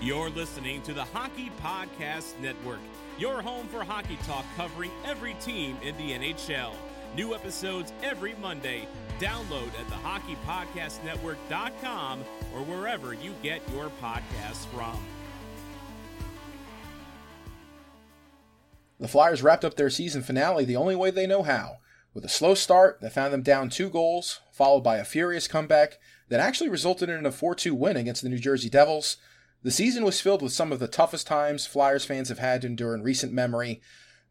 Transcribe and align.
You're 0.00 0.30
listening 0.30 0.80
to 0.82 0.94
the 0.94 1.02
Hockey 1.02 1.50
Podcast 1.60 2.38
Network, 2.40 2.78
your 3.18 3.42
home 3.42 3.66
for 3.66 3.82
hockey 3.82 4.16
talk 4.22 4.44
covering 4.56 4.92
every 5.04 5.34
team 5.40 5.76
in 5.82 5.96
the 5.96 6.12
NHL. 6.12 6.72
New 7.16 7.34
episodes 7.34 7.92
every 8.00 8.36
Monday. 8.40 8.86
Download 9.18 9.66
at 9.66 9.88
thehockeypodcastnetwork.com 9.88 12.20
or 12.54 12.60
wherever 12.60 13.12
you 13.12 13.34
get 13.42 13.60
your 13.74 13.90
podcasts 14.00 14.66
from. 14.66 14.96
The 19.00 19.08
Flyers 19.08 19.42
wrapped 19.42 19.64
up 19.64 19.74
their 19.74 19.90
season 19.90 20.22
finale 20.22 20.64
the 20.64 20.76
only 20.76 20.94
way 20.94 21.10
they 21.10 21.26
know 21.26 21.42
how, 21.42 21.78
with 22.14 22.24
a 22.24 22.28
slow 22.28 22.54
start 22.54 23.00
that 23.00 23.12
found 23.12 23.32
them 23.32 23.42
down 23.42 23.68
two 23.68 23.90
goals, 23.90 24.42
followed 24.52 24.82
by 24.82 24.98
a 24.98 25.04
furious 25.04 25.48
comeback 25.48 25.98
that 26.28 26.38
actually 26.38 26.70
resulted 26.70 27.08
in 27.08 27.26
a 27.26 27.32
4 27.32 27.56
2 27.56 27.74
win 27.74 27.96
against 27.96 28.22
the 28.22 28.28
New 28.28 28.38
Jersey 28.38 28.70
Devils. 28.70 29.16
The 29.68 29.72
season 29.72 30.02
was 30.02 30.18
filled 30.18 30.40
with 30.40 30.54
some 30.54 30.72
of 30.72 30.78
the 30.78 30.88
toughest 30.88 31.26
times 31.26 31.66
Flyers 31.66 32.02
fans 32.02 32.30
have 32.30 32.38
had 32.38 32.62
to 32.62 32.66
endure 32.66 32.94
in 32.94 33.02
recent 33.02 33.34
memory, 33.34 33.82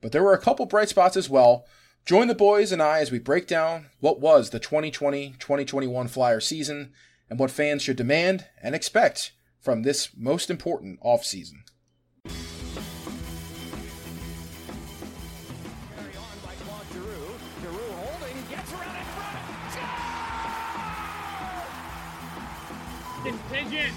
but 0.02 0.12
there 0.12 0.24
were 0.24 0.34
a 0.34 0.42
couple 0.42 0.66
bright 0.66 0.90
spots 0.90 1.16
as 1.16 1.30
well. 1.30 1.68
Join 2.08 2.28
the 2.28 2.34
boys 2.34 2.72
and 2.72 2.82
I 2.82 3.02
as 3.02 3.12
we 3.12 3.20
break 3.20 3.46
down 3.46 3.92
what 4.00 4.20
was 4.20 4.50
the 4.50 4.58
2020 4.58 5.36
2021 5.38 6.08
Flyer 6.08 6.40
season 6.40 6.92
and 7.30 7.38
what 7.38 7.52
fans 7.52 7.84
should 7.84 7.98
demand 7.98 8.48
and 8.64 8.74
expect 8.74 9.34
from 9.60 9.84
this 9.84 10.10
most 10.18 10.50
important 10.50 11.00
offseason. 11.02 11.58
Pigeon. 23.52 23.92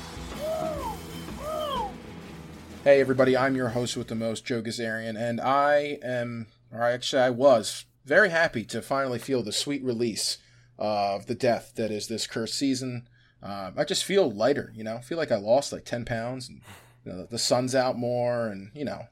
Hey 2.82 2.98
everybody, 3.02 3.36
I'm 3.36 3.56
your 3.56 3.68
host 3.68 3.94
with 3.94 4.08
the 4.08 4.14
most, 4.14 4.46
Joe 4.46 4.62
Gazarian, 4.62 5.14
and 5.14 5.38
I 5.38 5.98
am, 6.02 6.46
or 6.72 6.82
actually 6.82 7.20
I 7.20 7.28
was, 7.28 7.84
very 8.06 8.30
happy 8.30 8.64
to 8.64 8.80
finally 8.80 9.18
feel 9.18 9.42
the 9.42 9.52
sweet 9.52 9.84
release 9.84 10.38
of 10.78 11.26
the 11.26 11.34
death 11.34 11.74
that 11.76 11.90
is 11.90 12.08
this 12.08 12.26
cursed 12.26 12.54
season. 12.54 13.06
Um, 13.42 13.74
I 13.76 13.84
just 13.84 14.02
feel 14.02 14.30
lighter, 14.30 14.72
you 14.74 14.82
know. 14.82 14.96
I 14.96 15.02
feel 15.02 15.18
like 15.18 15.30
I 15.30 15.36
lost 15.36 15.74
like 15.74 15.84
10 15.84 16.06
pounds, 16.06 16.48
and 16.48 16.62
you 17.04 17.12
know, 17.12 17.26
the 17.26 17.38
sun's 17.38 17.74
out 17.74 17.98
more, 17.98 18.48
and 18.48 18.70
you 18.74 18.86
know, 18.86 19.08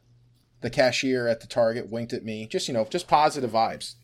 the 0.62 0.70
cashier 0.70 1.28
at 1.28 1.40
the 1.40 1.46
Target 1.46 1.90
winked 1.90 2.14
at 2.14 2.24
me. 2.24 2.46
Just 2.46 2.68
you 2.68 2.74
know, 2.74 2.86
just 2.86 3.06
positive 3.06 3.50
vibes. 3.50 3.96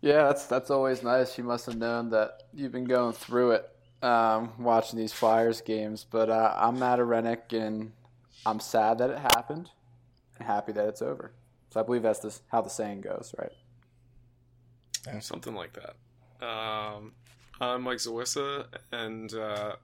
Yeah, 0.00 0.24
that's 0.24 0.46
that's 0.46 0.70
always 0.70 1.04
nice. 1.04 1.38
You 1.38 1.44
must 1.44 1.66
have 1.66 1.76
known 1.76 2.10
that 2.10 2.42
you've 2.52 2.72
been 2.72 2.82
going 2.82 3.12
through 3.12 3.52
it 3.52 3.73
um, 4.04 4.52
watching 4.58 4.98
these 4.98 5.12
Flyers 5.12 5.60
games. 5.60 6.06
But 6.08 6.28
uh, 6.30 6.54
I'm 6.56 6.78
Matt 6.78 6.98
Arenik, 6.98 7.52
and 7.52 7.92
I'm 8.44 8.60
sad 8.60 8.98
that 8.98 9.10
it 9.10 9.18
happened, 9.18 9.70
and 10.38 10.46
happy 10.46 10.72
that 10.72 10.86
it's 10.86 11.02
over. 11.02 11.32
So 11.70 11.80
I 11.80 11.82
believe 11.82 12.02
that's 12.02 12.20
the, 12.20 12.38
how 12.52 12.60
the 12.60 12.70
saying 12.70 13.00
goes, 13.00 13.34
right? 13.38 13.52
Yeah. 15.06 15.18
Something 15.18 15.54
like 15.54 15.72
that. 15.72 16.46
Um, 16.46 17.12
I'm 17.60 17.82
Mike 17.82 17.98
Zawissa, 17.98 18.66
and 18.92 19.32
uh, 19.34 19.76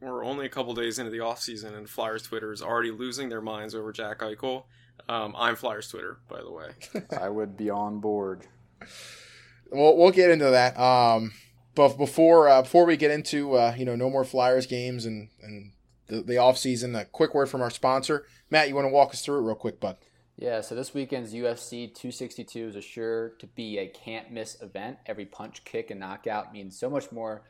we're 0.00 0.24
only 0.24 0.46
a 0.46 0.48
couple 0.48 0.74
days 0.74 0.98
into 0.98 1.10
the 1.10 1.18
offseason, 1.18 1.76
and 1.76 1.88
Flyers 1.88 2.22
Twitter 2.22 2.52
is 2.52 2.62
already 2.62 2.90
losing 2.90 3.28
their 3.28 3.40
minds 3.40 3.74
over 3.74 3.92
Jack 3.92 4.18
Eichel. 4.18 4.64
Um, 5.08 5.34
I'm 5.38 5.56
Flyers 5.56 5.88
Twitter, 5.88 6.18
by 6.28 6.40
the 6.40 6.50
way. 6.50 6.68
I 7.20 7.28
would 7.28 7.56
be 7.56 7.70
on 7.70 8.00
board. 8.00 8.46
We'll, 9.70 9.96
we'll 9.96 10.10
get 10.10 10.30
into 10.30 10.50
that. 10.50 10.78
Um, 10.78 11.32
but 11.78 11.96
before 11.96 12.48
uh, 12.48 12.62
before 12.62 12.84
we 12.84 12.96
get 12.96 13.12
into 13.12 13.54
uh, 13.54 13.72
you 13.78 13.84
know 13.84 13.94
no 13.94 14.10
more 14.10 14.24
Flyers 14.24 14.66
games 14.66 15.06
and 15.06 15.28
and 15.40 15.70
the, 16.08 16.22
the 16.22 16.36
off 16.36 16.58
season, 16.58 16.96
a 16.96 17.04
quick 17.04 17.34
word 17.34 17.48
from 17.48 17.62
our 17.62 17.70
sponsor, 17.70 18.26
Matt. 18.50 18.68
You 18.68 18.74
want 18.74 18.86
to 18.86 18.90
walk 18.90 19.10
us 19.10 19.24
through 19.24 19.38
it 19.38 19.42
real 19.42 19.54
quick, 19.54 19.78
bud? 19.78 19.96
Yeah, 20.34 20.60
so 20.60 20.74
this 20.74 20.92
weekend's 20.92 21.32
UFC 21.32 21.86
262 21.86 22.68
is 22.68 22.76
a 22.76 22.80
sure 22.80 23.30
to 23.38 23.46
be 23.46 23.78
a 23.78 23.86
can't 23.86 24.32
miss 24.32 24.60
event. 24.60 24.98
Every 25.06 25.24
punch, 25.24 25.64
kick, 25.64 25.92
and 25.92 26.00
knockout 26.00 26.52
means 26.52 26.76
so 26.76 26.90
much 26.90 27.12
more 27.12 27.42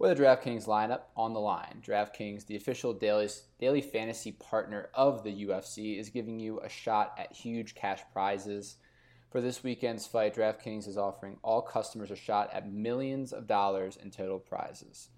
with 0.00 0.10
a 0.10 0.20
DraftKings 0.20 0.66
lineup 0.66 1.02
on 1.16 1.32
the 1.32 1.40
line. 1.40 1.80
DraftKings, 1.86 2.46
the 2.46 2.56
official 2.56 2.92
daily, 2.92 3.28
daily 3.60 3.80
fantasy 3.80 4.32
partner 4.32 4.88
of 4.92 5.22
the 5.22 5.46
UFC, 5.46 6.00
is 6.00 6.10
giving 6.10 6.40
you 6.40 6.60
a 6.60 6.68
shot 6.68 7.14
at 7.16 7.32
huge 7.32 7.76
cash 7.76 8.00
prizes. 8.12 8.76
For 9.30 9.42
this 9.42 9.62
weekend's 9.62 10.06
fight, 10.06 10.34
DraftKings 10.34 10.88
is 10.88 10.96
offering 10.96 11.36
all 11.42 11.60
customers 11.60 12.10
a 12.10 12.16
shot 12.16 12.48
at 12.52 12.72
millions 12.72 13.32
of 13.32 13.46
dollars 13.46 13.98
in 14.02 14.10
total 14.10 14.38
prizes. 14.38 15.10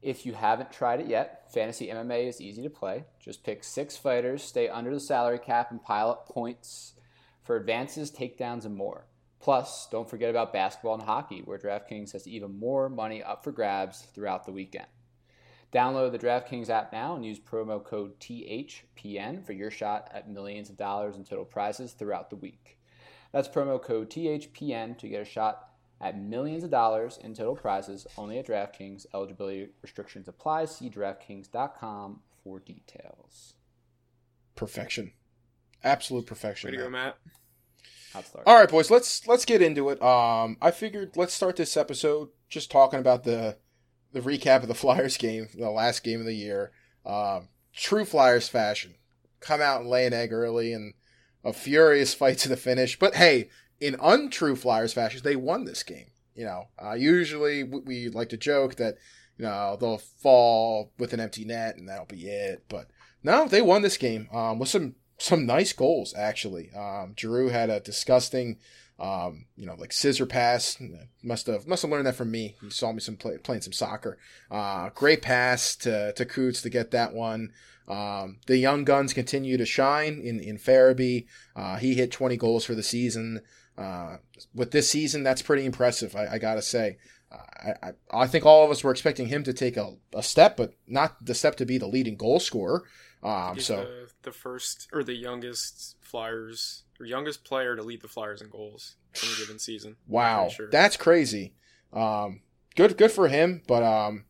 If 0.00 0.24
you 0.24 0.34
haven't 0.34 0.70
tried 0.70 1.00
it 1.00 1.08
yet, 1.08 1.52
Fantasy 1.52 1.88
MMA 1.88 2.28
is 2.28 2.40
easy 2.40 2.62
to 2.62 2.70
play. 2.70 3.04
Just 3.18 3.42
pick 3.42 3.64
six 3.64 3.96
fighters, 3.96 4.44
stay 4.44 4.68
under 4.68 4.94
the 4.94 5.00
salary 5.00 5.40
cap, 5.40 5.72
and 5.72 5.82
pile 5.82 6.10
up 6.10 6.28
points 6.28 6.94
for 7.42 7.56
advances, 7.56 8.12
takedowns, 8.12 8.64
and 8.64 8.76
more. 8.76 9.06
Plus, 9.40 9.88
don't 9.90 10.08
forget 10.08 10.30
about 10.30 10.52
basketball 10.52 10.94
and 10.94 11.02
hockey, 11.02 11.42
where 11.44 11.58
DraftKings 11.58 12.12
has 12.12 12.28
even 12.28 12.56
more 12.56 12.88
money 12.88 13.20
up 13.20 13.42
for 13.42 13.50
grabs 13.50 14.02
throughout 14.14 14.46
the 14.46 14.52
weekend. 14.52 14.86
Download 15.72 16.12
the 16.12 16.18
DraftKings 16.18 16.70
app 16.70 16.92
now 16.92 17.16
and 17.16 17.26
use 17.26 17.40
promo 17.40 17.82
code 17.84 18.18
THPN 18.20 19.44
for 19.44 19.52
your 19.52 19.70
shot 19.70 20.08
at 20.14 20.30
millions 20.30 20.70
of 20.70 20.76
dollars 20.76 21.16
in 21.16 21.24
total 21.24 21.44
prizes 21.44 21.92
throughout 21.92 22.30
the 22.30 22.36
week. 22.36 22.77
That's 23.32 23.48
promo 23.48 23.82
code 23.82 24.10
THPN 24.10 24.96
to 24.98 25.08
get 25.08 25.22
a 25.22 25.24
shot 25.24 25.68
at 26.00 26.20
millions 26.20 26.64
of 26.64 26.70
dollars 26.70 27.18
in 27.22 27.34
total 27.34 27.56
prizes 27.56 28.06
only 28.16 28.38
at 28.38 28.46
DraftKings. 28.46 29.06
Eligibility 29.14 29.68
restrictions 29.82 30.28
apply. 30.28 30.66
See 30.66 30.88
DraftKings.com 30.88 32.20
for 32.42 32.60
details. 32.60 33.54
Perfection. 34.54 35.12
Absolute 35.84 36.26
perfection. 36.26 36.70
Way 36.70 36.76
to 36.76 36.82
go, 36.84 36.90
Matt. 36.90 37.16
All 38.46 38.58
right, 38.58 38.68
boys, 38.68 38.90
let's 38.90 39.26
let's 39.28 39.44
get 39.44 39.62
into 39.62 39.90
it. 39.90 40.02
Um, 40.02 40.56
I 40.60 40.70
figured 40.70 41.16
let's 41.16 41.34
start 41.34 41.56
this 41.56 41.76
episode 41.76 42.30
just 42.48 42.70
talking 42.70 42.98
about 42.98 43.24
the 43.24 43.58
the 44.12 44.20
recap 44.20 44.62
of 44.62 44.68
the 44.68 44.74
Flyers 44.74 45.16
game, 45.16 45.48
the 45.54 45.70
last 45.70 46.02
game 46.02 46.20
of 46.20 46.26
the 46.26 46.34
year. 46.34 46.72
Um, 47.04 47.48
true 47.74 48.04
Flyers 48.04 48.48
fashion, 48.48 48.94
come 49.40 49.60
out 49.60 49.82
and 49.82 49.90
lay 49.90 50.06
an 50.06 50.14
egg 50.14 50.32
early 50.32 50.72
and 50.72 50.94
a 51.44 51.52
furious 51.52 52.14
fight 52.14 52.38
to 52.38 52.48
the 52.48 52.56
finish. 52.56 52.98
But 52.98 53.14
hey, 53.14 53.48
in 53.80 53.96
untrue 54.00 54.56
Flyers 54.56 54.92
fashion, 54.92 55.20
they 55.22 55.36
won 55.36 55.64
this 55.64 55.82
game. 55.82 56.10
You 56.34 56.44
know, 56.44 56.68
uh, 56.82 56.94
usually 56.94 57.64
we 57.64 58.08
like 58.08 58.28
to 58.28 58.36
joke 58.36 58.76
that 58.76 58.96
you 59.36 59.44
know 59.44 59.76
they'll 59.80 59.98
fall 59.98 60.92
with 60.98 61.12
an 61.12 61.20
empty 61.20 61.44
net 61.44 61.76
and 61.76 61.88
that'll 61.88 62.06
be 62.06 62.28
it. 62.28 62.64
But 62.68 62.88
no, 63.22 63.48
they 63.48 63.62
won 63.62 63.82
this 63.82 63.96
game 63.96 64.28
um, 64.32 64.58
with 64.58 64.68
some 64.68 64.94
some 65.18 65.46
nice 65.46 65.72
goals 65.72 66.14
actually. 66.16 66.70
Um, 66.72 67.14
Giroux 67.18 67.48
had 67.48 67.70
a 67.70 67.80
disgusting, 67.80 68.58
um, 69.00 69.46
you 69.56 69.66
know, 69.66 69.74
like 69.74 69.92
scissor 69.92 70.26
pass. 70.26 70.80
Must 71.22 71.46
have 71.48 71.66
must 71.66 71.82
have 71.82 71.90
learned 71.90 72.06
that 72.06 72.14
from 72.14 72.30
me. 72.30 72.54
He 72.60 72.70
saw 72.70 72.92
me 72.92 73.00
some 73.00 73.16
play, 73.16 73.36
playing 73.38 73.62
some 73.62 73.72
soccer. 73.72 74.18
Uh, 74.50 74.90
great 74.94 75.22
pass 75.22 75.74
to 75.76 76.12
to 76.12 76.24
Coots 76.24 76.62
to 76.62 76.70
get 76.70 76.92
that 76.92 77.12
one. 77.14 77.52
Um, 77.88 78.38
the 78.46 78.58
young 78.58 78.84
guns 78.84 79.12
continue 79.12 79.56
to 79.56 79.64
shine 79.66 80.20
in 80.22 80.40
in 80.40 80.58
Farabee. 80.58 81.26
Uh, 81.56 81.76
he 81.76 81.94
hit 81.94 82.12
20 82.12 82.36
goals 82.36 82.64
for 82.64 82.74
the 82.74 82.82
season. 82.82 83.40
Uh, 83.76 84.18
with 84.54 84.72
this 84.72 84.90
season, 84.90 85.22
that's 85.22 85.42
pretty 85.42 85.64
impressive. 85.64 86.14
I, 86.14 86.34
I 86.34 86.38
gotta 86.38 86.62
say. 86.62 86.98
I, 87.30 87.72
I, 87.82 87.92
I 88.22 88.26
think 88.26 88.46
all 88.46 88.64
of 88.64 88.70
us 88.70 88.82
were 88.82 88.90
expecting 88.90 89.28
him 89.28 89.42
to 89.44 89.52
take 89.52 89.76
a, 89.76 89.96
a 90.14 90.22
step, 90.22 90.56
but 90.56 90.72
not 90.86 91.22
the 91.24 91.34
step 91.34 91.56
to 91.56 91.66
be 91.66 91.76
the 91.76 91.86
leading 91.86 92.16
goal 92.16 92.40
scorer. 92.40 92.84
Um, 93.22 93.58
so 93.58 93.76
the, 93.76 94.10
the, 94.22 94.32
first 94.32 94.88
or 94.92 95.02
the 95.02 95.14
youngest 95.14 95.96
Flyers 96.00 96.84
or 97.00 97.06
youngest 97.06 97.44
player 97.44 97.76
to 97.76 97.82
lead 97.82 98.00
the 98.00 98.08
Flyers 98.08 98.40
in 98.40 98.48
goals 98.48 98.96
in 99.22 99.28
a 99.28 99.38
given 99.38 99.58
season. 99.58 99.96
Wow, 100.06 100.48
sure. 100.48 100.70
that's 100.70 100.96
crazy. 100.96 101.52
Um, 101.92 102.40
good, 102.76 102.96
good 102.96 103.10
for 103.10 103.28
him. 103.28 103.62
But 103.66 103.82
um, 103.82 104.24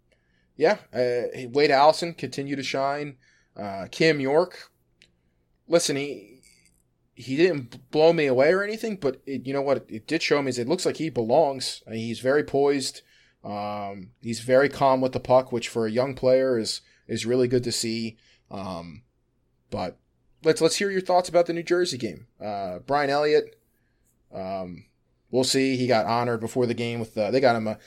yeah, 0.56 0.78
uh, 0.92 1.48
Wade 1.50 1.70
Allison 1.70 2.14
continue 2.14 2.56
to 2.56 2.62
shine. 2.62 3.16
Uh, 3.58 3.86
Cam 3.90 4.20
York, 4.20 4.70
listen, 5.66 5.96
he 5.96 6.40
he 7.14 7.36
didn't 7.36 7.90
blow 7.90 8.12
me 8.12 8.26
away 8.26 8.52
or 8.52 8.62
anything, 8.62 8.96
but 8.96 9.20
it, 9.26 9.44
you 9.44 9.52
know 9.52 9.62
what? 9.62 9.84
It, 9.88 10.06
did 10.06 10.22
show 10.22 10.40
me 10.40 10.50
is 10.50 10.58
it 10.58 10.68
looks 10.68 10.86
like 10.86 10.98
he 10.98 11.10
belongs. 11.10 11.82
I 11.86 11.90
mean, 11.90 12.06
he's 12.06 12.20
very 12.20 12.44
poised. 12.44 13.02
Um, 13.42 14.10
he's 14.22 14.40
very 14.40 14.68
calm 14.68 15.00
with 15.00 15.12
the 15.12 15.20
puck, 15.20 15.50
which 15.50 15.68
for 15.68 15.86
a 15.86 15.90
young 15.90 16.14
player 16.14 16.58
is 16.58 16.80
is 17.08 17.26
really 17.26 17.48
good 17.48 17.64
to 17.64 17.72
see. 17.72 18.18
Um, 18.50 19.02
but 19.70 19.98
let's 20.44 20.60
let's 20.60 20.76
hear 20.76 20.90
your 20.90 21.00
thoughts 21.00 21.28
about 21.28 21.46
the 21.46 21.52
New 21.52 21.64
Jersey 21.64 21.98
game. 21.98 22.28
Uh, 22.40 22.78
Brian 22.80 23.10
Elliott, 23.10 23.58
um, 24.32 24.84
we'll 25.30 25.44
see. 25.44 25.76
He 25.76 25.86
got 25.86 26.06
honored 26.06 26.40
before 26.40 26.66
the 26.66 26.74
game 26.74 27.00
with 27.00 27.14
the, 27.14 27.30
they 27.30 27.40
got 27.40 27.56
him 27.56 27.66
a, 27.66 27.78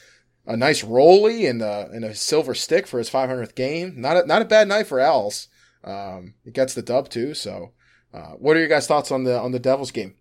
a 0.46 0.58
nice 0.58 0.84
rolly 0.84 1.46
and 1.46 1.62
a, 1.62 1.90
and 1.94 2.04
a 2.04 2.16
silver 2.16 2.54
stick 2.54 2.88
for 2.88 2.98
his 2.98 3.10
500th 3.10 3.56
game. 3.56 3.94
Not 3.98 4.18
a, 4.18 4.26
not 4.26 4.42
a 4.42 4.46
bad 4.46 4.68
night 4.68 4.88
for 4.88 5.00
Els. 5.00 5.48
Um, 5.84 6.36
he 6.44 6.52
gets 6.52 6.74
the 6.74 6.82
dub 6.82 7.10
too, 7.10 7.34
so 7.34 7.72
uh, 8.14 8.32
what 8.32 8.56
are 8.56 8.60
your 8.60 8.70
guys' 8.70 8.88
thoughts 8.88 9.12
on 9.12 9.24
the 9.24 9.40
on 9.40 9.52
the 9.52 9.60
Devils 9.60 9.92
game? 9.92 10.16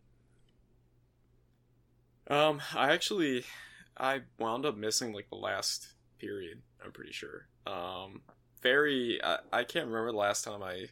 Um, 2.29 2.62
I 2.75 2.93
actually 2.93 3.45
I 3.97 4.23
wound 4.39 4.65
up 4.65 4.77
missing 4.77 5.12
like 5.12 5.29
the 5.29 5.37
last 5.37 5.89
period. 6.19 6.62
I'm 6.85 6.93
pretty 6.93 7.12
sure. 7.12 7.49
Um, 7.67 8.23
very. 8.62 9.21
I, 9.23 9.39
I 9.53 9.65
can't 9.65 9.87
remember 9.87 10.12
the 10.12 10.19
last 10.19 10.45
time 10.45 10.62
I 10.62 10.87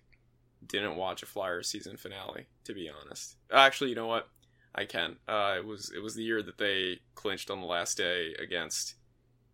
didn't 0.67 0.97
watch 0.97 1.23
a 1.23 1.27
Flyers 1.27 1.69
season 1.69 1.97
finale. 1.97 2.47
To 2.65 2.75
be 2.75 2.91
honest, 2.91 3.37
actually, 3.53 3.91
you 3.91 3.97
know 3.97 4.07
what? 4.07 4.29
I 4.75 4.85
can. 4.85 5.17
Uh, 5.27 5.55
it 5.59 5.65
was 5.65 5.91
it 5.95 6.03
was 6.03 6.15
the 6.15 6.23
year 6.23 6.43
that 6.43 6.59
they 6.59 7.01
clinched 7.15 7.51
on 7.51 7.61
the 7.61 7.67
last 7.67 7.97
day 7.97 8.35
against 8.39 8.95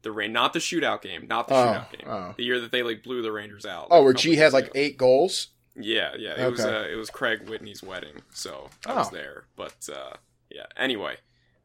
the 0.04 0.12
rain, 0.12 0.32
not 0.32 0.52
the 0.52 0.60
shootout 0.60 1.02
game, 1.02 1.26
not 1.26 1.48
the 1.48 1.54
oh, 1.54 1.56
shootout 1.56 1.90
game. 1.90 2.08
Oh. 2.08 2.34
The 2.36 2.44
year 2.44 2.60
that 2.60 2.70
they 2.70 2.82
like 2.82 3.02
blew 3.02 3.22
the 3.22 3.32
Rangers 3.32 3.66
out. 3.66 3.88
Oh, 3.90 4.02
where 4.02 4.12
G 4.12 4.36
had 4.36 4.52
like 4.52 4.70
eight 4.74 4.96
goals. 4.96 5.48
Yeah, 5.74 6.12
yeah. 6.16 6.32
It 6.32 6.40
okay. 6.40 6.50
was 6.50 6.64
uh, 6.64 6.86
it 6.90 6.94
was 6.94 7.10
Craig 7.10 7.48
Whitney's 7.48 7.82
wedding, 7.82 8.22
so 8.32 8.68
I 8.86 8.92
oh. 8.92 8.96
was 8.96 9.10
there. 9.10 9.44
But 9.56 9.88
uh, 9.92 10.16
yeah. 10.50 10.66
Anyway, 10.76 11.16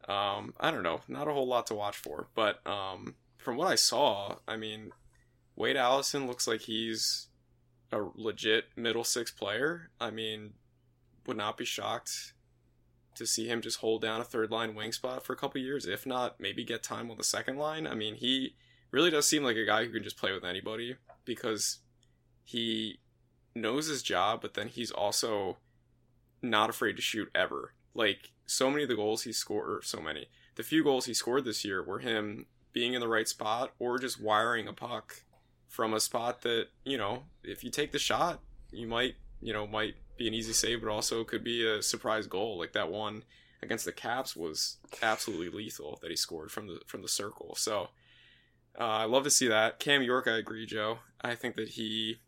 um, 0.07 0.53
I 0.59 0.71
don't 0.71 0.83
know. 0.83 1.01
Not 1.07 1.27
a 1.27 1.33
whole 1.33 1.47
lot 1.47 1.67
to 1.67 1.75
watch 1.75 1.97
for, 1.97 2.27
but 2.33 2.65
um, 2.65 3.15
from 3.37 3.57
what 3.57 3.67
I 3.67 3.75
saw, 3.75 4.37
I 4.47 4.57
mean, 4.57 4.91
Wade 5.55 5.77
Allison 5.77 6.25
looks 6.25 6.47
like 6.47 6.61
he's 6.61 7.27
a 7.91 8.01
legit 8.15 8.65
middle 8.75 9.03
six 9.03 9.29
player. 9.29 9.89
I 9.99 10.09
mean, 10.09 10.53
would 11.27 11.37
not 11.37 11.57
be 11.57 11.65
shocked 11.65 12.33
to 13.19 13.27
see 13.27 13.47
him 13.47 13.61
just 13.61 13.79
hold 13.79 14.01
down 14.01 14.21
a 14.21 14.23
third 14.23 14.49
line 14.49 14.73
wing 14.73 14.93
spot 14.93 15.23
for 15.23 15.33
a 15.33 15.35
couple 15.35 15.61
years. 15.61 15.85
If 15.85 16.05
not, 16.05 16.39
maybe 16.39 16.63
get 16.63 16.81
time 16.81 17.11
on 17.11 17.17
the 17.17 17.23
second 17.23 17.57
line. 17.57 17.85
I 17.85 17.93
mean, 17.93 18.15
he 18.15 18.55
really 18.91 19.11
does 19.11 19.27
seem 19.27 19.43
like 19.43 19.57
a 19.57 19.65
guy 19.65 19.85
who 19.85 19.91
can 19.91 20.03
just 20.03 20.17
play 20.17 20.31
with 20.31 20.45
anybody 20.45 20.95
because 21.25 21.79
he 22.45 22.99
knows 23.53 23.87
his 23.87 24.01
job, 24.01 24.41
but 24.41 24.53
then 24.53 24.69
he's 24.69 24.89
also 24.89 25.57
not 26.41 26.69
afraid 26.69 26.95
to 26.95 27.01
shoot 27.01 27.29
ever. 27.35 27.73
Like 27.93 28.31
so 28.45 28.71
many 28.71 28.83
of 28.83 28.89
the 28.89 28.95
goals 28.95 29.23
he 29.23 29.33
scored, 29.33 29.69
or 29.69 29.81
so 29.83 29.99
many, 29.99 30.27
the 30.55 30.63
few 30.63 30.81
goals 30.81 31.05
he 31.05 31.13
scored 31.13 31.43
this 31.43 31.65
year 31.65 31.83
were 31.83 31.99
him 31.99 32.45
being 32.71 32.93
in 32.93 33.01
the 33.01 33.07
right 33.07 33.27
spot 33.27 33.73
or 33.79 33.99
just 33.99 34.21
wiring 34.21 34.67
a 34.67 34.73
puck 34.73 35.23
from 35.67 35.93
a 35.93 35.99
spot 35.99 36.41
that 36.41 36.67
you 36.85 36.97
know 36.97 37.23
if 37.43 37.65
you 37.65 37.69
take 37.69 37.91
the 37.91 37.99
shot, 37.99 38.39
you 38.71 38.87
might 38.87 39.15
you 39.41 39.51
know 39.51 39.67
might 39.67 39.95
be 40.19 40.27
an 40.27 40.33
easy 40.33 40.53
save, 40.53 40.81
but 40.81 40.91
also 40.91 41.23
could 41.23 41.43
be 41.43 41.65
a 41.67 41.81
surprise 41.81 42.27
goal. 42.27 42.59
Like 42.59 42.73
that 42.73 42.91
one 42.91 43.23
against 43.63 43.85
the 43.85 43.91
Caps 43.91 44.35
was 44.35 44.77
absolutely 45.01 45.49
lethal 45.49 45.97
that 46.01 46.11
he 46.11 46.15
scored 46.15 46.51
from 46.51 46.67
the 46.67 46.81
from 46.85 47.01
the 47.01 47.07
circle. 47.07 47.55
So 47.55 47.89
uh, 48.79 48.83
I 48.83 49.05
love 49.05 49.23
to 49.23 49.31
see 49.31 49.47
that. 49.47 49.79
Cam 49.79 50.03
York, 50.03 50.27
I 50.27 50.37
agree, 50.37 50.65
Joe. 50.65 50.99
I 51.21 51.35
think 51.35 51.55
that 51.55 51.69
he 51.69 52.19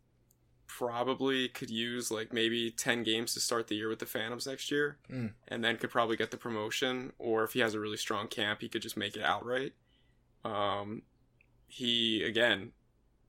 probably 0.68 1.50
could 1.50 1.70
use 1.70 2.10
like 2.10 2.32
maybe 2.32 2.72
10 2.72 3.04
games 3.04 3.34
to 3.34 3.42
start 3.42 3.68
the 3.68 3.76
year 3.76 3.90
with 3.90 4.00
the 4.00 4.06
Phantoms 4.06 4.48
next 4.48 4.72
year 4.72 4.98
mm. 5.12 5.30
and 5.50 5.64
then 5.64 5.76
could 5.76 5.90
probably 5.90 6.16
get 6.16 6.32
the 6.32 6.38
promotion 6.38 7.12
or 7.20 7.44
if 7.44 7.52
he 7.52 7.60
has 7.60 7.74
a 7.74 7.80
really 7.80 7.98
strong 7.98 8.26
camp 8.30 8.62
he 8.62 8.70
could 8.70 8.82
just 8.82 8.96
make 8.96 9.18
it 9.18 9.22
outright 9.22 9.74
um 10.46 11.02
he 11.68 12.24
again 12.24 12.72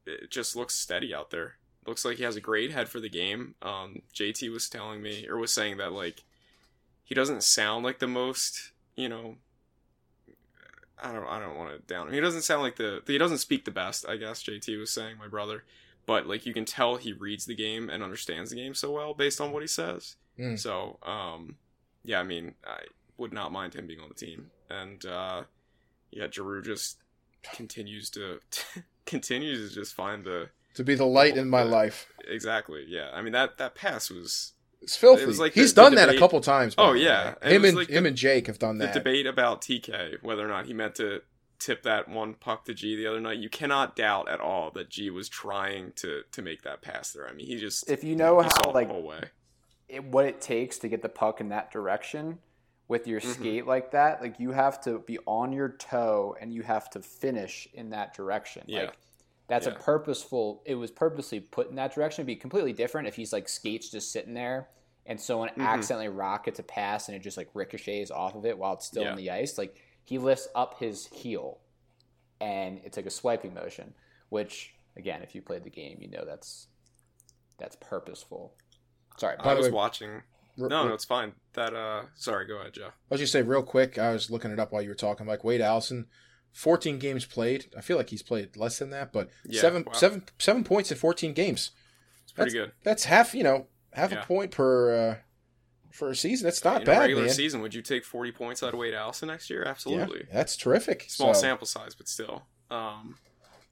it 0.06 0.30
just 0.30 0.54
looks 0.54 0.76
steady 0.76 1.12
out 1.12 1.30
there 1.30 1.56
looks 1.86 2.04
like 2.04 2.16
he 2.16 2.24
has 2.24 2.36
a 2.36 2.40
great 2.40 2.72
head 2.72 2.88
for 2.88 3.00
the 3.00 3.08
game 3.08 3.54
um 3.62 4.02
JT 4.14 4.50
was 4.52 4.68
telling 4.68 5.02
me 5.02 5.26
or 5.28 5.36
was 5.36 5.52
saying 5.52 5.76
that 5.78 5.92
like 5.92 6.22
he 7.04 7.14
doesn't 7.14 7.42
sound 7.42 7.84
like 7.84 7.98
the 7.98 8.06
most 8.06 8.72
you 8.96 9.08
know 9.08 9.36
I 11.02 11.12
don't 11.12 11.26
I 11.26 11.40
don't 11.40 11.56
want 11.56 11.72
to 11.72 11.92
down 11.92 12.06
him. 12.06 12.14
He 12.14 12.20
doesn't 12.20 12.42
sound 12.42 12.62
like 12.62 12.76
the 12.76 13.02
he 13.06 13.18
doesn't 13.18 13.38
speak 13.38 13.64
the 13.64 13.72
best, 13.72 14.08
I 14.08 14.16
guess 14.16 14.42
JT 14.42 14.78
was 14.78 14.90
saying, 14.90 15.18
my 15.18 15.26
brother 15.26 15.64
but 16.06 16.26
like 16.26 16.46
you 16.46 16.52
can 16.52 16.64
tell 16.64 16.96
he 16.96 17.12
reads 17.12 17.46
the 17.46 17.54
game 17.54 17.88
and 17.88 18.02
understands 18.02 18.50
the 18.50 18.56
game 18.56 18.74
so 18.74 18.90
well 18.90 19.14
based 19.14 19.40
on 19.40 19.52
what 19.52 19.62
he 19.62 19.68
says. 19.68 20.16
Mm. 20.38 20.58
So, 20.58 20.98
um, 21.02 21.56
yeah, 22.04 22.20
I 22.20 22.22
mean, 22.22 22.54
I 22.66 22.80
would 23.18 23.32
not 23.32 23.52
mind 23.52 23.74
him 23.74 23.86
being 23.86 24.00
on 24.00 24.08
the 24.08 24.14
team, 24.14 24.50
and 24.70 25.04
uh, 25.04 25.42
yeah, 26.10 26.26
Giroux 26.30 26.62
just 26.62 26.98
continues 27.42 28.10
to 28.10 28.40
continues 29.06 29.68
to 29.68 29.74
just 29.74 29.94
find 29.94 30.24
the 30.24 30.48
to 30.74 30.84
be 30.84 30.94
the 30.94 31.06
light 31.06 31.34
the, 31.34 31.40
in 31.40 31.50
my 31.50 31.64
the, 31.64 31.70
life. 31.70 32.08
Exactly. 32.28 32.84
Yeah. 32.88 33.10
I 33.12 33.22
mean 33.22 33.32
that 33.32 33.58
that 33.58 33.74
pass 33.74 34.10
was 34.10 34.52
it's 34.80 34.96
filthy. 34.96 35.22
It 35.22 35.28
was 35.28 35.38
like 35.38 35.52
He's 35.52 35.74
the, 35.74 35.82
done 35.82 35.94
that 35.94 36.08
a 36.08 36.18
couple 36.18 36.40
times. 36.40 36.74
Oh 36.76 36.92
yeah, 36.92 37.34
him 37.42 37.64
and 37.64 37.76
like 37.76 37.88
him 37.88 38.04
and 38.04 38.16
Jake 38.16 38.48
have 38.48 38.58
done 38.58 38.78
that. 38.78 38.92
The 38.92 39.00
debate 39.00 39.26
about 39.26 39.60
TK 39.60 40.22
whether 40.22 40.44
or 40.44 40.48
not 40.48 40.66
he 40.66 40.74
meant 40.74 40.96
to 40.96 41.22
tip 41.62 41.84
that 41.84 42.08
one 42.08 42.34
puck 42.34 42.64
to 42.64 42.74
G 42.74 42.96
the 42.96 43.06
other 43.06 43.20
night, 43.20 43.38
you 43.38 43.48
cannot 43.48 43.94
doubt 43.94 44.28
at 44.28 44.40
all 44.40 44.72
that 44.72 44.90
G 44.90 45.10
was 45.10 45.28
trying 45.28 45.92
to 45.96 46.22
to 46.32 46.42
make 46.42 46.62
that 46.62 46.82
pass 46.82 47.12
there. 47.12 47.28
I 47.28 47.32
mean, 47.32 47.46
he 47.46 47.56
just 47.56 47.88
if 47.88 48.02
you 48.02 48.16
know 48.16 48.40
how 48.40 48.72
like 48.72 48.90
it, 49.88 50.04
what 50.04 50.24
it 50.24 50.40
takes 50.40 50.78
to 50.78 50.88
get 50.88 51.02
the 51.02 51.08
puck 51.08 51.40
in 51.40 51.50
that 51.50 51.70
direction 51.70 52.38
with 52.88 53.06
your 53.06 53.20
mm-hmm. 53.20 53.32
skate 53.32 53.66
like 53.66 53.92
that, 53.92 54.20
like 54.20 54.40
you 54.40 54.50
have 54.50 54.80
to 54.82 54.98
be 55.00 55.18
on 55.26 55.52
your 55.52 55.68
toe 55.68 56.36
and 56.40 56.52
you 56.52 56.62
have 56.62 56.90
to 56.90 57.00
finish 57.00 57.68
in 57.72 57.90
that 57.90 58.14
direction. 58.14 58.64
Yeah. 58.66 58.80
Like 58.80 58.98
that's 59.48 59.66
yeah. 59.66 59.72
a 59.72 59.76
purposeful. 59.76 60.62
It 60.64 60.74
was 60.74 60.90
purposely 60.90 61.40
put 61.40 61.68
in 61.68 61.76
that 61.76 61.94
direction. 61.94 62.22
It'd 62.22 62.26
be 62.26 62.36
completely 62.36 62.72
different 62.72 63.08
if 63.08 63.14
he's 63.14 63.32
like 63.32 63.48
skates 63.48 63.90
just 63.90 64.12
sitting 64.12 64.34
there 64.34 64.68
and 65.06 65.20
someone 65.20 65.48
mm-hmm. 65.50 65.62
accidentally 65.62 66.08
rockets 66.08 66.58
a 66.58 66.62
pass 66.62 67.08
and 67.08 67.16
it 67.16 67.22
just 67.22 67.36
like 67.36 67.48
ricochets 67.54 68.10
off 68.10 68.34
of 68.34 68.46
it 68.46 68.56
while 68.56 68.74
it's 68.74 68.86
still 68.86 69.02
yeah. 69.02 69.10
in 69.10 69.16
the 69.16 69.30
ice. 69.30 69.58
Like 69.58 69.76
he 70.04 70.18
lifts 70.18 70.48
up 70.54 70.78
his 70.78 71.06
heel 71.06 71.58
and 72.40 72.80
it's 72.84 72.96
like 72.96 73.06
a 73.06 73.10
swiping 73.10 73.54
motion, 73.54 73.94
which 74.28 74.74
again, 74.96 75.22
if 75.22 75.34
you 75.34 75.42
played 75.42 75.64
the 75.64 75.70
game, 75.70 75.98
you 76.00 76.08
know 76.08 76.24
that's 76.24 76.68
that's 77.58 77.76
purposeful. 77.76 78.54
Sorry, 79.16 79.36
I 79.38 79.54
was 79.54 79.66
way, 79.66 79.72
watching. 79.72 80.22
no, 80.56 80.68
no, 80.68 80.94
it's 80.94 81.04
fine. 81.04 81.32
That 81.54 81.74
uh, 81.74 82.02
sorry, 82.14 82.46
go 82.46 82.58
ahead, 82.58 82.74
Joe. 82.74 82.88
I 82.88 82.90
was 83.10 83.20
just 83.20 83.32
say 83.32 83.42
real 83.42 83.62
quick. 83.62 83.98
I 83.98 84.12
was 84.12 84.30
looking 84.30 84.50
it 84.50 84.58
up 84.58 84.72
while 84.72 84.82
you 84.82 84.88
were 84.88 84.94
talking. 84.94 85.26
Like 85.26 85.44
Wade 85.44 85.60
Allison, 85.60 86.06
fourteen 86.52 86.98
games 86.98 87.24
played. 87.24 87.66
I 87.76 87.80
feel 87.80 87.96
like 87.96 88.10
he's 88.10 88.22
played 88.22 88.56
less 88.56 88.78
than 88.78 88.90
that, 88.90 89.12
but 89.12 89.30
yeah, 89.44 89.60
seven, 89.60 89.84
wow. 89.86 89.92
seven, 89.92 90.24
seven 90.38 90.64
points 90.64 90.90
in 90.90 90.96
fourteen 90.96 91.32
games. 91.32 91.72
It's 92.22 92.32
pretty 92.32 92.52
that's, 92.52 92.66
good. 92.66 92.72
That's 92.84 93.04
half. 93.04 93.34
You 93.34 93.42
know, 93.42 93.66
half 93.92 94.12
yeah. 94.12 94.22
a 94.22 94.24
point 94.24 94.50
per. 94.50 95.10
Uh, 95.10 95.16
for 95.90 96.08
a 96.08 96.16
season. 96.16 96.46
That's 96.46 96.64
not 96.64 96.80
in 96.80 96.86
bad. 96.86 96.96
A 96.96 97.00
regular 97.00 97.22
man. 97.24 97.34
season, 97.34 97.60
would 97.60 97.74
you 97.74 97.82
take 97.82 98.04
forty 98.04 98.32
points 98.32 98.62
out 98.62 98.72
of 98.72 98.80
Wade 98.80 98.94
Allison 98.94 99.28
next 99.28 99.50
year? 99.50 99.62
Absolutely. 99.62 100.20
Yeah, 100.20 100.34
that's 100.34 100.56
terrific. 100.56 101.04
Small 101.08 101.34
so. 101.34 101.40
sample 101.42 101.66
size, 101.66 101.94
but 101.94 102.08
still. 102.08 102.44
Um, 102.70 103.16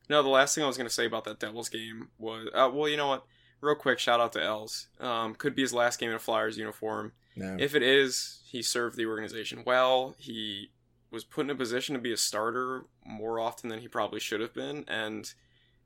no, 0.08 0.22
the 0.22 0.28
last 0.28 0.54
thing 0.54 0.62
I 0.62 0.66
was 0.66 0.76
going 0.76 0.88
to 0.88 0.92
say 0.92 1.06
about 1.06 1.24
that 1.24 1.40
Devils 1.40 1.70
game 1.70 2.08
was, 2.18 2.48
uh, 2.52 2.70
well, 2.72 2.88
you 2.88 2.96
know 2.96 3.08
what? 3.08 3.24
Real 3.62 3.74
quick, 3.74 3.98
shout 3.98 4.20
out 4.20 4.32
to 4.32 4.42
Els. 4.42 4.88
Um, 5.00 5.34
could 5.34 5.54
be 5.54 5.62
his 5.62 5.72
last 5.72 5.98
game 5.98 6.10
in 6.10 6.16
a 6.16 6.18
Flyers 6.18 6.58
uniform. 6.58 7.12
No. 7.36 7.56
If 7.58 7.74
it 7.74 7.82
is, 7.82 8.40
he 8.44 8.62
served 8.62 8.96
the 8.96 9.06
organization 9.06 9.62
well. 9.64 10.14
He 10.18 10.70
was 11.10 11.24
put 11.24 11.46
in 11.46 11.50
a 11.50 11.54
position 11.54 11.94
to 11.94 12.00
be 12.00 12.12
a 12.12 12.16
starter 12.16 12.84
more 13.04 13.40
often 13.40 13.68
than 13.68 13.80
he 13.80 13.88
probably 13.88 14.20
should 14.20 14.40
have 14.40 14.54
been, 14.54 14.84
and 14.86 15.32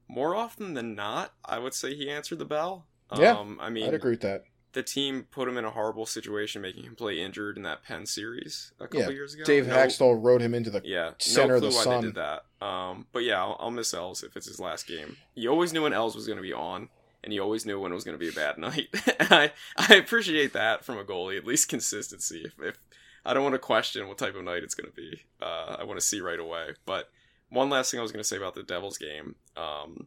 more 0.09 0.35
often 0.35 0.75
than 0.75 0.95
not, 0.95 1.33
I 1.45 1.59
would 1.59 1.75
say 1.75 1.95
he 1.95 2.11
answered 2.11 2.39
the 2.39 2.45
bell. 2.45 2.87
Yeah, 3.17 3.39
um, 3.39 3.59
I 3.61 3.71
mean, 3.71 3.87
I'd 3.87 3.95
agree 3.95 4.13
with 4.13 4.23
that 4.23 4.45
the 4.75 4.83
team 4.83 5.27
put 5.31 5.49
him 5.49 5.57
in 5.57 5.65
a 5.65 5.71
horrible 5.71 6.05
situation, 6.05 6.61
making 6.61 6.83
him 6.85 6.95
play 6.95 7.19
injured 7.19 7.57
in 7.57 7.63
that 7.63 7.83
Penn 7.83 8.07
series 8.07 8.73
a 8.79 8.87
couple 8.87 9.03
yeah, 9.03 9.09
years 9.11 9.35
ago. 9.35 9.45
Dave 9.45 9.69
no, 9.69 9.75
Hakstol 9.75 10.23
rode 10.23 10.43
him 10.43 10.53
into 10.53 10.69
the 10.69 10.83
yeah, 10.85 11.13
center 11.19 11.49
no 11.49 11.55
of 11.57 11.63
the 11.63 11.73
sun. 11.73 11.87
Why 11.87 12.01
they 12.01 12.07
did 12.09 12.15
that. 12.17 12.45
Um, 12.61 13.07
but 13.13 13.23
yeah, 13.23 13.41
I'll, 13.41 13.57
I'll, 13.59 13.71
miss 13.71 13.95
Els 13.95 14.23
if 14.23 14.37
it's 14.37 14.47
his 14.47 14.61
last 14.61 14.87
game. 14.87 15.17
You 15.35 15.51
always 15.51 15.73
knew 15.73 15.83
when 15.83 15.93
Els 15.93 16.15
was 16.15 16.27
going 16.27 16.37
to 16.37 16.43
be 16.43 16.53
on, 16.53 16.89
and 17.23 17.33
you 17.33 17.41
always 17.41 17.65
knew 17.65 17.81
when 17.81 17.93
it 17.93 17.95
was 17.95 18.05
going 18.05 18.19
to 18.19 18.25
be 18.25 18.29
a 18.29 18.33
bad 18.33 18.59
night. 18.59 18.89
I 19.21 19.53
I 19.77 19.95
appreciate 19.95 20.53
that 20.53 20.85
from 20.85 20.99
a 20.99 21.05
goalie, 21.05 21.39
at 21.39 21.47
least 21.47 21.69
consistency. 21.69 22.43
If, 22.45 22.61
if 22.61 22.79
I 23.25 23.35
don't 23.35 23.43
want 23.43 23.55
to 23.55 23.59
question 23.59 24.07
what 24.09 24.19
type 24.19 24.35
of 24.35 24.45
night 24.45 24.63
it's 24.63 24.75
going 24.75 24.91
to 24.91 24.95
be, 24.95 25.23
uh, 25.41 25.77
I 25.79 25.85
want 25.85 25.99
to 25.99 26.07
see 26.07 26.21
right 26.21 26.39
away. 26.39 26.71
But 26.85 27.09
one 27.49 27.71
last 27.71 27.91
thing 27.91 28.01
I 28.01 28.03
was 28.03 28.13
going 28.13 28.23
to 28.23 28.29
say 28.29 28.37
about 28.37 28.55
the 28.55 28.63
Devils 28.63 28.99
game. 28.99 29.37
Um, 29.57 30.07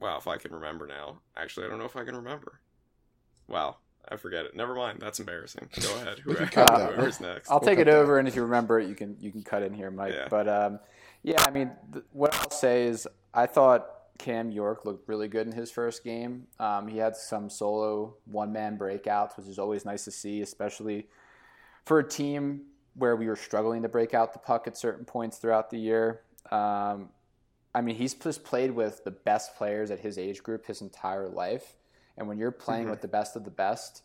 wow, 0.00 0.18
if 0.18 0.26
I 0.26 0.36
can 0.36 0.52
remember 0.52 0.86
now. 0.86 1.20
Actually, 1.36 1.66
I 1.66 1.68
don't 1.68 1.78
know 1.78 1.84
if 1.84 1.96
I 1.96 2.04
can 2.04 2.16
remember. 2.16 2.60
Wow, 3.46 3.76
I 4.08 4.16
forget 4.16 4.44
it. 4.44 4.56
Never 4.56 4.74
mind. 4.74 4.98
That's 5.00 5.20
embarrassing. 5.20 5.68
Go 5.80 5.94
ahead. 5.96 6.18
whoever's 6.20 7.20
next. 7.20 7.50
I'll 7.50 7.60
we'll 7.60 7.68
take 7.68 7.78
it 7.78 7.88
over, 7.88 8.14
that. 8.14 8.20
and 8.20 8.28
if 8.28 8.34
you 8.34 8.42
remember 8.42 8.80
it, 8.80 8.88
you 8.88 8.94
can 8.94 9.16
you 9.20 9.30
can 9.30 9.42
cut 9.42 9.62
in 9.62 9.74
here, 9.74 9.90
Mike. 9.90 10.14
Yeah. 10.14 10.28
But 10.28 10.48
um, 10.48 10.80
yeah, 11.22 11.42
I 11.46 11.50
mean, 11.50 11.70
th- 11.92 12.04
what 12.12 12.34
I'll 12.34 12.50
say 12.50 12.84
is, 12.86 13.06
I 13.32 13.46
thought 13.46 13.86
Cam 14.18 14.50
York 14.50 14.84
looked 14.84 15.08
really 15.08 15.28
good 15.28 15.46
in 15.46 15.52
his 15.52 15.70
first 15.70 16.02
game. 16.02 16.46
Um, 16.58 16.88
he 16.88 16.98
had 16.98 17.16
some 17.16 17.48
solo 17.48 18.14
one 18.24 18.52
man 18.52 18.78
breakouts, 18.78 19.36
which 19.36 19.46
is 19.46 19.58
always 19.58 19.84
nice 19.84 20.04
to 20.04 20.10
see, 20.10 20.40
especially 20.42 21.06
for 21.84 21.98
a 21.98 22.08
team 22.08 22.62
where 22.94 23.16
we 23.16 23.26
were 23.26 23.36
struggling 23.36 23.82
to 23.82 23.88
break 23.88 24.14
out 24.14 24.32
the 24.32 24.38
puck 24.38 24.66
at 24.66 24.76
certain 24.76 25.04
points 25.04 25.38
throughout 25.38 25.70
the 25.70 25.78
year. 25.78 26.20
Um, 26.50 27.08
I 27.74 27.80
mean, 27.80 27.96
he's 27.96 28.14
just 28.14 28.44
played 28.44 28.70
with 28.70 29.02
the 29.04 29.10
best 29.10 29.56
players 29.56 29.90
at 29.90 30.00
his 30.00 30.18
age 30.18 30.42
group 30.42 30.66
his 30.66 30.82
entire 30.82 31.28
life. 31.28 31.74
And 32.18 32.28
when 32.28 32.38
you're 32.38 32.50
playing 32.50 32.82
mm-hmm. 32.82 32.90
with 32.90 33.00
the 33.00 33.08
best 33.08 33.36
of 33.36 33.44
the 33.44 33.50
best, 33.50 34.02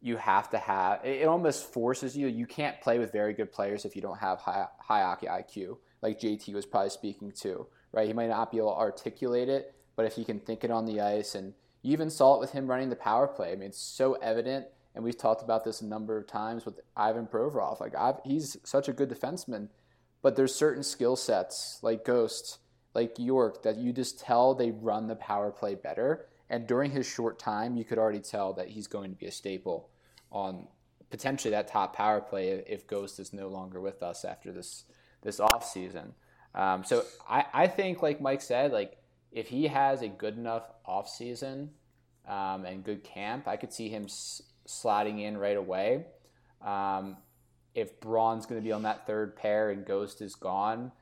you 0.00 0.16
have 0.16 0.50
to 0.50 0.58
have 0.58 1.04
it 1.04 1.26
almost 1.26 1.72
forces 1.72 2.16
you. 2.16 2.28
You 2.28 2.46
can't 2.46 2.80
play 2.80 2.98
with 2.98 3.12
very 3.12 3.32
good 3.32 3.50
players 3.50 3.84
if 3.84 3.96
you 3.96 4.02
don't 4.02 4.18
have 4.18 4.38
high 4.38 4.66
high 4.78 5.02
hockey 5.02 5.26
IQ, 5.26 5.78
like 6.02 6.20
JT 6.20 6.52
was 6.54 6.66
probably 6.66 6.90
speaking 6.90 7.32
to, 7.40 7.66
right? 7.92 8.06
He 8.06 8.12
might 8.12 8.28
not 8.28 8.52
be 8.52 8.58
able 8.58 8.74
to 8.74 8.78
articulate 8.78 9.48
it, 9.48 9.74
but 9.96 10.06
if 10.06 10.14
he 10.14 10.24
can 10.24 10.38
think 10.38 10.62
it 10.62 10.70
on 10.70 10.86
the 10.86 11.00
ice, 11.00 11.34
and 11.34 11.52
you 11.82 11.92
even 11.92 12.10
saw 12.10 12.36
it 12.36 12.40
with 12.40 12.52
him 12.52 12.68
running 12.68 12.90
the 12.90 12.96
power 12.96 13.26
play. 13.26 13.52
I 13.52 13.56
mean, 13.56 13.70
it's 13.70 13.80
so 13.80 14.14
evident, 14.14 14.66
and 14.98 15.04
we've 15.04 15.16
talked 15.16 15.44
about 15.44 15.62
this 15.62 15.80
a 15.80 15.86
number 15.86 16.18
of 16.18 16.26
times 16.26 16.64
with 16.64 16.80
Ivan 16.96 17.28
Provorov. 17.28 17.78
Like 17.78 17.94
I've, 17.94 18.16
he's 18.24 18.56
such 18.64 18.88
a 18.88 18.92
good 18.92 19.08
defenseman, 19.08 19.68
but 20.22 20.34
there's 20.34 20.52
certain 20.52 20.82
skill 20.82 21.14
sets 21.14 21.78
like 21.82 22.04
Ghost 22.04 22.58
like 22.94 23.16
York 23.16 23.62
that 23.62 23.76
you 23.76 23.92
just 23.92 24.18
tell 24.18 24.54
they 24.54 24.72
run 24.72 25.06
the 25.06 25.14
power 25.14 25.52
play 25.52 25.76
better. 25.76 26.26
And 26.50 26.66
during 26.66 26.90
his 26.90 27.06
short 27.06 27.38
time, 27.38 27.76
you 27.76 27.84
could 27.84 27.96
already 27.96 28.18
tell 28.18 28.52
that 28.54 28.70
he's 28.70 28.88
going 28.88 29.12
to 29.12 29.16
be 29.16 29.26
a 29.26 29.30
staple 29.30 29.88
on 30.32 30.66
potentially 31.10 31.52
that 31.52 31.68
top 31.68 31.94
power 31.94 32.20
play 32.20 32.64
if 32.66 32.88
Ghost 32.88 33.20
is 33.20 33.32
no 33.32 33.46
longer 33.46 33.80
with 33.80 34.02
us 34.02 34.24
after 34.24 34.50
this 34.50 34.82
this 35.22 35.38
off 35.38 35.64
season. 35.64 36.12
Um, 36.56 36.82
so 36.82 37.04
I, 37.30 37.44
I 37.54 37.66
think, 37.68 38.02
like 38.02 38.20
Mike 38.20 38.42
said, 38.42 38.72
like 38.72 38.96
if 39.30 39.46
he 39.46 39.68
has 39.68 40.02
a 40.02 40.08
good 40.08 40.36
enough 40.36 40.64
off 40.84 41.08
season 41.08 41.70
um, 42.26 42.64
and 42.64 42.82
good 42.82 43.04
camp, 43.04 43.46
I 43.46 43.56
could 43.56 43.72
see 43.72 43.88
him 43.88 44.08
sliding 44.68 45.18
in 45.18 45.36
right 45.36 45.56
away. 45.56 46.04
Um, 46.64 47.16
if 47.74 48.00
Braun's 48.00 48.46
going 48.46 48.60
to 48.60 48.64
be 48.64 48.72
on 48.72 48.82
that 48.82 49.06
third 49.06 49.36
pair 49.36 49.70
and 49.70 49.84
Ghost 49.84 50.20
is 50.20 50.34
gone, 50.34 50.92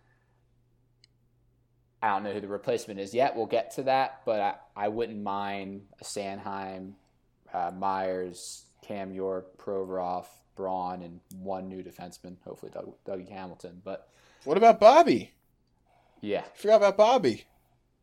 I 2.03 2.09
don't 2.09 2.23
know 2.25 2.33
who 2.33 2.41
the 2.41 2.49
replacement 2.49 3.01
is 3.01 3.15
yet. 3.15 3.35
We'll 3.37 3.47
get 3.47 3.73
to 3.73 3.85
that, 3.85 4.21
but 4.25 4.41
I, 4.41 4.55
I 4.85 4.89
wouldn't 4.89 5.23
mind 5.23 5.87
a 6.01 6.05
Sanheim, 6.05 6.93
uh, 7.53 7.73
Myers, 7.77 8.65
Cam 8.83 9.13
York, 9.13 9.57
Provorov, 9.59 10.27
Braun, 10.55 11.03
and 11.03 11.21
one 11.41 11.69
new 11.69 11.83
defenseman, 11.83 12.37
hopefully 12.45 12.71
Doug, 12.73 12.93
Dougie 13.07 13.29
Hamilton. 13.31 13.81
But 13.83 14.09
what 14.45 14.57
about 14.57 14.79
Bobby? 14.79 15.33
Yeah, 16.21 16.41
I 16.41 16.57
forgot 16.57 16.77
about 16.77 16.97
Bobby. 16.97 17.45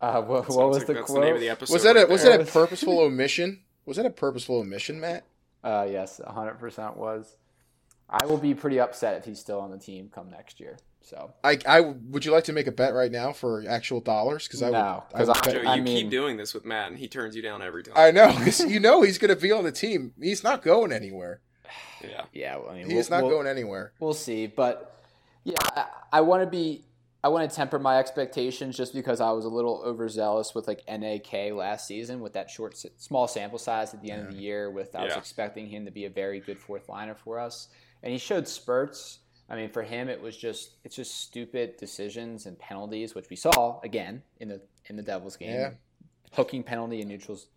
Uh, 0.02 0.22
what, 0.22 0.50
what 0.50 0.68
was 0.68 0.80
like 0.80 0.88
the 0.88 0.94
that's 0.96 1.06
quote? 1.06 1.22
The 1.22 1.26
name 1.26 1.36
of 1.36 1.42
the 1.42 1.50
episode 1.50 1.74
Was 1.74 1.84
that 1.84 1.96
a 1.96 2.06
was 2.08 2.24
there. 2.24 2.38
that 2.38 2.48
a 2.50 2.52
purposeful 2.52 3.00
omission? 3.00 3.62
Was 3.86 3.98
that 3.98 4.06
a 4.06 4.10
purposeful 4.10 4.60
omission, 4.60 5.00
Matt? 5.00 5.24
Uh, 5.64 5.88
yes, 5.90 6.20
100% 6.26 6.98
was. 6.98 7.38
I 8.10 8.26
will 8.26 8.38
be 8.38 8.54
pretty 8.54 8.80
upset 8.80 9.18
if 9.18 9.26
he's 9.26 9.40
still 9.40 9.60
on 9.60 9.72
the 9.72 9.78
team 9.78 10.10
come 10.14 10.30
next 10.30 10.60
year. 10.60 10.78
So 11.02 11.34
I, 11.44 11.58
I 11.68 11.82
would 11.82 12.24
you 12.26 12.32
like 12.32 12.46
to 12.46 12.54
make 12.54 12.68
a 12.68 12.72
bet 12.72 12.94
right 12.94 13.12
now 13.12 13.34
for 13.34 13.64
actual 13.68 14.00
dollars? 14.00 14.48
Because 14.48 14.62
I 14.64 14.70
No, 14.70 15.04
would, 15.12 15.16
I 15.16 15.18
'cause 15.20 15.28
would 15.28 15.38
I- 15.38 15.42
bet- 15.42 15.54
Joe, 15.56 15.62
you 15.62 15.68
I 15.70 15.86
keep 15.86 16.10
doing 16.10 16.38
this 16.38 16.54
with 16.54 16.64
Matt, 16.64 16.92
and 16.92 16.98
he 17.00 17.08
turns 17.08 17.36
you 17.36 17.42
down 17.42 17.62
every 17.62 17.84
time. 17.84 17.94
I 17.98 18.12
know 18.12 18.28
because 18.38 18.60
you 18.70 18.80
know 18.80 19.02
he's 19.02 19.18
going 19.18 19.30
to 19.34 19.36
be 19.42 19.52
on 19.52 19.64
the 19.64 19.72
team. 19.72 20.14
He's 20.22 20.44
not 20.44 20.62
going 20.62 20.92
anywhere. 20.94 21.42
yeah. 22.02 22.24
yeah, 22.34 22.56
well, 22.58 22.70
I 22.70 22.76
mean, 22.76 22.90
He's 22.90 23.10
we'll, 23.10 23.20
not 23.20 23.28
we'll, 23.28 23.36
going 23.38 23.48
anywhere. 23.48 23.92
We'll 24.00 24.14
see, 24.14 24.48
but 24.48 25.02
yeah, 25.44 25.56
I, 25.76 25.86
I 26.14 26.22
want 26.22 26.42
to 26.44 26.48
be. 26.48 26.86
I 27.24 27.30
want 27.30 27.50
to 27.50 27.56
temper 27.56 27.80
my 27.80 28.00
expectations 28.00 28.76
just 28.76 28.94
because 28.94 29.22
I 29.22 29.32
was 29.32 29.46
a 29.46 29.50
little 29.50 29.82
overzealous 29.86 30.54
with 30.54 30.68
like 30.68 30.84
NAK 30.90 31.54
last 31.54 31.88
season 31.88 32.20
with 32.20 32.34
that 32.34 32.50
short, 32.50 32.78
small 32.98 33.28
sample 33.30 33.58
size 33.60 33.94
at 33.94 34.02
the 34.02 34.12
end 34.12 34.28
of 34.28 34.34
the 34.34 34.42
year. 34.42 34.70
With 34.70 34.94
I 34.96 35.04
was 35.06 35.14
Yeah. 35.14 35.20
expecting 35.20 35.68
him 35.68 35.86
to 35.86 35.92
be 35.92 36.04
a 36.06 36.10
very 36.10 36.42
good 36.42 36.60
fourth 36.60 36.90
liner 36.90 37.16
for 37.16 37.40
us, 37.40 37.70
and 38.02 38.12
he 38.12 38.18
showed 38.18 38.48
spurts. 38.48 39.20
I 39.50 39.56
mean, 39.56 39.70
for 39.70 39.84
him, 39.84 40.10
it 40.10 40.22
was 40.22 40.36
just 40.36 40.72
it's 40.84 40.96
just 40.98 41.16
stupid 41.22 41.78
decisions 41.78 42.46
and 42.46 42.60
penalties, 42.60 43.16
which 43.16 43.30
we 43.30 43.38
saw 43.38 43.80
again 43.84 44.24
in 44.42 44.50
the 44.50 44.62
in 44.88 44.98
the 44.98 45.04
Devils 45.04 45.38
game. 45.38 45.54
Yeah. 45.54 45.72
Hooking 46.34 46.64
penalty 46.64 47.00
in 47.02 47.08
neutrals 47.08 47.48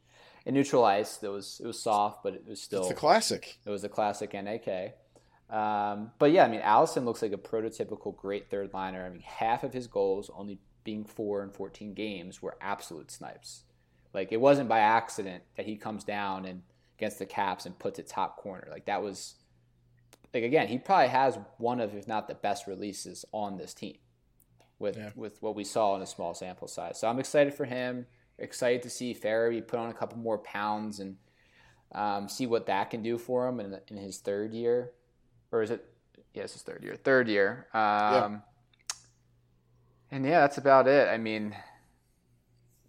in 0.45 0.55
neutral 0.55 0.85
ice. 0.85 1.17
That 1.17 1.33
was 1.33 1.61
it 1.63 1.67
was 1.67 1.83
soft, 1.83 2.23
but 2.23 2.35
it 2.35 2.47
was 2.47 2.61
still 2.63 2.81
It's 2.81 2.91
the 2.91 2.95
classic. 2.95 3.59
it 3.65 3.71
was 3.71 3.83
a 3.83 3.89
classic 3.89 4.33
NAK. 4.33 4.95
Um, 5.49 6.11
but 6.19 6.33
yeah, 6.33 6.45
I 6.45 6.49
mean, 6.49 6.61
Allison 6.61 7.05
looks 7.05 7.23
like 7.23 7.33
a 7.33 7.37
prototypical 7.37 8.17
great 8.17 8.51
third 8.51 8.73
liner. 8.75 9.05
I 9.05 9.11
mean, 9.11 9.21
half 9.21 9.63
of 9.63 9.73
his 9.73 9.87
goals, 9.87 10.31
only 10.35 10.59
being 10.85 11.05
four 11.05 11.43
in 11.43 11.51
14 11.51 11.95
games, 11.95 12.43
were 12.43 12.57
absolute 12.61 13.11
snipes. 13.11 13.63
Like, 14.13 14.33
it 14.33 14.41
wasn't 14.41 14.69
by 14.69 14.81
accident 14.81 15.45
that 15.57 15.67
he 15.67 15.77
comes 15.77 16.03
down 16.05 16.47
and 16.47 16.63
against 16.99 17.19
the 17.19 17.27
Caps 17.27 17.67
and 17.67 17.79
puts 17.79 17.99
it 17.99 18.07
top 18.09 18.37
corner. 18.39 18.67
Like, 18.71 18.87
that 18.87 19.03
was, 19.03 19.35
like, 20.33 20.43
again, 20.43 20.69
he 20.69 20.79
probably 20.79 21.09
has 21.09 21.39
one 21.59 21.81
of, 21.81 21.95
if 21.95 22.09
not 22.09 22.27
the 22.27 22.35
best 22.35 22.67
releases 22.67 23.25
on 23.33 23.57
this 23.59 23.75
team 23.75 23.97
with, 24.79 24.97
Yeah. 24.97 25.11
with 25.15 25.41
what 25.43 25.55
we 25.55 25.65
saw 25.65 25.95
in 25.97 26.03
a 26.03 26.07
small 26.07 26.35
sample 26.35 26.67
size. 26.69 26.99
So 26.99 27.09
I'm 27.09 27.19
excited 27.19 27.53
for 27.55 27.67
him. 27.67 28.07
Excited 28.39 28.83
to 28.83 28.91
see 28.91 29.15
Farabee 29.15 29.67
put 29.67 29.79
on 29.79 29.91
a 29.91 29.95
couple 29.95 30.19
more 30.19 30.39
pounds 30.39 30.99
and 31.01 31.17
um, 31.93 32.29
see 32.29 32.47
what 32.47 32.67
that 32.67 32.91
can 32.91 33.03
do 33.03 33.17
for 33.19 33.47
him 33.49 33.61
in, 33.61 33.79
in 33.89 33.97
his 33.97 34.19
third 34.19 34.53
year, 34.53 34.93
or 35.57 35.63
is 35.63 35.71
it? 35.71 35.85
Yes, 36.35 36.53
his 36.53 36.63
third 36.63 36.83
year. 36.85 36.97
Third 36.97 37.29
year. 37.29 37.67
Um, 37.73 38.43
And 40.11 40.25
yeah, 40.25 40.41
that's 40.41 40.59
about 40.59 40.87
it. 40.87 41.09
I 41.09 41.17
mean, 41.19 41.57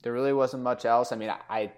there 0.04 0.14
really 0.14 0.34
wasn't 0.34 0.64
much 0.64 0.86
else. 0.86 1.12
I 1.12 1.16
mean, 1.16 1.30
I, 1.30 1.40
I, 1.50 1.72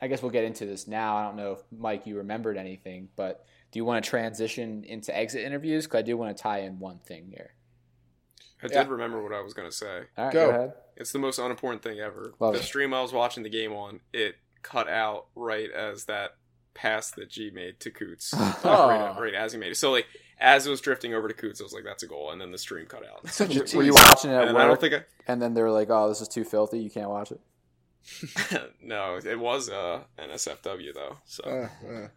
I 0.00 0.06
guess 0.08 0.22
we'll 0.22 0.30
get 0.30 0.44
into 0.44 0.64
this 0.64 0.86
now. 0.88 1.16
I 1.16 1.24
don't 1.24 1.36
know 1.36 1.52
if 1.52 1.58
Mike 1.76 2.06
you 2.06 2.16
remembered 2.18 2.56
anything, 2.56 3.08
but 3.16 3.44
do 3.70 3.78
you 3.78 3.84
want 3.84 4.02
to 4.02 4.08
transition 4.08 4.84
into 4.84 5.14
exit 5.16 5.42
interviews? 5.44 5.84
Because 5.86 5.98
I 5.98 6.02
do 6.02 6.16
want 6.16 6.36
to 6.36 6.42
tie 6.42 6.60
in 6.60 6.78
one 6.78 6.98
thing 7.00 7.26
here. 7.28 7.50
I 8.62 8.66
Yeah. 8.70 8.82
did 8.84 8.90
remember 8.90 9.22
what 9.22 9.32
I 9.32 9.40
was 9.40 9.54
going 9.54 9.68
to 9.68 9.74
say. 9.76 10.02
All 10.16 10.24
right, 10.24 10.32
Go. 10.32 10.46
go, 10.50 10.56
ahead. 10.56 10.72
It's 10.96 11.12
the 11.12 11.18
most 11.18 11.38
unimportant 11.38 11.82
thing 11.82 12.00
ever. 12.00 12.32
Love 12.40 12.54
the 12.54 12.60
it. 12.60 12.64
stream 12.64 12.94
I 12.94 13.02
was 13.02 13.12
watching 13.12 13.42
the 13.42 13.50
game 13.50 13.72
on, 13.72 14.00
it 14.12 14.36
cut 14.62 14.88
out 14.88 15.26
right 15.36 15.70
as 15.70 16.04
that 16.06 16.36
pass 16.74 17.10
that 17.12 17.28
G 17.28 17.50
made 17.50 17.78
to 17.80 17.90
Coots. 17.90 18.32
Oh. 18.36 18.60
right, 18.88 19.20
right 19.20 19.34
as 19.34 19.52
he 19.52 19.58
made 19.58 19.72
it. 19.72 19.76
So 19.76 19.90
like 19.92 20.06
as 20.40 20.66
it 20.66 20.70
was 20.70 20.80
drifting 20.80 21.14
over 21.14 21.28
to 21.28 21.34
Coots, 21.34 21.60
I 21.60 21.64
was 21.64 21.72
like, 21.72 21.84
"That's 21.84 22.02
a 22.02 22.06
goal," 22.06 22.30
and 22.30 22.40
then 22.40 22.52
the 22.52 22.58
stream 22.58 22.86
cut 22.86 23.02
out. 23.06 23.28
Such 23.28 23.56
a 23.56 23.76
Were 23.76 23.82
you 23.82 23.94
watching 23.94 24.30
it 24.30 24.34
at 24.34 24.48
And 24.48 24.54
work? 24.54 24.62
I 24.62 24.66
don't 24.66 24.80
think 24.80 24.94
I, 24.94 25.04
and 25.26 25.40
then 25.42 25.54
they 25.54 25.62
were 25.62 25.70
like, 25.70 25.88
"Oh, 25.90 26.08
this 26.08 26.20
is 26.20 26.28
too 26.28 26.44
filthy. 26.44 26.78
You 26.78 26.90
can't 26.90 27.08
watch 27.10 27.32
it." 27.32 27.40
no, 28.82 29.16
it 29.22 29.38
was 29.38 29.68
uh, 29.68 30.02
NSFW 30.18 30.94
though. 30.94 31.16
So 31.26 31.44
Uh, 31.44 31.86
uh. 31.88 32.08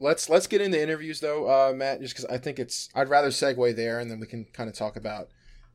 Let's 0.00 0.28
let's 0.28 0.46
get 0.46 0.60
into 0.60 0.80
interviews 0.80 1.20
though, 1.20 1.48
uh, 1.48 1.72
Matt. 1.72 2.00
Just 2.00 2.14
because 2.14 2.24
I 2.26 2.38
think 2.38 2.58
it's 2.58 2.88
I'd 2.94 3.08
rather 3.08 3.28
segue 3.28 3.74
there, 3.74 3.98
and 3.98 4.10
then 4.10 4.20
we 4.20 4.26
can 4.26 4.46
kind 4.52 4.68
of 4.68 4.76
talk 4.76 4.96
about 4.96 5.28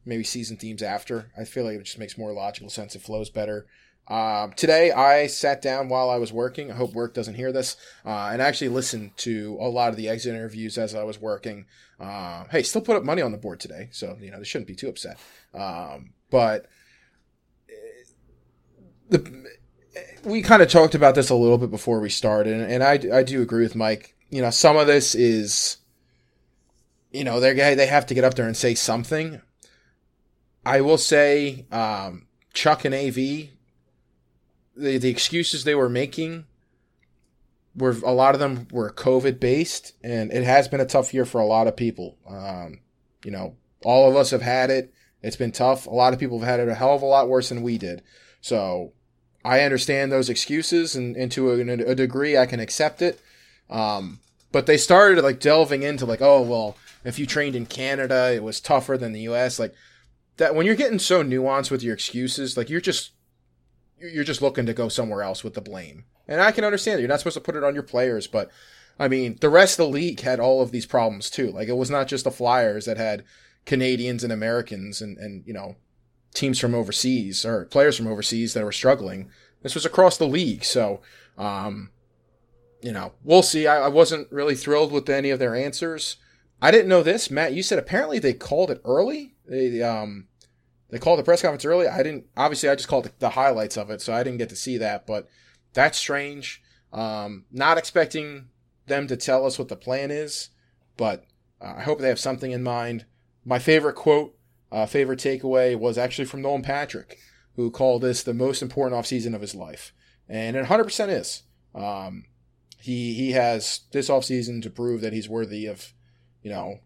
maybe 0.06 0.24
season 0.24 0.58
themes 0.58 0.82
after. 0.82 1.32
I 1.38 1.44
feel 1.44 1.66
like 1.66 1.76
it 1.78 1.84
just 1.84 2.00
makes 2.00 2.18
more 2.18 2.32
logical 2.32 2.70
sense. 2.70 2.96
It 2.96 3.02
flows 3.02 3.30
better. 3.30 3.66
Um, 4.08 4.52
today 4.54 4.92
I 4.92 5.28
sat 5.28 5.62
down 5.62 5.88
while 5.88 6.10
I 6.10 6.18
was 6.18 6.34
working. 6.34 6.72
I 6.72 6.76
hope 6.76 6.94
work 6.94 7.14
doesn't 7.14 7.36
hear 7.36 7.52
this, 7.52 7.78
uh, 8.06 8.30
and 8.32 8.42
actually 8.42 8.70
listened 8.70 9.16
to 9.18 9.58
a 9.62 9.70
lot 9.70 9.90
of 9.90 9.96
the 9.96 10.10
exit 10.10 10.36
interviews 10.36 10.78
as 10.78 10.94
I 10.94 11.04
was 11.04 11.22
working. 11.22 11.66
Um, 12.00 12.48
hey, 12.52 12.64
still 12.64 12.82
put 12.82 12.98
up 12.98 13.04
money 13.04 13.22
on 13.22 13.32
the 13.32 13.38
board 13.38 13.60
today, 13.60 13.90
so 13.92 14.18
you 14.20 14.30
know 14.32 14.40
they 14.40 14.44
shouldn't 14.44 14.68
be 14.68 14.76
too 14.76 14.90
upset. 14.90 15.18
Um, 15.54 16.14
but 16.30 16.66
eh, 17.70 17.74
the 19.10 19.48
we 20.26 20.42
kind 20.42 20.62
of 20.62 20.70
talked 20.70 20.96
about 20.96 21.16
this 21.16 21.30
a 21.30 21.36
little 21.36 21.58
bit 21.58 21.72
before 21.72 22.00
we 22.00 22.10
started, 22.10 22.54
and, 22.54 22.72
and 22.72 22.84
I, 22.84 23.20
I 23.20 23.24
do 23.24 23.42
agree 23.42 23.64
with 23.64 23.76
Mike. 23.76 24.16
You 24.30 24.42
know, 24.42 24.50
some 24.50 24.78
of 24.78 24.88
this 24.88 25.16
is, 25.16 25.78
you 27.12 27.24
know, 27.24 27.40
they 27.40 27.54
they 27.76 27.88
have 27.88 28.06
to 28.08 28.14
get 28.14 28.24
up 28.24 28.34
there 28.34 28.48
and 28.48 28.58
say 28.58 28.76
something. 28.76 29.42
I 30.66 30.82
will 30.82 30.98
say, 30.98 31.66
um, 31.72 32.28
Chuck 32.54 32.86
and 32.86 32.96
AV, 32.96 33.50
the 34.76 34.98
the 34.98 35.10
excuses 35.10 35.64
they 35.64 35.76
were 35.76 35.90
making 35.90 36.46
were 37.76 37.96
a 38.04 38.14
lot 38.14 38.34
of 38.34 38.40
them 38.40 38.68
were 38.72 38.92
COVID 38.92 39.40
based, 39.40 39.94
and 40.04 40.32
it 40.32 40.44
has 40.44 40.68
been 40.68 40.80
a 40.80 40.86
tough 40.86 41.14
year 41.14 41.26
for 41.26 41.42
a 41.42 41.46
lot 41.46 41.68
of 41.68 41.76
people. 41.76 42.18
Um, 42.28 42.80
you 43.24 43.32
know, 43.32 43.56
all 43.84 44.10
of 44.10 44.16
us 44.16 44.32
have 44.32 44.42
had 44.42 44.70
it. 44.70 44.94
It's 45.22 45.36
been 45.36 45.52
tough. 45.52 45.88
A 45.88 45.92
lot 45.92 46.14
of 46.14 46.20
people 46.20 46.40
have 46.40 46.48
had 46.48 46.60
it 46.60 46.70
a 46.70 46.76
hell 46.76 46.96
of 46.96 47.02
a 47.02 47.06
lot 47.06 47.30
worse 47.30 47.50
than 47.50 47.62
we 47.62 47.78
did. 47.78 48.04
So 48.42 48.94
I 49.46 49.62
understand 49.62 50.12
those 50.12 50.30
excuses, 50.30 50.96
and, 50.96 51.16
and 51.16 51.32
to 51.32 51.52
a, 51.52 51.92
a 51.92 51.96
degree, 51.96 52.38
I 52.38 52.46
can 52.46 52.60
accept 52.60 53.02
it. 53.02 53.20
Um, 53.70 54.20
but 54.52 54.66
they 54.66 54.78
started 54.78 55.24
like 55.24 55.40
delving 55.40 55.84
into 55.84 56.06
like, 56.06 56.22
oh 56.22 56.42
well, 56.42 56.78
if 57.04 57.18
you 57.18 57.26
trained 57.26 57.56
in 57.56 57.66
Canada, 57.66 58.32
it 58.34 58.44
was 58.44 58.62
tougher 58.62 58.98
than 58.98 59.14
the 59.14 59.22
U.S. 59.22 59.60
Like 59.60 59.74
that. 60.38 60.56
When 60.56 60.66
you're 60.66 60.76
getting 60.76 61.00
so 61.00 61.24
nuanced 61.24 61.72
with 61.72 61.84
your 61.84 61.94
excuses, 61.94 62.56
like 62.56 62.70
you're 62.70 62.82
just 62.82 63.12
you're 64.12 64.24
just 64.24 64.42
looking 64.42 64.66
to 64.66 64.74
go 64.74 64.90
somewhere 64.90 65.22
else 65.22 65.44
with 65.44 65.54
the 65.54 65.62
blame. 65.62 66.06
And 66.28 66.42
I 66.42 66.52
can 66.52 66.64
understand 66.64 67.00
it. 67.00 67.02
You're 67.02 67.10
not 67.10 67.20
supposed 67.20 67.36
to 67.36 67.42
put 67.42 67.56
it 67.56 67.64
on 67.64 67.74
your 67.74 67.84
players, 67.84 68.28
but 68.28 68.50
I 69.00 69.08
mean, 69.08 69.38
the 69.42 69.50
rest 69.50 69.80
of 69.80 69.86
the 69.86 69.92
league 69.92 70.22
had 70.22 70.40
all 70.40 70.62
of 70.62 70.72
these 70.72 70.86
problems 70.86 71.30
too. 71.30 71.52
Like 71.52 71.68
it 71.68 71.78
was 71.78 71.90
not 71.90 72.08
just 72.08 72.24
the 72.24 72.32
Flyers 72.32 72.86
that 72.86 72.98
had 72.98 73.24
Canadians 73.66 74.24
and 74.24 74.32
Americans 74.32 75.02
and, 75.02 75.18
and 75.18 75.44
you 75.46 75.54
know, 75.54 75.76
teams 76.34 76.60
from 76.60 76.76
overseas 76.76 77.46
or 77.46 77.66
players 77.66 77.98
from 77.98 78.08
overseas 78.08 78.54
that 78.54 78.64
were 78.64 78.72
struggling. 78.72 79.30
This 79.62 79.76
was 79.76 79.86
across 79.86 80.18
the 80.18 80.28
league. 80.28 80.64
So, 80.64 81.02
um, 81.38 81.92
you 82.82 82.92
know, 82.92 83.14
we'll 83.24 83.44
see. 83.44 83.66
I, 83.66 83.86
I 83.86 83.88
wasn't 83.88 84.32
really 84.32 84.56
thrilled 84.56 84.92
with 84.92 85.10
any 85.10 85.30
of 85.30 85.40
their 85.40 85.56
answers. 85.56 86.18
I 86.62 86.72
didn't 86.72 86.90
know 86.90 87.04
this, 87.04 87.32
Matt. 87.32 87.54
You 87.54 87.64
said 87.64 87.80
apparently 87.80 88.20
they 88.20 88.34
called 88.34 88.72
it 88.72 88.82
early. 88.86 89.36
They 89.46 89.82
um 89.82 90.28
they 90.90 91.00
called 91.00 91.20
the 91.20 91.24
press 91.24 91.42
conference 91.42 91.66
early. 91.66 91.88
I 91.88 92.04
didn't. 92.04 92.26
Obviously, 92.38 92.70
I 92.70 92.76
just 92.76 92.88
called 92.88 93.06
the, 93.06 93.12
the 93.20 93.30
highlights 93.30 93.78
of 93.78 93.90
it, 93.90 94.02
so 94.02 94.14
I 94.14 94.24
didn't 94.24 94.38
get 94.38 94.50
to 94.50 94.56
see 94.56 94.78
that. 94.78 95.08
But 95.08 95.28
that's 95.74 95.98
strange. 95.98 96.62
Um, 96.92 97.46
not 97.52 97.78
expecting 97.78 98.50
them 98.88 99.08
to 99.08 99.18
tell 99.18 99.46
us 99.46 99.58
what 99.58 99.70
the 99.70 99.76
plan 99.76 100.12
is, 100.12 100.50
but 100.98 101.26
uh, 101.62 101.74
I 101.78 101.82
hope 101.82 102.00
they 102.00 102.10
have 102.10 102.20
something 102.20 102.52
in 102.52 102.64
mind. 102.64 103.06
My 103.46 103.60
favorite 103.60 103.96
quote, 103.96 104.36
uh, 104.72 104.86
favorite 104.86 105.20
takeaway 105.20 105.78
was 105.78 105.98
actually 105.98 106.26
from 106.26 106.42
Nolan 106.42 106.62
Patrick, 106.62 107.18
who 107.56 107.72
called 107.72 108.02
this 108.02 108.24
the 108.24 108.34
most 108.34 108.62
important 108.62 109.00
offseason 109.00 109.34
of 109.34 109.42
his 109.42 109.56
life, 109.56 109.94
and 110.28 110.56
it 110.56 110.66
100% 110.66 111.10
is. 111.10 111.44
Um, 111.74 112.26
he 112.80 113.14
he 113.14 113.32
has 113.32 113.82
this 113.92 114.10
offseason 114.10 114.62
to 114.62 114.70
prove 114.70 115.02
that 115.02 115.14
he's 115.14 115.30
worthy 115.30 115.66
of, 115.66 115.94
you 116.42 116.52
know, 116.52 116.80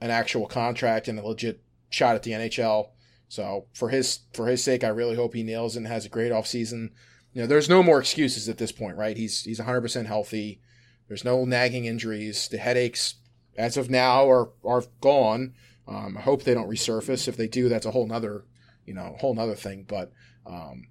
an 0.00 0.10
actual 0.10 0.46
contract 0.46 1.08
and 1.08 1.18
a 1.18 1.26
legit 1.26 1.62
shot 1.88 2.16
at 2.16 2.22
the 2.22 2.32
NHL. 2.32 2.88
So 3.30 3.66
for 3.72 3.90
his 3.90 4.18
for 4.34 4.48
his 4.48 4.62
sake, 4.62 4.82
I 4.82 4.88
really 4.88 5.14
hope 5.14 5.34
he 5.34 5.44
nails 5.44 5.76
and 5.76 5.86
has 5.86 6.04
a 6.04 6.08
great 6.08 6.32
offseason. 6.32 6.90
You 7.32 7.42
know, 7.42 7.46
there's 7.46 7.68
no 7.68 7.80
more 7.80 8.00
excuses 8.00 8.48
at 8.48 8.58
this 8.58 8.72
point, 8.72 8.96
right? 8.96 9.16
He's 9.16 9.44
he's 9.44 9.60
100% 9.60 10.06
healthy. 10.06 10.60
There's 11.06 11.24
no 11.24 11.44
nagging 11.44 11.84
injuries. 11.84 12.48
The 12.48 12.58
headaches, 12.58 13.14
as 13.56 13.76
of 13.76 13.88
now, 13.88 14.28
are 14.28 14.50
are 14.64 14.82
gone. 15.00 15.54
Um, 15.86 16.16
I 16.18 16.22
hope 16.22 16.42
they 16.42 16.54
don't 16.54 16.68
resurface. 16.68 17.28
If 17.28 17.36
they 17.36 17.46
do, 17.46 17.68
that's 17.68 17.86
a 17.86 17.92
whole 17.92 18.08
nother, 18.08 18.46
you 18.84 18.94
know, 18.94 19.14
whole 19.20 19.34
nother 19.34 19.54
thing. 19.54 19.84
But 19.86 20.12
um, 20.44 20.88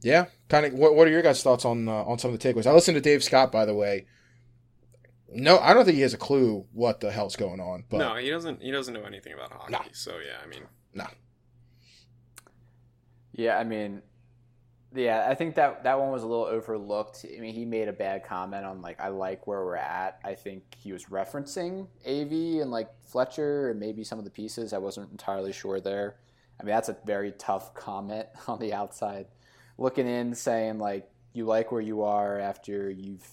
yeah, 0.00 0.26
kind 0.48 0.64
of. 0.64 0.72
What, 0.72 0.94
what 0.94 1.06
are 1.06 1.10
your 1.10 1.20
guys' 1.20 1.42
thoughts 1.42 1.66
on 1.66 1.86
uh, 1.86 2.04
on 2.04 2.18
some 2.18 2.32
of 2.32 2.40
the 2.40 2.54
takeaways? 2.54 2.66
I 2.66 2.72
listened 2.72 2.94
to 2.94 3.02
Dave 3.02 3.22
Scott, 3.22 3.52
by 3.52 3.66
the 3.66 3.74
way. 3.74 4.06
No, 5.28 5.58
I 5.58 5.74
don't 5.74 5.84
think 5.84 5.96
he 5.96 6.02
has 6.02 6.14
a 6.14 6.18
clue 6.18 6.64
what 6.72 7.00
the 7.00 7.12
hell's 7.12 7.36
going 7.36 7.60
on. 7.60 7.84
But 7.90 7.98
no, 7.98 8.14
he 8.16 8.30
doesn't. 8.30 8.62
He 8.62 8.70
doesn't 8.70 8.94
know 8.94 9.04
anything 9.04 9.34
about 9.34 9.52
hockey. 9.52 9.72
No. 9.72 9.80
So 9.92 10.12
yeah, 10.12 10.38
I 10.42 10.46
mean, 10.46 10.62
no. 10.94 11.06
Yeah, 13.34 13.58
I 13.58 13.64
mean, 13.64 14.00
yeah, 14.94 15.26
I 15.28 15.34
think 15.34 15.56
that 15.56 15.82
that 15.84 15.98
one 15.98 16.12
was 16.12 16.22
a 16.22 16.26
little 16.26 16.44
overlooked. 16.44 17.26
I 17.36 17.40
mean, 17.40 17.52
he 17.52 17.64
made 17.64 17.88
a 17.88 17.92
bad 17.92 18.24
comment 18.24 18.64
on 18.64 18.80
like 18.80 19.00
I 19.00 19.08
like 19.08 19.46
where 19.46 19.64
we're 19.64 19.76
at. 19.76 20.20
I 20.24 20.34
think 20.34 20.62
he 20.76 20.92
was 20.92 21.06
referencing 21.06 21.88
AV 22.06 22.62
and 22.62 22.70
like 22.70 22.88
Fletcher 23.04 23.70
and 23.70 23.80
maybe 23.80 24.04
some 24.04 24.20
of 24.20 24.24
the 24.24 24.30
pieces. 24.30 24.72
I 24.72 24.78
wasn't 24.78 25.10
entirely 25.10 25.52
sure 25.52 25.80
there. 25.80 26.16
I 26.60 26.62
mean, 26.62 26.72
that's 26.72 26.88
a 26.88 26.96
very 27.04 27.32
tough 27.32 27.74
comment 27.74 28.28
on 28.46 28.60
the 28.60 28.72
outside, 28.72 29.26
looking 29.78 30.06
in, 30.06 30.32
saying 30.34 30.78
like 30.78 31.10
you 31.32 31.44
like 31.44 31.72
where 31.72 31.80
you 31.80 32.02
are 32.02 32.38
after 32.38 32.88
you've 32.88 33.26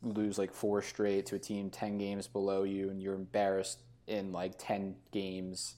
lose 0.00 0.38
like 0.38 0.54
four 0.54 0.80
straight 0.80 1.26
to 1.26 1.34
a 1.34 1.40
team 1.40 1.70
ten 1.70 1.98
games 1.98 2.28
below 2.28 2.62
you, 2.62 2.90
and 2.90 3.02
you're 3.02 3.14
embarrassed 3.14 3.82
in 4.06 4.30
like 4.30 4.52
ten 4.58 4.94
games 5.10 5.74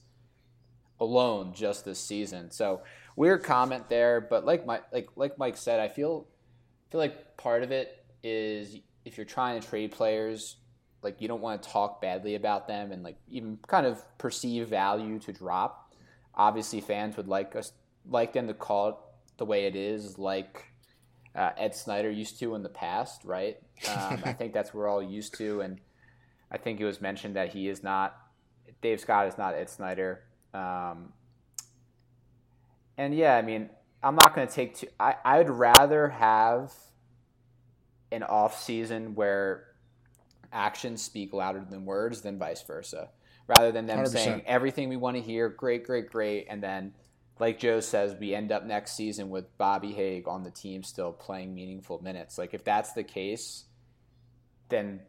alone 0.99 1.51
just 1.53 1.83
this 1.83 1.99
season. 1.99 2.51
So 2.51 2.81
weird 3.15 3.43
comment 3.43 3.89
there, 3.89 4.21
but 4.21 4.45
like 4.45 4.65
Mike, 4.65 4.83
like 4.91 5.09
like 5.15 5.37
Mike 5.37 5.57
said, 5.57 5.79
I 5.79 5.87
feel 5.87 6.27
feel 6.89 6.99
like 6.99 7.37
part 7.37 7.63
of 7.63 7.71
it 7.71 8.05
is 8.23 8.77
if 9.05 9.17
you're 9.17 9.25
trying 9.25 9.59
to 9.59 9.67
trade 9.67 9.91
players, 9.91 10.57
like 11.01 11.21
you 11.21 11.27
don't 11.27 11.41
want 11.41 11.61
to 11.63 11.69
talk 11.69 12.01
badly 12.01 12.35
about 12.35 12.67
them 12.67 12.91
and 12.91 13.03
like 13.03 13.17
even 13.29 13.57
kind 13.67 13.85
of 13.85 14.03
perceive 14.17 14.67
value 14.67 15.19
to 15.19 15.33
drop. 15.33 15.93
Obviously, 16.35 16.81
fans 16.81 17.17
would 17.17 17.27
like 17.27 17.55
us 17.55 17.73
like 18.09 18.33
them 18.33 18.47
to 18.47 18.53
call 18.53 18.89
it 18.89 18.95
the 19.37 19.45
way 19.45 19.65
it 19.65 19.75
is, 19.75 20.17
like 20.17 20.65
uh, 21.35 21.51
Ed 21.57 21.75
Snider 21.75 22.09
used 22.09 22.39
to 22.39 22.55
in 22.55 22.63
the 22.63 22.69
past, 22.69 23.23
right? 23.23 23.57
Um, 23.89 24.21
I 24.25 24.33
think 24.33 24.53
that's 24.53 24.73
what 24.73 24.81
we're 24.81 24.87
all 24.87 25.01
used 25.01 25.35
to, 25.37 25.61
and 25.61 25.81
I 26.51 26.57
think 26.57 26.79
it 26.79 26.85
was 26.85 27.01
mentioned 27.01 27.35
that 27.35 27.49
he 27.49 27.67
is 27.67 27.83
not 27.83 28.15
Dave 28.81 28.99
Scott 28.99 29.27
is 29.27 29.37
not 29.37 29.55
Ed 29.55 29.69
Snider. 29.69 30.23
Um, 30.53 31.13
and 32.97 33.15
yeah, 33.15 33.35
I 33.35 33.41
mean, 33.41 33.69
I'm 34.03 34.15
not 34.15 34.35
going 34.35 34.47
to 34.47 34.53
take 34.53 34.75
too. 34.75 34.87
I 34.99 35.15
I'd 35.23 35.49
rather 35.49 36.09
have 36.09 36.73
an 38.11 38.23
off 38.23 38.61
season 38.61 39.15
where 39.15 39.67
actions 40.51 41.01
speak 41.01 41.33
louder 41.33 41.65
than 41.69 41.85
words 41.85 42.21
than 42.21 42.37
vice 42.37 42.61
versa, 42.63 43.09
rather 43.47 43.71
than 43.71 43.85
them 43.85 43.99
100%. 43.99 44.07
saying 44.09 44.41
everything 44.45 44.89
we 44.89 44.97
want 44.97 45.15
to 45.17 45.21
hear, 45.21 45.49
great, 45.49 45.85
great, 45.85 46.09
great, 46.09 46.47
and 46.49 46.61
then. 46.61 46.93
Like 47.39 47.57
Joe 47.57 47.79
says, 47.79 48.15
we 48.19 48.35
end 48.35 48.51
up 48.51 48.65
next 48.65 48.91
season 48.91 49.31
with 49.31 49.57
Bobby 49.57 49.93
Hagg 49.93 50.27
on 50.27 50.43
the 50.43 50.51
team 50.51 50.83
still 50.83 51.11
playing 51.11 51.55
meaningful 51.55 51.99
minutes. 52.03 52.37
Like 52.37 52.53
if 52.53 52.63
that's 52.63 52.93
the 52.93 53.03
case, 53.03 53.63
then 54.69 54.99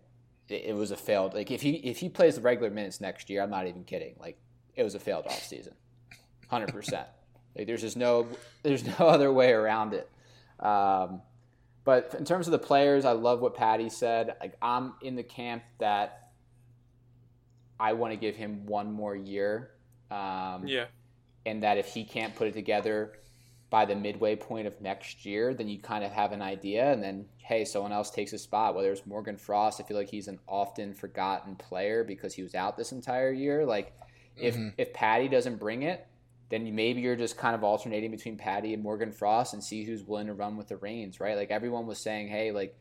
it, 0.48 0.66
it 0.66 0.76
was 0.76 0.90
a 0.90 0.96
failed. 0.96 1.34
Like 1.34 1.50
if 1.50 1.62
he 1.62 1.72
if 1.72 1.98
he 1.98 2.08
plays 2.08 2.36
the 2.36 2.42
regular 2.42 2.70
minutes 2.70 3.00
next 3.00 3.30
year, 3.30 3.42
I'm 3.42 3.50
not 3.50 3.66
even 3.66 3.84
kidding. 3.84 4.14
Like 4.20 4.38
it 4.76 4.82
was 4.82 4.94
a 4.94 5.00
failed 5.00 5.26
off 5.26 5.42
season, 5.42 5.74
hundred 6.48 6.72
percent. 6.72 7.06
Like 7.56 7.66
there's 7.66 7.80
just 7.82 7.96
no 7.96 8.26
there's 8.62 8.84
no 8.98 9.06
other 9.08 9.32
way 9.32 9.52
around 9.52 9.94
it. 9.94 10.08
Um, 10.64 11.22
but 11.84 12.14
in 12.16 12.24
terms 12.24 12.46
of 12.46 12.52
the 12.52 12.58
players, 12.58 13.04
I 13.04 13.12
love 13.12 13.40
what 13.40 13.54
Patty 13.54 13.88
said. 13.88 14.36
Like 14.40 14.54
I'm 14.62 14.94
in 15.02 15.16
the 15.16 15.24
camp 15.24 15.62
that 15.78 16.30
I 17.80 17.92
want 17.94 18.12
to 18.12 18.16
give 18.16 18.36
him 18.36 18.66
one 18.66 18.92
more 18.92 19.16
year. 19.16 19.70
Um, 20.10 20.66
yeah, 20.66 20.86
and 21.46 21.62
that 21.62 21.78
if 21.78 21.86
he 21.88 22.04
can't 22.04 22.34
put 22.36 22.46
it 22.46 22.54
together 22.54 23.14
by 23.70 23.86
the 23.86 23.96
midway 23.96 24.36
point 24.36 24.66
of 24.66 24.78
next 24.82 25.24
year, 25.24 25.54
then 25.54 25.66
you 25.66 25.78
kind 25.80 26.04
of 26.04 26.12
have 26.12 26.32
an 26.32 26.42
idea, 26.42 26.92
and 26.92 27.02
then 27.02 27.26
hey, 27.38 27.64
someone 27.64 27.92
else 27.92 28.10
takes 28.10 28.32
a 28.32 28.38
spot. 28.38 28.74
Whether 28.74 28.92
it's 28.92 29.04
Morgan 29.06 29.36
Frost, 29.36 29.80
I 29.80 29.84
feel 29.84 29.96
like 29.96 30.10
he's 30.10 30.28
an 30.28 30.38
often 30.46 30.94
forgotten 30.94 31.56
player 31.56 32.04
because 32.04 32.34
he 32.34 32.42
was 32.42 32.54
out 32.54 32.76
this 32.76 32.92
entire 32.92 33.32
year. 33.32 33.64
Like 33.66 33.92
if 34.36 34.54
Mhm. 34.56 34.74
if 34.78 34.92
Patty 34.92 35.28
doesn't 35.28 35.56
bring 35.56 35.82
it, 35.82 36.06
then 36.52 36.74
maybe 36.74 37.00
you're 37.00 37.16
just 37.16 37.38
kind 37.38 37.54
of 37.54 37.64
alternating 37.64 38.10
between 38.10 38.36
Patty 38.36 38.74
and 38.74 38.82
Morgan 38.82 39.10
Frost 39.10 39.54
and 39.54 39.64
see 39.64 39.84
who's 39.84 40.04
willing 40.04 40.26
to 40.26 40.34
run 40.34 40.58
with 40.58 40.68
the 40.68 40.76
reins, 40.76 41.18
right? 41.18 41.34
Like 41.34 41.50
everyone 41.50 41.86
was 41.86 41.98
saying, 41.98 42.28
hey, 42.28 42.52
like 42.52 42.78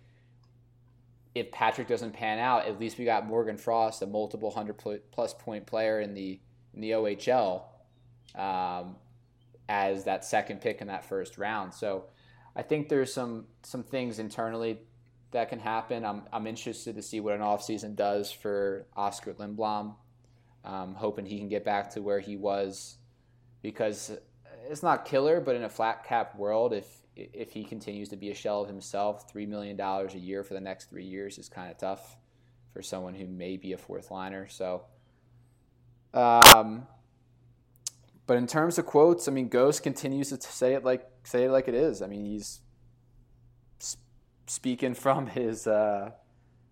if 1.33 1.53
Patrick 1.53 1.87
doesn't 1.87 2.11
pan 2.11 2.37
out, 2.37 2.65
at 2.65 2.81
least 2.81 2.97
we 2.97 3.05
got 3.05 3.25
Morgan 3.25 3.55
Frost, 3.55 4.01
a 4.01 4.07
multiple 4.07 4.51
hundred 4.51 4.75
plus 5.13 5.33
point 5.33 5.67
player 5.67 6.01
in 6.01 6.13
the 6.13 6.41
in 6.73 6.81
the 6.81 6.91
OHL, 6.91 7.63
um, 8.35 8.97
as 9.69 10.03
that 10.03 10.25
second 10.25 10.59
pick 10.59 10.81
in 10.81 10.87
that 10.87 11.05
first 11.05 11.37
round. 11.37 11.73
So 11.73 12.07
I 12.53 12.63
think 12.63 12.89
there's 12.89 13.13
some 13.13 13.45
some 13.63 13.83
things 13.83 14.19
internally 14.19 14.79
that 15.31 15.47
can 15.47 15.59
happen. 15.59 16.03
I'm 16.03 16.23
I'm 16.33 16.45
interested 16.45 16.95
to 16.97 17.01
see 17.01 17.21
what 17.21 17.35
an 17.35 17.39
offseason 17.39 17.95
does 17.95 18.33
for 18.33 18.85
Oskar 18.97 19.33
Lindblom. 19.35 19.95
Um, 20.65 20.93
hoping 20.93 21.25
he 21.25 21.39
can 21.39 21.47
get 21.47 21.63
back 21.63 21.91
to 21.91 22.01
where 22.01 22.19
he 22.19 22.35
was 22.35 22.97
because 23.61 24.11
it's 24.69 24.83
not 24.83 25.05
killer, 25.05 25.39
but 25.39 25.55
in 25.55 25.63
a 25.63 25.69
flat 25.69 26.05
cap 26.05 26.35
world, 26.35 26.73
if 26.73 26.87
if 27.15 27.51
he 27.51 27.63
continues 27.63 28.09
to 28.09 28.15
be 28.15 28.31
a 28.31 28.35
shell 28.35 28.61
of 28.61 28.67
himself, 28.67 29.29
three 29.29 29.45
million 29.45 29.75
dollars 29.75 30.15
a 30.15 30.19
year 30.19 30.43
for 30.43 30.53
the 30.53 30.61
next 30.61 30.89
three 30.89 31.05
years 31.05 31.37
is 31.37 31.49
kind 31.49 31.69
of 31.69 31.77
tough 31.77 32.17
for 32.73 32.81
someone 32.81 33.13
who 33.13 33.27
may 33.27 33.57
be 33.57 33.73
a 33.73 33.77
fourth 33.77 34.11
liner. 34.11 34.47
So, 34.47 34.83
um, 36.13 36.87
but 38.27 38.37
in 38.37 38.47
terms 38.47 38.77
of 38.77 38.85
quotes, 38.85 39.27
I 39.27 39.31
mean, 39.31 39.49
Ghost 39.49 39.83
continues 39.83 40.29
to 40.29 40.41
say 40.41 40.73
it 40.73 40.85
like 40.85 41.05
say 41.23 41.45
it 41.45 41.51
like 41.51 41.67
it 41.67 41.75
is. 41.75 42.01
I 42.01 42.07
mean, 42.07 42.25
he's 42.25 42.61
s- 43.81 43.97
speaking 44.47 44.93
from 44.93 45.27
his 45.27 45.67
uh, 45.67 46.11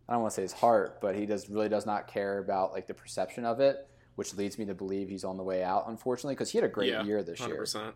I 0.07 0.13
don't 0.13 0.21
want 0.21 0.31
to 0.31 0.35
say 0.35 0.41
his 0.43 0.53
heart, 0.53 1.01
but 1.01 1.15
he 1.15 1.25
does 1.25 1.49
really 1.49 1.69
does 1.69 1.85
not 1.85 2.07
care 2.07 2.39
about 2.39 2.71
like 2.71 2.87
the 2.87 2.93
perception 2.93 3.45
of 3.45 3.59
it, 3.59 3.87
which 4.15 4.33
leads 4.35 4.57
me 4.57 4.65
to 4.65 4.73
believe 4.73 5.09
he's 5.09 5.23
on 5.23 5.37
the 5.37 5.43
way 5.43 5.63
out. 5.63 5.85
Unfortunately, 5.87 6.35
because 6.35 6.51
he 6.51 6.57
had 6.57 6.65
a 6.65 6.71
great 6.71 6.91
yeah, 6.91 7.03
year 7.03 7.23
this 7.23 7.39
hundred 7.39 7.73
year. 7.73 7.93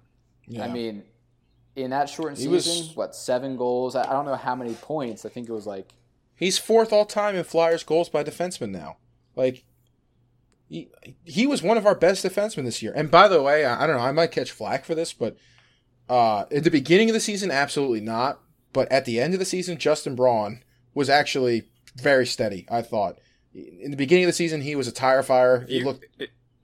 Yeah. 0.47 0.65
I 0.65 0.67
mean, 0.69 1.03
in 1.75 1.91
that 1.91 2.09
shortened 2.09 2.37
He 2.37 2.43
season, 2.45 2.87
was- 2.87 2.95
what 2.95 3.15
seven 3.15 3.57
goals? 3.57 3.95
I 3.95 4.03
I 4.03 4.13
don't 4.13 4.25
know 4.25 4.35
how 4.35 4.55
many 4.55 4.73
points. 4.75 5.25
I 5.25 5.29
think 5.29 5.49
it 5.49 5.53
was 5.53 5.67
like 5.67 5.93
He's 6.35 6.57
fourth 6.57 6.91
all 6.91 7.05
time 7.05 7.35
in 7.35 7.43
Flyers 7.43 7.83
goals 7.83 8.09
by 8.09 8.23
defenseman 8.23 8.71
now. 8.71 8.97
Like 9.35 9.63
he, 10.67 10.89
he 11.23 11.45
was 11.45 11.61
one 11.61 11.77
of 11.77 11.85
our 11.85 11.95
best 11.95 12.25
defensemen 12.25 12.65
this 12.65 12.81
year. 12.81 12.93
And 12.95 13.11
by 13.11 13.27
the 13.27 13.41
way, 13.41 13.63
I, 13.63 13.83
I 13.83 13.87
don't 13.87 13.97
know, 13.97 14.01
I 14.03 14.11
might 14.11 14.31
catch 14.31 14.51
flack 14.51 14.85
for 14.85 14.95
this, 14.95 15.13
but 15.13 15.37
uh, 16.09 16.45
at 16.51 16.63
the 16.63 16.71
beginning 16.71 17.09
of 17.09 17.13
the 17.13 17.19
season, 17.19 17.51
absolutely 17.51 18.01
not. 18.01 18.39
But 18.73 18.91
at 18.91 19.05
the 19.05 19.19
end 19.19 19.33
of 19.33 19.39
the 19.39 19.45
season, 19.45 19.77
Justin 19.77 20.15
Braun 20.15 20.63
was 20.95 21.09
actually 21.09 21.69
very 21.95 22.25
steady. 22.25 22.65
I 22.71 22.81
thought 22.81 23.19
in 23.53 23.91
the 23.91 23.97
beginning 23.97 24.25
of 24.25 24.29
the 24.29 24.33
season, 24.33 24.61
he 24.61 24.75
was 24.75 24.87
a 24.87 24.91
tire 24.91 25.23
fire. 25.23 25.65
He 25.67 25.79
You- 25.79 25.85
looked 25.85 26.05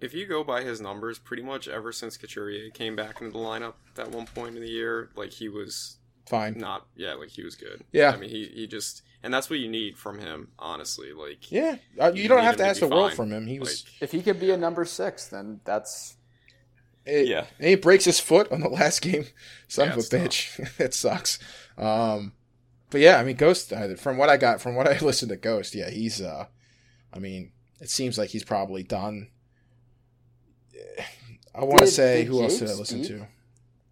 if 0.02 0.14
you 0.14 0.26
go 0.26 0.44
by 0.46 0.64
his 0.64 0.80
numbers, 0.80 1.20
pretty 1.20 1.44
much 1.44 1.68
ever 1.68 1.92
since 1.92 2.16
Couturier 2.16 2.70
came 2.70 2.96
back 2.96 3.20
into 3.20 3.34
the 3.34 3.40
lineup 3.40 3.74
at 3.98 4.10
one 4.12 4.26
point 4.28 4.56
in 4.56 4.62
the 4.62 4.70
year, 4.70 5.10
like 5.16 5.34
he 5.34 5.50
was 5.50 5.98
fine. 6.26 6.58
not, 6.58 6.88
yeah, 6.96 7.16
like 7.16 7.28
he 7.30 7.44
was 7.44 7.56
good. 7.56 7.84
Yeah. 7.92 8.12
I 8.12 8.16
mean, 8.18 8.30
he, 8.30 8.46
he 8.46 8.66
just, 8.66 9.02
and 9.24 9.34
that's 9.34 9.50
what 9.50 9.60
you 9.60 9.68
need 9.68 9.98
from 9.98 10.18
him, 10.20 10.52
honestly. 10.58 11.12
Like, 11.12 11.52
Yeah, 11.52 11.76
uh, 12.00 12.14
you 12.16 12.24
You 12.24 12.30
don't 12.30 12.44
have 12.44 12.56
to 12.56 12.64
to 12.64 12.70
ask 12.70 12.80
be 12.80 12.88
the 12.88 12.96
world 12.96 13.14
from 13.14 13.30
him. 13.32 13.46
He 13.46 13.60
was. 13.60 13.84
like, 13.84 14.04
if 14.04 14.12
he 14.14 14.22
could 14.22 14.40
be 14.40 14.52
a 14.52 14.58
number 14.58 14.86
six, 14.86 15.28
then 15.28 15.60
that's 15.66 16.16
It, 17.06 17.28
Yeah. 17.28 17.48
And 17.60 17.68
he 17.68 17.76
breaks 17.76 18.06
his 18.06 18.22
foot 18.22 18.50
on 18.54 18.62
the 18.62 18.70
last 18.70 19.02
game. 19.02 19.26
Son 19.68 19.88
Yeah, 19.88 19.94
of 19.96 20.00
a 20.00 20.02
bitch. 20.04 20.76
that 20.78 20.94
sucks. 20.94 21.40
Um, 21.78 22.32
but 22.90 23.02
yeah, 23.02 23.18
I 23.18 23.26
mean, 23.26 23.36
Ghost. 23.36 23.74
From 23.98 24.16
what 24.18 24.30
I 24.30 24.38
got, 24.38 24.62
from 24.62 24.76
what 24.76 24.88
I 24.88 24.98
listened 25.06 25.30
to 25.32 25.36
Ghost, 25.36 25.76
yeah, 25.76 25.90
he's. 25.90 26.22
uh 26.22 26.46
I 27.14 27.20
mean, 27.20 27.52
it 27.80 27.90
seems 27.90 28.18
like 28.18 28.30
he's 28.30 28.44
probably 28.44 28.84
done. 28.84 29.30
I 31.56 31.64
want 31.64 31.80
to 31.80 31.88
say 31.88 32.24
who 32.26 32.42
else 32.42 32.60
did 32.60 32.70
I 32.70 32.74
listen 32.74 33.04
speak? 33.04 33.20
to? 33.20 33.28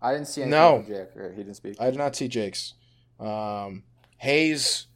I 0.02 0.14
didn't 0.14 0.28
see 0.28 0.46
No. 0.46 0.86
Or 1.16 1.32
he 1.32 1.44
didn't 1.44 1.56
speak. 1.56 1.78
I 1.80 1.90
did 1.90 1.98
not 1.98 2.16
see 2.16 2.28
Jake's. 2.28 2.74
Um, 3.20 3.84
Hayes. 4.18 4.88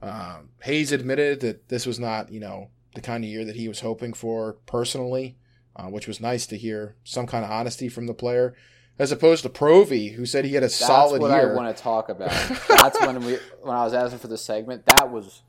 Um, 0.00 0.50
Hayes 0.62 0.92
admitted 0.92 1.40
that 1.40 1.68
this 1.68 1.86
was 1.86 1.98
not, 1.98 2.30
you 2.30 2.40
know, 2.40 2.68
the 2.94 3.00
kind 3.00 3.24
of 3.24 3.30
year 3.30 3.44
that 3.44 3.56
he 3.56 3.68
was 3.68 3.80
hoping 3.80 4.12
for 4.12 4.54
personally, 4.66 5.36
uh, 5.76 5.86
which 5.86 6.06
was 6.06 6.20
nice 6.20 6.46
to 6.46 6.56
hear 6.56 6.94
some 7.04 7.26
kind 7.26 7.44
of 7.44 7.50
honesty 7.50 7.88
from 7.88 8.06
the 8.06 8.14
player, 8.14 8.54
as 8.98 9.10
opposed 9.10 9.42
to 9.42 9.48
Provy, 9.48 10.14
who 10.14 10.24
said 10.26 10.44
he 10.44 10.52
had 10.54 10.62
a 10.62 10.66
That's 10.66 10.76
solid 10.76 11.20
what 11.20 11.30
year. 11.30 11.52
I 11.52 11.56
want 11.56 11.76
to 11.76 11.82
talk 11.82 12.08
about. 12.10 12.30
That's 12.68 13.00
when 13.00 13.24
we 13.24 13.38
when 13.62 13.74
I 13.74 13.82
was 13.84 13.94
asking 13.94 14.20
for 14.20 14.28
the 14.28 14.38
segment. 14.38 14.86
That 14.86 15.10
was 15.10 15.42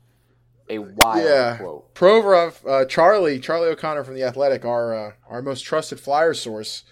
a 0.68 0.78
wild 0.78 1.24
Yeah. 1.24 1.56
quote. 1.58 1.94
Provorov, 1.94 2.66
uh, 2.68 2.84
Charlie, 2.86 3.38
Charlie 3.40 3.68
O'Connor 3.68 4.04
from 4.04 4.14
the 4.14 4.22
Athletic, 4.24 4.64
our 4.64 4.94
uh, 4.94 5.12
our 5.28 5.42
most 5.42 5.60
trusted 5.62 6.00
flyer 6.00 6.34
source, 6.34 6.82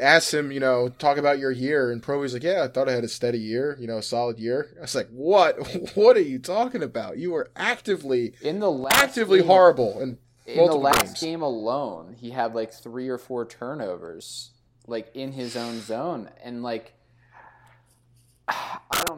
asked 0.00 0.32
him, 0.34 0.50
you 0.50 0.58
know, 0.60 0.88
talk 0.88 1.16
about 1.18 1.38
your 1.38 1.50
year, 1.52 1.90
and 1.92 2.02
Provy's 2.02 2.32
like, 2.34 2.42
"Yeah, 2.42 2.62
I 2.64 2.68
thought 2.68 2.88
I 2.88 2.92
had 2.92 3.04
a 3.04 3.08
steady 3.08 3.38
year, 3.38 3.76
you 3.80 3.86
know, 3.86 3.98
a 3.98 4.02
solid 4.02 4.38
year." 4.38 4.68
I 4.78 4.80
was 4.82 4.94
like, 4.94 5.08
"What? 5.10 5.56
What 5.94 6.16
are 6.16 6.20
you 6.22 6.38
talking 6.38 6.82
about? 6.82 7.18
You 7.18 7.30
were 7.32 7.50
actively 7.54 8.34
in 8.40 8.58
the 8.60 8.70
last 8.70 9.02
actively 9.02 9.38
game, 9.40 9.48
horrible 9.48 10.00
and 10.00 10.18
in 10.46 10.66
the 10.66 10.74
last 10.74 11.02
games. 11.04 11.20
game 11.20 11.42
alone. 11.42 12.16
He 12.18 12.30
had 12.30 12.54
like 12.54 12.72
three 12.72 13.08
or 13.08 13.18
four 13.18 13.46
turnovers, 13.46 14.50
like 14.86 15.10
in 15.14 15.32
his 15.32 15.56
own 15.56 15.80
zone, 15.80 16.30
and 16.42 16.62
like." 16.62 16.92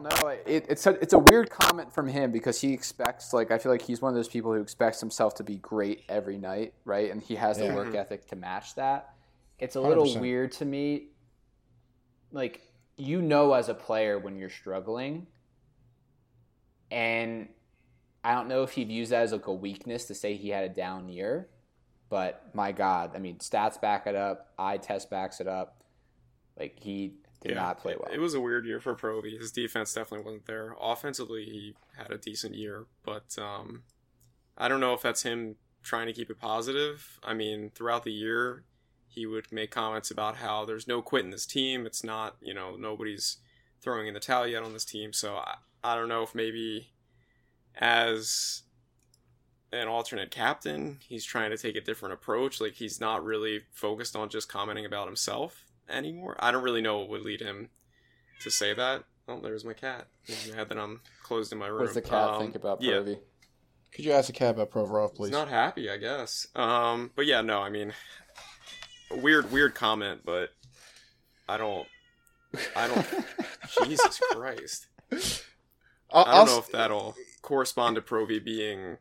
I 0.05 0.09
don't 0.09 0.23
know. 0.23 0.27
It, 0.29 0.65
it's 0.69 0.85
a, 0.85 0.91
it's 1.01 1.13
a 1.13 1.19
weird 1.19 1.49
comment 1.49 1.93
from 1.93 2.07
him 2.07 2.31
because 2.31 2.61
he 2.61 2.73
expects 2.73 3.33
like 3.33 3.51
I 3.51 3.57
feel 3.57 3.71
like 3.71 3.81
he's 3.81 4.01
one 4.01 4.09
of 4.09 4.15
those 4.15 4.27
people 4.27 4.53
who 4.53 4.61
expects 4.61 4.99
himself 4.99 5.35
to 5.35 5.43
be 5.43 5.57
great 5.57 6.03
every 6.09 6.37
night, 6.37 6.73
right? 6.85 7.11
And 7.11 7.21
he 7.21 7.35
has 7.35 7.57
the 7.57 7.65
yeah. 7.65 7.75
work 7.75 7.87
mm-hmm. 7.87 7.97
ethic 7.97 8.27
to 8.27 8.35
match 8.35 8.75
that. 8.75 9.13
It's 9.59 9.75
a 9.75 9.81
little 9.81 10.05
100%. 10.05 10.19
weird 10.21 10.51
to 10.53 10.65
me. 10.65 11.07
Like 12.31 12.61
you 12.97 13.21
know, 13.21 13.53
as 13.53 13.69
a 13.69 13.73
player, 13.73 14.19
when 14.19 14.37
you're 14.37 14.49
struggling, 14.49 15.27
and 16.91 17.47
I 18.23 18.33
don't 18.33 18.47
know 18.47 18.63
if 18.63 18.71
he'd 18.71 18.89
use 18.89 19.09
that 19.09 19.23
as 19.23 19.31
like 19.31 19.47
a 19.47 19.53
weakness 19.53 20.05
to 20.05 20.15
say 20.15 20.35
he 20.35 20.49
had 20.49 20.63
a 20.63 20.69
down 20.69 21.09
year, 21.09 21.47
but 22.09 22.49
my 22.53 22.71
God, 22.71 23.11
I 23.15 23.19
mean, 23.19 23.37
stats 23.37 23.79
back 23.79 24.07
it 24.07 24.15
up, 24.15 24.51
eye 24.57 24.77
test 24.77 25.09
backs 25.09 25.39
it 25.39 25.47
up. 25.47 25.83
Like 26.59 26.79
he 26.79 27.13
did 27.41 27.51
yeah, 27.51 27.61
not 27.61 27.79
play 27.79 27.95
well. 27.97 28.11
It 28.11 28.19
was 28.19 28.33
a 28.33 28.41
weird 28.41 28.65
year 28.65 28.79
for 28.79 28.95
Provy. 28.95 29.39
His 29.39 29.51
defense 29.51 29.93
definitely 29.93 30.25
wasn't 30.25 30.47
there. 30.47 30.75
Offensively, 30.81 31.45
he 31.45 31.75
had 31.95 32.11
a 32.11 32.17
decent 32.17 32.55
year, 32.55 32.85
but 33.03 33.37
um, 33.37 33.83
I 34.57 34.67
don't 34.67 34.79
know 34.79 34.93
if 34.93 35.01
that's 35.01 35.23
him 35.23 35.55
trying 35.83 36.07
to 36.07 36.13
keep 36.13 36.29
it 36.29 36.39
positive. 36.39 37.19
I 37.23 37.33
mean, 37.33 37.71
throughout 37.75 38.03
the 38.03 38.11
year, 38.11 38.63
he 39.07 39.25
would 39.25 39.51
make 39.51 39.71
comments 39.71 40.09
about 40.09 40.37
how 40.37 40.65
there's 40.65 40.87
no 40.87 41.01
quit 41.01 41.25
in 41.25 41.31
this 41.31 41.45
team. 41.45 41.85
It's 41.85 42.03
not, 42.03 42.37
you 42.41 42.53
know, 42.53 42.75
nobody's 42.75 43.37
throwing 43.81 44.07
in 44.07 44.13
the 44.15 44.19
towel 44.19 44.47
yet 44.47 44.63
on 44.63 44.73
this 44.73 44.85
team. 44.85 45.13
So 45.13 45.35
I, 45.35 45.55
I 45.83 45.95
don't 45.95 46.09
know 46.09 46.23
if 46.23 46.33
maybe 46.33 46.89
as 47.75 48.63
an 49.71 49.87
alternate 49.87 50.31
captain, 50.31 50.99
he's 51.07 51.23
trying 51.23 51.51
to 51.51 51.57
take 51.57 51.75
a 51.75 51.81
different 51.81 52.13
approach. 52.13 52.59
Like 52.59 52.73
he's 52.73 52.99
not 52.99 53.23
really 53.23 53.61
focused 53.71 54.15
on 54.15 54.29
just 54.29 54.49
commenting 54.49 54.85
about 54.85 55.07
himself 55.07 55.67
anymore. 55.89 56.35
I 56.39 56.51
don't 56.51 56.63
really 56.63 56.81
know 56.81 56.99
what 56.99 57.09
would 57.09 57.21
lead 57.21 57.41
him 57.41 57.69
to 58.41 58.51
say 58.51 58.73
that. 58.73 59.03
Oh, 59.27 59.39
there's 59.41 59.65
my 59.65 59.73
cat. 59.73 60.07
He's 60.23 60.53
mad 60.55 60.69
that 60.69 60.77
I'm 60.77 61.01
closed 61.23 61.51
in 61.51 61.57
my 61.57 61.67
room. 61.67 61.79
What 61.79 61.85
does 61.87 61.95
the 61.95 62.01
cat 62.01 62.29
um, 62.29 62.41
think 62.41 62.55
about 62.55 62.81
Provy? 62.81 63.09
Yeah. 63.09 63.15
Could 63.93 64.05
you 64.05 64.11
ask 64.11 64.27
the 64.27 64.33
cat 64.33 64.51
about 64.55 64.71
Provorov, 64.71 65.15
please? 65.15 65.29
He's 65.29 65.33
not 65.37 65.49
happy, 65.49 65.89
I 65.89 65.97
guess. 65.97 66.47
Um, 66.55 67.11
but 67.15 67.25
yeah, 67.25 67.41
no, 67.41 67.61
I 67.61 67.69
mean, 67.69 67.93
weird, 69.11 69.51
weird 69.51 69.75
comment, 69.75 70.21
but 70.25 70.49
I 71.47 71.57
don't, 71.57 71.87
I 72.75 72.87
don't. 72.87 73.07
Jesus 73.85 74.19
Christ! 74.31 74.87
I'll, 76.11 76.23
I 76.25 76.31
do 76.31 76.31
not 76.31 76.45
know 76.47 76.59
if 76.59 76.71
that'll 76.71 77.15
correspond 77.41 77.95
to 77.95 78.01
Provy 78.01 78.43
being 78.43 78.97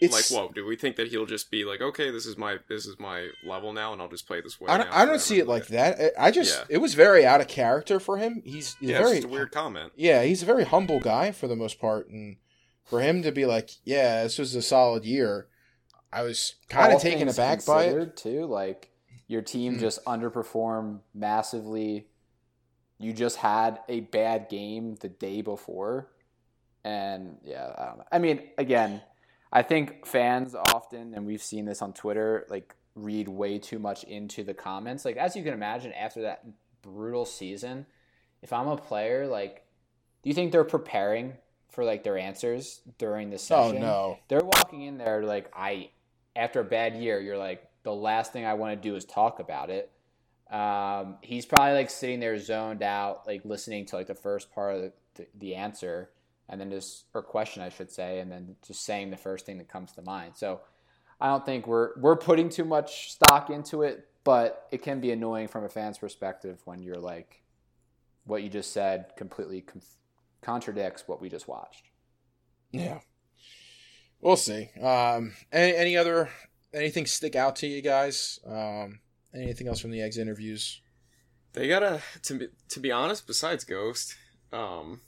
it's 0.00 0.30
like, 0.30 0.38
whoa, 0.38 0.50
do 0.52 0.66
we 0.66 0.76
think 0.76 0.96
that 0.96 1.08
he'll 1.08 1.26
just 1.26 1.50
be 1.50 1.64
like, 1.64 1.80
okay, 1.80 2.10
this 2.10 2.26
is 2.26 2.36
my 2.36 2.58
this 2.68 2.86
is 2.86 2.98
my 2.98 3.28
level 3.44 3.72
now, 3.72 3.92
and 3.92 4.02
I'll 4.02 4.08
just 4.08 4.26
play 4.26 4.40
this 4.40 4.60
way? 4.60 4.68
I 4.68 4.78
don't, 4.78 4.90
I 4.90 5.04
don't 5.04 5.20
see 5.20 5.38
it 5.38 5.46
like 5.46 5.68
that. 5.68 6.12
I 6.18 6.30
just 6.30 6.58
yeah. 6.58 6.76
it 6.76 6.78
was 6.78 6.94
very 6.94 7.24
out 7.24 7.40
of 7.40 7.48
character 7.48 8.00
for 8.00 8.18
him. 8.18 8.42
He's, 8.44 8.74
he's 8.80 8.90
yeah, 8.90 8.98
very 8.98 9.22
a 9.22 9.26
weird 9.26 9.52
comment. 9.52 9.92
Yeah, 9.96 10.22
he's 10.24 10.42
a 10.42 10.46
very 10.46 10.64
humble 10.64 11.00
guy 11.00 11.30
for 11.30 11.46
the 11.46 11.56
most 11.56 11.80
part, 11.80 12.08
and 12.08 12.36
for 12.84 13.00
him 13.00 13.22
to 13.22 13.30
be 13.30 13.46
like, 13.46 13.70
yeah, 13.84 14.24
this 14.24 14.38
was 14.38 14.54
a 14.54 14.62
solid 14.62 15.04
year. 15.04 15.46
I 16.12 16.22
was 16.22 16.54
kind 16.68 16.92
of 16.92 17.00
taken 17.00 17.28
aback 17.28 17.64
by 17.64 17.84
it 17.84 18.16
too. 18.16 18.46
Like 18.46 18.90
your 19.28 19.42
team 19.42 19.76
mm. 19.76 19.80
just 19.80 20.04
underperformed 20.04 21.00
massively. 21.14 22.08
You 22.98 23.12
just 23.12 23.36
had 23.36 23.80
a 23.88 24.00
bad 24.00 24.48
game 24.48 24.96
the 24.96 25.08
day 25.08 25.40
before, 25.40 26.10
and 26.84 27.38
yeah, 27.44 27.72
I 27.76 27.84
don't 27.86 27.98
know. 27.98 28.04
I 28.10 28.18
mean, 28.18 28.42
again 28.58 29.00
I 29.54 29.62
think 29.62 30.04
fans 30.04 30.56
often, 30.56 31.14
and 31.14 31.24
we've 31.24 31.42
seen 31.42 31.64
this 31.64 31.80
on 31.80 31.92
Twitter, 31.92 32.44
like 32.50 32.74
read 32.96 33.28
way 33.28 33.58
too 33.60 33.78
much 33.78 34.02
into 34.02 34.42
the 34.42 34.52
comments. 34.52 35.04
Like 35.04 35.16
as 35.16 35.36
you 35.36 35.44
can 35.44 35.54
imagine, 35.54 35.92
after 35.92 36.22
that 36.22 36.44
brutal 36.82 37.24
season, 37.24 37.86
if 38.42 38.52
I'm 38.52 38.66
a 38.66 38.76
player, 38.76 39.28
like, 39.28 39.64
do 40.22 40.28
you 40.28 40.34
think 40.34 40.50
they're 40.50 40.64
preparing 40.64 41.34
for 41.70 41.84
like 41.84 42.02
their 42.02 42.18
answers 42.18 42.80
during 42.98 43.30
the 43.30 43.36
oh, 43.36 43.38
session? 43.38 43.76
Oh 43.76 43.80
no, 43.80 44.18
they're 44.26 44.44
walking 44.44 44.82
in 44.82 44.98
there 44.98 45.22
like 45.22 45.48
I, 45.54 45.90
after 46.34 46.58
a 46.58 46.64
bad 46.64 46.96
year, 46.96 47.20
you're 47.20 47.38
like 47.38 47.64
the 47.84 47.94
last 47.94 48.32
thing 48.32 48.44
I 48.44 48.54
want 48.54 48.82
to 48.82 48.88
do 48.88 48.96
is 48.96 49.04
talk 49.04 49.38
about 49.38 49.70
it. 49.70 49.88
Um, 50.50 51.16
he's 51.20 51.46
probably 51.46 51.74
like 51.74 51.90
sitting 51.90 52.18
there 52.18 52.38
zoned 52.38 52.82
out, 52.82 53.24
like 53.24 53.44
listening 53.44 53.86
to 53.86 53.96
like 53.96 54.08
the 54.08 54.14
first 54.16 54.52
part 54.52 54.74
of 54.74 54.82
the, 54.82 54.92
the, 55.14 55.26
the 55.38 55.54
answer 55.54 56.10
and 56.48 56.60
then 56.60 56.70
just 56.70 57.06
or 57.14 57.22
question 57.22 57.62
I 57.62 57.68
should 57.68 57.90
say, 57.90 58.20
and 58.20 58.30
then 58.30 58.56
just 58.66 58.84
saying 58.84 59.10
the 59.10 59.16
first 59.16 59.46
thing 59.46 59.58
that 59.58 59.68
comes 59.68 59.92
to 59.92 60.02
mind. 60.02 60.32
So 60.36 60.60
I 61.20 61.28
don't 61.28 61.44
think 61.44 61.66
we're 61.66 61.98
we're 61.98 62.16
putting 62.16 62.48
too 62.48 62.64
much 62.64 63.12
stock 63.12 63.50
into 63.50 63.82
it, 63.82 64.08
but 64.24 64.66
it 64.70 64.82
can 64.82 65.00
be 65.00 65.10
annoying 65.12 65.48
from 65.48 65.64
a 65.64 65.68
fan's 65.68 65.98
perspective 65.98 66.60
when 66.64 66.82
you're 66.82 66.98
like, 66.98 67.42
what 68.24 68.42
you 68.42 68.48
just 68.48 68.72
said 68.72 69.12
completely 69.16 69.62
com- 69.62 69.80
contradicts 70.42 71.06
what 71.06 71.20
we 71.20 71.28
just 71.28 71.48
watched. 71.48 71.84
Yeah, 72.72 73.00
we'll 74.20 74.36
see. 74.36 74.70
Um, 74.82 75.34
any, 75.52 75.76
any 75.76 75.96
other 75.96 76.30
anything 76.72 77.06
stick 77.06 77.36
out 77.36 77.56
to 77.56 77.66
you 77.66 77.80
guys? 77.80 78.38
Um, 78.46 79.00
anything 79.34 79.68
else 79.68 79.80
from 79.80 79.92
the 79.92 80.02
eggs 80.02 80.18
interviews? 80.18 80.80
They 81.52 81.68
gotta 81.68 82.02
to 82.22 82.34
be 82.34 82.48
to 82.70 82.80
be 82.80 82.90
honest. 82.90 83.26
Besides 83.26 83.64
Ghost, 83.64 84.16
um, 84.52 85.00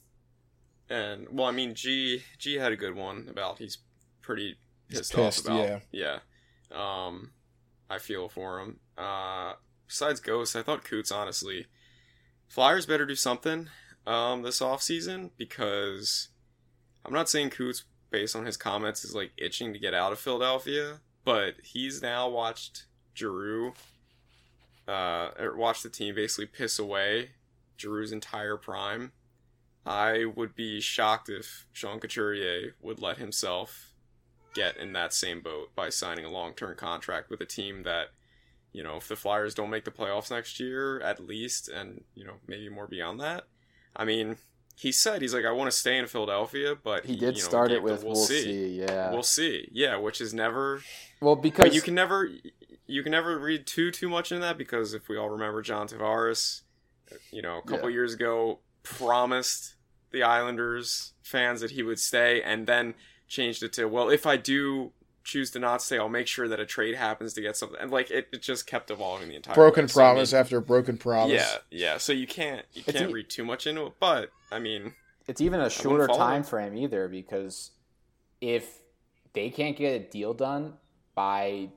and 0.89 1.27
well, 1.31 1.47
I 1.47 1.53
mean, 1.53 1.75
G 1.75 2.23
G 2.39 2.55
had 2.55 2.73
a 2.73 2.77
good 2.77 2.95
one 2.95 3.27
about 3.29 3.59
he's 3.59 3.79
pretty 4.23 4.57
pissed, 4.89 5.15
pissed 5.15 5.49
off 5.49 5.59
about 5.59 5.83
yeah. 5.93 6.19
yeah. 6.71 7.07
Um, 7.07 7.31
I 7.89 7.99
feel 7.99 8.29
for 8.29 8.61
him. 8.61 8.81
Uh, 8.97 9.55
besides 9.87 10.21
Ghost, 10.21 10.57
I 10.57 10.63
thought 10.63 10.85
Coots 10.85 11.13
honestly, 11.13 11.67
Flyers 12.49 12.87
better 12.87 13.07
do 13.07 13.15
something 13.17 13.69
um 14.07 14.43
this 14.43 14.63
off 14.63 14.83
season 14.83 15.33
because 15.37 16.29
I'm 17.05 17.13
not 17.13 17.29
saying 17.29 17.51
Coots 17.51 17.85
based 18.11 18.37
on 18.37 18.47
his 18.47 18.57
comments 18.57 19.05
is 19.05 19.15
like 19.15 19.33
itching 19.37 19.73
to 19.73 19.79
get 19.81 19.95
out 19.95 20.13
of 20.13 20.21
Philadelphia, 20.21 21.01
but 21.25 21.55
he's 21.63 22.03
now 22.03 22.29
watched 22.29 22.85
Giroux 23.15 23.73
uh 24.87 25.31
or 25.41 25.57
watched 25.57 25.83
the 25.83 25.89
team 25.89 26.15
basically 26.15 26.47
piss 26.47 26.79
away 26.79 27.31
Giroux's 27.77 28.13
entire 28.13 28.57
prime 28.57 29.11
I 29.87 30.25
would 30.25 30.57
be 30.57 30.81
shocked 30.81 31.29
if 31.29 31.67
Sean 31.73 32.01
Couturier 32.01 32.75
would 32.83 33.01
let 33.01 33.19
himself 33.19 33.93
get 34.53 34.77
in 34.77 34.93
that 34.95 35.15
same 35.15 35.41
boat 35.41 35.75
by 35.77 35.91
signing 35.91 36.25
a 36.25 36.31
long 36.31 36.55
term 36.55 36.77
contract 36.77 37.31
with 37.31 37.41
a 37.41 37.47
team 37.47 37.85
that, 37.85 38.09
you 38.73 38.83
know, 38.83 38.97
if 38.97 39.07
the 39.07 39.15
Flyers 39.15 39.55
don't 39.55 39.71
make 39.71 39.85
the 39.85 39.93
playoffs 39.93 40.31
next 40.31 40.59
year, 40.59 40.99
at 41.01 41.25
least, 41.25 41.69
and, 41.69 42.03
you 42.15 42.25
know, 42.25 42.35
maybe 42.49 42.69
more 42.69 42.89
beyond 42.89 43.21
that. 43.21 43.45
I 43.95 44.05
mean, 44.05 44.39
he 44.75 44.91
said 44.91 45.23
he's 45.23 45.33
like, 45.33 45.45
I 45.45 45.53
want 45.53 45.71
to 45.71 45.77
stay 45.77 45.97
in 45.97 46.07
Philadelphia, 46.07 46.75
but 46.75 47.07
he, 47.07 47.13
he 47.13 47.19
did 47.21 47.37
you 47.37 47.43
know, 47.43 47.49
start 47.49 47.71
it 47.71 47.81
with 47.81 48.03
we'll, 48.03 48.15
we'll 48.15 48.25
see. 48.25 48.43
see. 48.43 48.81
Yeah, 48.81 49.13
we'll 49.13 49.23
see. 49.23 49.69
Yeah, 49.71 49.97
which 49.97 50.21
is 50.21 50.35
never 50.35 50.83
well 51.21 51.37
because 51.37 51.75
you 51.75 51.81
can 51.81 51.95
never 51.95 52.29
you 52.87 53.03
can 53.03 53.13
never 53.13 53.39
read 53.39 53.67
too 53.67 53.91
too 53.91 54.09
much 54.09 54.33
into 54.33 54.43
that 54.43 54.59
because 54.59 54.95
if 54.95 55.09
we 55.09 55.17
all 55.17 55.31
remember 55.31 55.63
John 55.63 55.89
Tavares, 55.89 56.63
you 57.31 57.41
know, 57.41 57.59
a 57.59 57.63
couple 57.63 57.89
yeah. 57.89 57.95
years 57.95 58.15
ago 58.15 58.59
promised 58.83 59.76
the 60.17 60.23
Islanders 60.25 61.13
fans 61.23 61.61
that 61.61 61.73
he 61.73 61.83
would 61.83 61.99
stay, 61.99 62.43
and 62.43 62.67
then 62.67 62.95
changed 63.29 63.63
it 63.63 63.73
to, 63.75 63.87
well, 63.87 64.09
if 64.09 64.27
I 64.27 64.37
do 64.37 64.93
choose 65.25 65.51
to 65.51 65.59
not 65.59 65.83
stay, 65.83 65.99
I'll 65.99 66.09
make 66.09 66.27
sure 66.27 66.49
that 66.49 66.61
a 66.61 66.65
trade 66.65 66.95
happens 66.95 67.35
to 67.35 67.43
get 67.43 67.57
something. 67.57 67.79
And 67.81 67.91
like 67.91 68.11
it, 68.11 68.29
it 68.33 68.43
just 68.43 68.67
kept 68.67 68.91
evolving 68.91 69.29
the 69.29 69.37
entire 69.37 69.55
broken 69.55 69.85
way. 69.87 69.93
promise 69.93 70.31
so, 70.31 70.37
I 70.37 70.39
mean, 70.39 70.45
after 70.45 70.61
broken 70.61 70.97
promise. 70.97 71.33
Yeah, 71.33 71.57
yeah. 71.71 71.99
So 71.99 72.13
you 72.13 72.27
can't 72.27 72.65
you 72.73 72.83
can't 72.83 73.11
e- 73.11 73.13
read 73.13 73.29
too 73.29 73.45
much 73.45 73.67
into 73.67 73.87
it, 73.87 73.95
but 74.01 74.31
I 74.51 74.59
mean, 74.59 74.95
it's 75.27 75.41
even 75.41 75.61
a 75.61 75.69
shorter 75.69 76.07
time 76.07 76.45
frame 76.45 76.77
either 76.77 77.09
because 77.09 77.73
if 78.41 78.81
they 79.33 79.51
can't 79.51 79.77
get 79.77 80.01
a 80.01 80.05
deal 80.11 80.33
done 80.33 80.75
by 81.15 81.69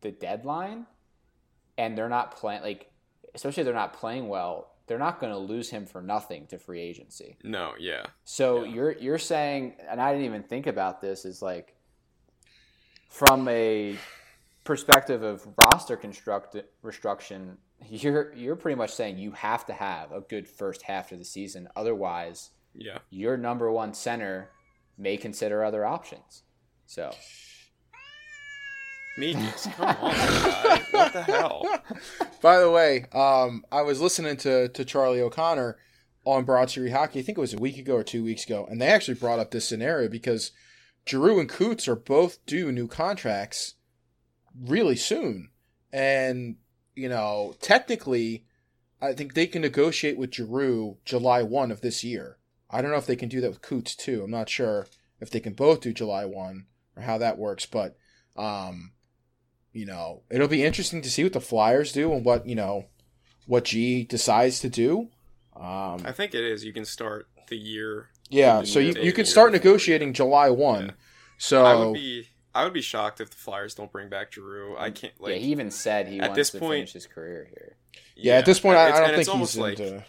the 0.00 0.12
deadline 0.12 0.86
and 1.76 1.98
they're 1.98 2.08
not 2.08 2.36
playing 2.36 2.62
like 2.62 2.90
especially 3.34 3.62
if 3.62 3.64
they're 3.64 3.74
not 3.74 3.92
playing 3.92 4.28
well 4.28 4.75
they're 4.86 4.98
not 4.98 5.20
going 5.20 5.32
to 5.32 5.38
lose 5.38 5.70
him 5.70 5.84
for 5.84 6.00
nothing 6.00 6.46
to 6.46 6.58
free 6.58 6.80
agency. 6.80 7.36
No, 7.42 7.72
yeah. 7.78 8.06
So 8.24 8.64
yeah. 8.64 8.74
you're 8.74 8.92
you're 8.92 9.18
saying, 9.18 9.76
and 9.88 10.00
I 10.00 10.12
didn't 10.12 10.26
even 10.26 10.42
think 10.42 10.66
about 10.66 11.00
this, 11.00 11.24
is 11.24 11.42
like 11.42 11.74
from 13.08 13.48
a 13.48 13.96
perspective 14.64 15.22
of 15.22 15.46
roster 15.64 15.96
construct 15.96 16.56
restruction, 16.82 17.58
you're 17.88 18.32
you're 18.34 18.56
pretty 18.56 18.76
much 18.76 18.92
saying 18.92 19.18
you 19.18 19.32
have 19.32 19.66
to 19.66 19.72
have 19.72 20.12
a 20.12 20.20
good 20.20 20.46
first 20.48 20.82
half 20.82 21.12
of 21.12 21.18
the 21.18 21.24
season, 21.24 21.68
otherwise, 21.76 22.50
yeah, 22.74 22.98
your 23.10 23.36
number 23.36 23.70
one 23.70 23.92
center 23.94 24.50
may 24.98 25.16
consider 25.16 25.64
other 25.64 25.84
options. 25.84 26.42
So 26.86 27.12
Meekins, 29.18 29.74
come 29.76 29.86
on, 29.88 29.94
guy. 29.94 30.82
What 30.90 31.12
the 31.12 31.22
hell? 31.22 31.82
By 32.42 32.58
the 32.58 32.70
way, 32.70 33.06
um, 33.12 33.64
I 33.72 33.82
was 33.82 34.00
listening 34.00 34.36
to, 34.38 34.68
to 34.68 34.84
Charlie 34.84 35.20
O'Connor 35.20 35.76
on 36.24 36.44
Broad 36.44 36.68
Street 36.68 36.90
Hockey. 36.90 37.20
I 37.20 37.22
think 37.22 37.38
it 37.38 37.40
was 37.40 37.54
a 37.54 37.58
week 37.58 37.78
ago 37.78 37.94
or 37.94 38.04
two 38.04 38.22
weeks 38.22 38.44
ago, 38.44 38.66
and 38.68 38.80
they 38.80 38.88
actually 38.88 39.14
brought 39.14 39.38
up 39.38 39.50
this 39.50 39.66
scenario 39.66 40.08
because 40.08 40.52
Giroux 41.08 41.40
and 41.40 41.48
Coots 41.48 41.88
are 41.88 41.96
both 41.96 42.44
due 42.46 42.70
new 42.72 42.88
contracts 42.88 43.74
really 44.58 44.96
soon, 44.96 45.50
and 45.92 46.56
you 46.94 47.08
know, 47.08 47.54
technically, 47.60 48.44
I 49.00 49.12
think 49.12 49.34
they 49.34 49.46
can 49.46 49.62
negotiate 49.62 50.18
with 50.18 50.34
Giroux 50.34 50.98
July 51.04 51.42
one 51.42 51.70
of 51.70 51.80
this 51.80 52.02
year. 52.02 52.38
I 52.70 52.82
don't 52.82 52.90
know 52.90 52.96
if 52.96 53.06
they 53.06 53.16
can 53.16 53.28
do 53.28 53.40
that 53.40 53.50
with 53.50 53.62
Coots 53.62 53.94
too. 53.94 54.24
I'm 54.24 54.30
not 54.30 54.48
sure 54.48 54.86
if 55.20 55.30
they 55.30 55.40
can 55.40 55.52
both 55.52 55.80
do 55.80 55.92
July 55.92 56.24
one 56.24 56.66
or 56.96 57.02
how 57.02 57.18
that 57.18 57.38
works, 57.38 57.66
but 57.66 57.96
um, 58.36 58.92
you 59.76 59.86
know, 59.86 60.22
it'll 60.30 60.48
be 60.48 60.64
interesting 60.64 61.02
to 61.02 61.10
see 61.10 61.22
what 61.22 61.32
the 61.34 61.40
Flyers 61.40 61.92
do 61.92 62.12
and 62.12 62.24
what 62.24 62.46
you 62.46 62.54
know 62.54 62.86
what 63.46 63.64
G 63.64 64.04
decides 64.04 64.60
to 64.60 64.68
do. 64.68 65.08
Um, 65.54 66.02
I 66.04 66.12
think 66.12 66.34
it 66.34 66.44
is. 66.44 66.64
You 66.64 66.72
can 66.72 66.84
start 66.84 67.28
the 67.48 67.56
year. 67.56 68.08
yeah, 68.30 68.60
the 68.60 68.66
so 68.66 68.78
you, 68.78 68.92
year 68.92 69.02
you 69.04 69.12
can 69.12 69.26
start 69.26 69.52
negotiating 69.52 70.12
July 70.12 70.50
one. 70.50 70.86
Yeah. 70.86 70.92
So 71.38 71.64
I 71.64 71.74
would 71.74 71.94
be. 71.94 72.28
I 72.54 72.64
would 72.64 72.72
be 72.72 72.80
shocked 72.80 73.20
if 73.20 73.28
the 73.28 73.36
Flyers 73.36 73.74
don't 73.74 73.92
bring 73.92 74.08
back 74.08 74.32
Giroux. 74.32 74.76
I 74.78 74.90
can't 74.90 75.12
like. 75.20 75.32
yeah, 75.34 75.38
he 75.38 75.50
even 75.50 75.70
said 75.70 76.08
he 76.08 76.20
at 76.20 76.28
wants 76.30 76.36
this 76.36 76.50
to 76.52 76.58
point- 76.58 76.72
finish 76.72 76.92
his 76.94 77.06
career 77.06 77.46
here. 77.50 77.76
yeah, 78.16 78.34
at 78.38 78.46
this 78.46 78.58
point, 78.60 78.78
I, 78.78 78.86
I 78.86 78.90
don't 78.92 79.02
and 79.02 79.10
it's 79.12 79.16
think 79.26 79.28
almost 79.34 79.54
he's 79.54 79.60
like 79.60 79.78
into. 79.78 80.04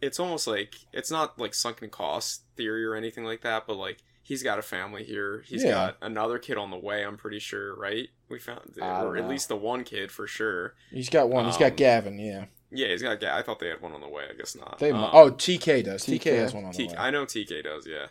it's 0.00 0.20
almost 0.20 0.46
like 0.46 0.74
it's 0.92 1.10
not 1.10 1.40
like 1.40 1.54
sunken 1.54 1.90
cost 1.90 2.42
theory 2.56 2.84
or 2.84 2.94
anything 2.94 3.24
like 3.24 3.40
that, 3.42 3.66
but 3.66 3.76
like 3.76 3.98
he's 4.32 4.42
got 4.42 4.58
a 4.58 4.62
family 4.62 5.04
here. 5.04 5.42
He's 5.46 5.62
Yeah. 5.62 5.70
got 5.72 5.96
another 6.00 6.38
kid 6.38 6.56
on 6.56 6.70
the 6.70 6.78
way. 6.78 7.02
I'm 7.04 7.18
pretty 7.18 7.38
sure, 7.38 7.74
right? 7.76 8.08
We 8.30 8.38
found, 8.38 8.60
or 8.80 9.14
at 9.18 9.24
know. 9.24 9.28
least 9.28 9.48
the 9.48 9.56
one 9.56 9.84
kid 9.84 10.10
for 10.10 10.26
sure. 10.26 10.74
He's 10.90 11.10
got 11.10 11.28
one. 11.28 11.44
He's 11.44 11.58
got 11.58 11.72
um, 11.72 11.76
Gavin. 11.76 12.18
Yeah. 12.18 12.46
Yeah, 12.70 12.88
he's 12.88 13.02
got. 13.02 13.22
I 13.22 13.42
thought 13.42 13.58
they 13.58 13.68
had 13.68 13.82
one 13.82 13.92
on 13.92 14.00
the 14.00 14.08
way. 14.08 14.24
I 14.30 14.34
guess 14.34 14.56
not. 14.56 14.78
They. 14.78 14.90
Um, 14.90 15.10
oh, 15.12 15.30
TK 15.30 15.84
does. 15.84 16.06
TK, 16.06 16.18
TK. 16.20 16.36
has 16.38 16.54
one 16.54 16.64
on 16.64 16.70
the 16.72 16.76
T- 16.78 16.86
way. 16.88 16.94
I 16.96 17.10
know 17.10 17.26
TK 17.26 17.62
does. 17.62 17.86
Yeah. 17.86 18.06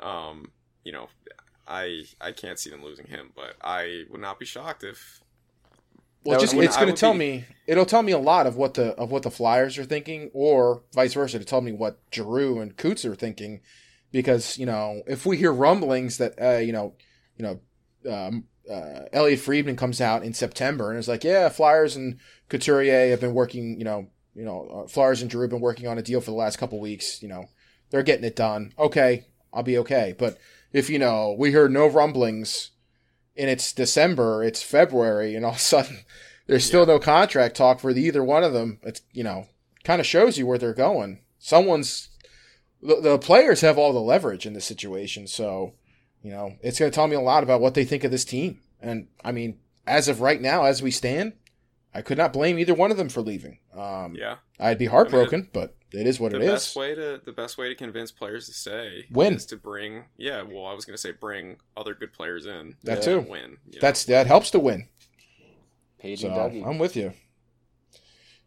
Um, 0.00 0.50
you 0.82 0.90
know, 0.90 1.08
I 1.68 2.02
I 2.20 2.32
can't 2.32 2.58
see 2.58 2.70
them 2.70 2.82
losing 2.82 3.06
him, 3.06 3.30
but 3.36 3.54
I 3.62 4.02
would 4.10 4.20
not 4.20 4.40
be 4.40 4.46
shocked 4.46 4.82
if 4.82 5.20
Well, 6.24 6.40
just 6.40 6.54
would- 6.54 6.64
it's 6.64 6.76
going 6.76 6.88
to 6.92 6.98
tell 6.98 7.12
be- 7.12 7.18
me. 7.18 7.44
It'll 7.68 7.86
tell 7.86 8.02
me 8.02 8.10
a 8.10 8.18
lot 8.18 8.48
of 8.48 8.56
what 8.56 8.74
the 8.74 8.86
of 8.96 9.12
what 9.12 9.22
the 9.22 9.30
Flyers 9.30 9.78
are 9.78 9.84
thinking, 9.84 10.30
or 10.34 10.82
vice 10.92 11.14
versa, 11.14 11.38
to 11.38 11.44
tell 11.44 11.60
me 11.60 11.70
what 11.70 12.00
Giroux 12.12 12.58
and 12.60 12.76
Coots 12.76 13.04
are 13.04 13.14
thinking, 13.14 13.60
because 14.12 14.58
you 14.58 14.66
know 14.66 15.02
if 15.06 15.26
we 15.26 15.36
hear 15.36 15.52
rumblings 15.52 16.18
that 16.18 16.40
uh, 16.40 16.58
you 16.58 16.72
know 16.72 16.94
you 17.36 17.44
know 17.44 17.60
um, 18.12 18.44
uh, 18.70 19.06
Elliotte 19.12 19.40
Friedman 19.40 19.76
comes 19.76 20.00
out 20.00 20.22
in 20.22 20.32
September 20.32 20.90
and 20.90 20.98
is 20.98 21.08
like, 21.08 21.24
yeah, 21.24 21.48
Flyers 21.48 21.96
and 21.96 22.18
Couturier 22.48 23.10
have 23.10 23.20
been 23.20 23.34
working, 23.34 23.78
you 23.78 23.84
know, 23.84 24.08
you 24.34 24.44
know, 24.44 24.84
uh, 24.84 24.88
Flyers 24.88 25.22
and 25.22 25.30
Giroux 25.30 25.42
have 25.42 25.50
been 25.50 25.60
working 25.60 25.88
on 25.88 25.98
a 25.98 26.02
deal 26.02 26.20
for 26.20 26.30
the 26.30 26.36
last 26.36 26.56
couple 26.56 26.78
weeks, 26.78 27.20
you 27.22 27.28
know, 27.28 27.46
they're 27.90 28.02
getting 28.02 28.24
it 28.24 28.36
done. 28.36 28.72
Okay, 28.78 29.26
I'll 29.52 29.64
be 29.64 29.78
okay, 29.78 30.14
but 30.16 30.38
if 30.72 30.88
you 30.88 30.98
know 30.98 31.34
we 31.36 31.50
hear 31.50 31.68
no 31.68 31.86
rumblings 31.86 32.70
and 33.36 33.50
it's 33.50 33.72
December, 33.72 34.44
it's 34.44 34.62
February, 34.62 35.34
and 35.34 35.44
all 35.44 35.52
of 35.52 35.56
a 35.56 35.60
sudden 35.60 36.00
there's 36.46 36.64
still 36.64 36.86
no 36.86 36.98
contract 36.98 37.56
talk 37.56 37.80
for 37.80 37.92
the, 37.92 38.02
either 38.02 38.22
one 38.22 38.44
of 38.44 38.52
them. 38.52 38.78
It's 38.82 39.02
you 39.12 39.24
know 39.24 39.46
kind 39.82 40.00
of 40.00 40.06
shows 40.06 40.38
you 40.38 40.46
where 40.46 40.58
they're 40.58 40.74
going. 40.74 41.20
Someone's 41.38 42.09
the, 42.82 43.00
the 43.00 43.18
players 43.18 43.60
have 43.60 43.78
all 43.78 43.92
the 43.92 44.00
leverage 44.00 44.46
in 44.46 44.52
this 44.52 44.64
situation, 44.64 45.26
so 45.26 45.74
you 46.22 46.30
know 46.30 46.56
it's 46.62 46.78
going 46.78 46.90
to 46.90 46.94
tell 46.94 47.06
me 47.06 47.16
a 47.16 47.20
lot 47.20 47.42
about 47.42 47.60
what 47.60 47.74
they 47.74 47.84
think 47.84 48.04
of 48.04 48.10
this 48.10 48.24
team. 48.24 48.60
And 48.80 49.08
I 49.24 49.32
mean, 49.32 49.58
as 49.86 50.08
of 50.08 50.20
right 50.20 50.40
now, 50.40 50.64
as 50.64 50.82
we 50.82 50.90
stand, 50.90 51.34
I 51.94 52.02
could 52.02 52.18
not 52.18 52.32
blame 52.32 52.58
either 52.58 52.74
one 52.74 52.90
of 52.90 52.96
them 52.96 53.08
for 53.08 53.20
leaving. 53.20 53.58
Um, 53.76 54.14
yeah. 54.14 54.36
I'd 54.58 54.78
be 54.78 54.86
heartbroken, 54.86 55.48
but 55.52 55.76
it 55.92 56.06
is 56.06 56.20
what 56.20 56.32
it 56.32 56.40
is. 56.40 56.46
the 56.46 56.52
it 56.52 56.54
is. 56.54 56.60
best 56.62 56.76
way 56.76 56.94
to 56.94 57.20
the 57.24 57.32
best 57.32 57.58
way 57.58 57.68
to 57.68 57.74
convince 57.74 58.10
players 58.12 58.46
to 58.46 58.52
stay 58.54 59.06
Win. 59.10 59.34
is 59.34 59.46
to 59.46 59.56
bring 59.56 60.04
yeah 60.16 60.40
well 60.42 60.66
i 60.66 60.72
was 60.72 60.84
going 60.84 60.94
to 60.94 61.00
say 61.00 61.10
bring 61.10 61.56
other 61.76 61.94
good 61.94 62.12
players 62.12 62.46
in 62.46 62.76
That 62.84 63.02
to 63.02 63.20
too. 63.22 63.28
win 63.28 63.56
you 63.66 63.72
know? 63.72 63.78
That's 63.80 64.04
that 64.04 64.28
helps 64.28 64.50
to 64.52 64.60
win. 64.60 64.86
Paige 65.98 66.20
So 66.20 66.28
and 66.28 66.36
Dougie. 66.36 66.66
I'm 66.66 66.78
with 66.78 66.94
you. 66.96 67.12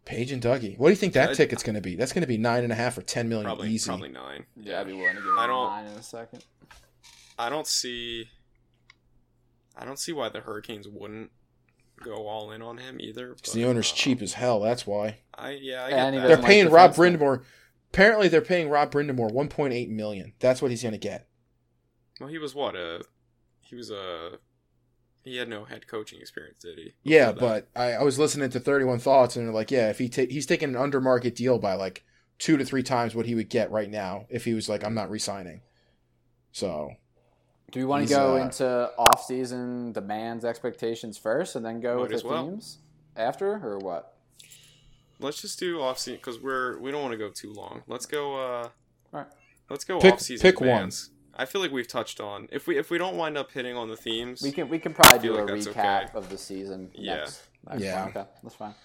Paige 0.05 0.31
and 0.31 0.41
Dougie. 0.41 0.77
What 0.77 0.87
do 0.87 0.91
you 0.91 0.97
think 0.97 1.13
that 1.13 1.29
I'd- 1.29 1.35
ticket's 1.37 1.63
going 1.63 1.75
to 1.75 1.81
be? 1.81 1.95
That's 1.95 2.11
going 2.13 2.21
to 2.23 2.27
be 2.27 2.37
nine 2.37 2.63
and 2.63 2.71
a 2.73 2.75
half 2.75 2.97
or 2.97 3.01
ten 3.01 3.29
million 3.29 3.45
probably 3.45 3.69
easy. 3.71 3.87
probably 3.87 4.09
nine 4.09 4.45
yeah, 4.55 4.81
I'd 4.81 4.87
be 4.87 4.93
willing 4.93 5.15
to 5.15 5.21
give 5.21 5.29
him 5.29 5.39
I 5.39 5.45
a 5.45 5.47
don't- 5.47 5.69
nine 5.69 5.85
in 5.85 5.93
a 5.97 6.03
second. 6.03 6.43
i 7.39 7.49
don't 7.49 7.65
see 7.67 8.27
i 9.75 9.85
don't 9.85 9.97
see 9.99 10.11
why 10.13 10.29
the 10.29 10.41
hurricanes 10.41 10.87
wouldn't 10.87 11.31
go 12.03 12.27
all 12.27 12.51
in 12.51 12.61
on 12.61 12.77
him 12.79 12.97
either. 12.99 13.33
Because 13.33 13.53
the 13.53 13.63
owner's 13.65 13.91
uh, 13.91 13.95
cheap 13.95 14.21
as 14.21 14.33
hell. 14.33 14.59
That's 14.59 14.85
why 14.85 15.19
i 15.35 15.51
yeah 15.51 15.85
i 15.85 15.89
get 15.89 15.95
that. 15.95 16.11
they're 16.11 16.21
doesn't 16.21 16.41
like 16.41 16.45
paying 16.49 16.69
Rob 16.69 16.91
defensemen. 16.93 17.17
Brindamore. 17.17 17.43
Apparently, 17.93 18.27
they're 18.27 18.41
paying 18.41 18.69
Rod 18.69 18.91
Brind'Amour 18.91 19.31
1.8 19.31 19.89
million. 19.89 20.33
That's 20.39 20.63
what 20.63 20.71
he's 20.71 20.81
going 20.81 20.93
to 20.93 20.97
get. 20.97 21.27
well 22.19 22.27
he 22.29 22.39
was 22.39 22.53
what 22.55 22.75
a 22.75 23.03
he 23.61 23.75
was 23.75 23.89
a 23.91 24.39
he 25.23 25.37
had 25.37 25.47
no 25.49 25.63
head 25.65 25.87
coaching 25.87 26.19
experience 26.19 26.61
did 26.61 26.77
he 26.77 26.93
Yeah, 27.03 27.31
but 27.31 27.69
I, 27.75 27.93
I 27.93 28.03
was 28.03 28.19
listening 28.19 28.49
to 28.51 28.59
31 28.59 28.99
Thoughts, 28.99 29.35
and 29.35 29.47
they're 29.47 29.53
like, 29.53 29.71
yeah, 29.71 29.89
if 29.89 29.97
he 29.99 30.09
ta- 30.09 30.25
he's 30.29 30.45
taking 30.45 30.69
an 30.69 30.75
under 30.75 30.99
market 31.01 31.35
deal 31.35 31.59
by 31.59 31.73
like 31.75 32.03
two 32.39 32.57
to 32.57 32.65
three 32.65 32.83
times 32.83 33.15
what 33.15 33.25
he 33.25 33.35
would 33.35 33.49
get 33.49 33.71
right 33.71 33.89
now 33.89 34.25
if 34.29 34.45
he 34.45 34.53
was 34.53 34.67
like, 34.67 34.83
I'm 34.83 34.93
not 34.95 35.09
resigning. 35.09 35.61
So 36.51 36.91
Do 37.71 37.79
we 37.79 37.85
want 37.85 38.07
to 38.07 38.13
go 38.13 38.33
uh, 38.37 38.41
into 38.41 38.91
off-season 38.97 39.93
demands, 39.93 40.45
expectations 40.45 41.17
first, 41.17 41.55
and 41.55 41.65
then 41.65 41.79
go 41.79 42.01
with 42.01 42.11
the 42.21 42.27
well. 42.27 42.45
themes 42.47 42.79
after, 43.15 43.53
or 43.65 43.79
what? 43.79 44.09
let's 45.19 45.41
just 45.41 45.57
do 45.59 45.79
off 45.81 45.97
season 45.97 46.17
because 46.17 46.39
we're 46.39 46.77
we 46.79 46.91
don't 46.91 47.01
want 47.01 47.13
to 47.13 47.17
go 47.17 47.29
too 47.29 47.53
long 47.53 47.81
let's 47.87 48.05
go 48.05 48.35
uh 48.35 48.67
Alright. 49.13 49.31
let's 49.69 49.85
go 49.85 49.99
Pick- 49.99 50.15
off 50.15 50.19
season 50.19 50.41
pick 50.43 50.59
one. 50.59 50.91
Demands. 51.33 51.49
i 51.49 51.51
feel 51.51 51.61
like 51.61 51.71
we've 51.71 51.87
touched 51.87 52.19
on 52.19 52.47
if 52.51 52.67
we 52.67 52.77
if 52.77 52.89
we 52.89 52.97
don't 52.97 53.17
wind 53.17 53.37
up 53.37 53.51
hitting 53.51 53.75
on 53.75 53.89
the 53.89 53.95
themes 53.97 54.41
We 54.41 54.51
can 54.51 54.69
we 54.69 54.79
can 54.79 54.93
probably 54.93 55.19
do 55.19 55.35
a 55.35 55.37
like 55.41 55.47
that's 55.47 55.67
recap 55.67 56.03
okay. 56.05 56.07
of 56.15 56.29
the 56.29 56.37
season. 56.37 56.91
Yeah. 56.93 57.15
Next, 57.15 57.41
next 57.69 57.81
Yeah. 57.83 58.05
Okay, 58.09 58.25
that's 58.43 58.55
fine. 58.55 58.75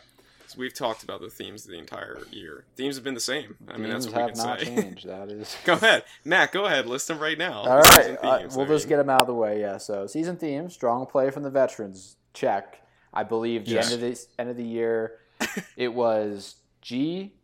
We've 0.57 0.73
talked 0.73 1.03
about 1.03 1.21
the 1.21 1.29
themes 1.29 1.65
the 1.65 1.77
entire 1.79 2.21
year. 2.31 2.65
Themes 2.75 2.95
have 2.95 3.05
been 3.05 3.13
the 3.13 3.21
same. 3.21 3.57
I 3.69 3.77
mean, 3.77 3.91
that's 3.91 4.07
Themes 4.07 4.15
what 4.15 4.17
we 4.17 4.23
have 4.23 4.33
can 4.33 4.47
not 4.47 4.61
say. 4.61 4.65
changed. 4.83 5.07
That 5.15 5.29
is. 5.31 5.55
go 5.67 5.75
ahead, 5.75 6.05
Matt. 6.25 6.53
Go 6.53 6.65
ahead. 6.65 6.87
List 6.87 7.07
them 7.09 7.19
right 7.19 7.37
now. 7.37 7.53
All 7.59 7.65
The 7.65 7.71
right, 7.77 7.93
season 7.97 8.17
uh, 8.23 8.49
we'll 8.57 8.65
I 8.65 8.69
just 8.69 8.89
get 8.89 8.97
them 8.97 9.11
out 9.11 9.21
of 9.21 9.27
the 9.27 9.35
way. 9.35 9.61
Yeah. 9.61 9.77
So 9.77 10.07
season 10.07 10.39
theme, 10.39 10.71
strong 10.71 11.05
play 11.05 11.29
from 11.31 11.43
the 11.43 11.51
veterans. 11.51 12.17
Check. 12.33 12.81
I 13.13 13.25
believe 13.25 13.67
the 13.67 13.73
Yes. 13.73 13.93
end 13.93 14.03
of 14.03 14.09
the 14.11 14.27
end 14.39 14.49
of 14.49 14.57
the 14.57 14.65
year, 14.65 15.19
it 15.77 15.93
was 15.93 16.57
G, 16.81 17.35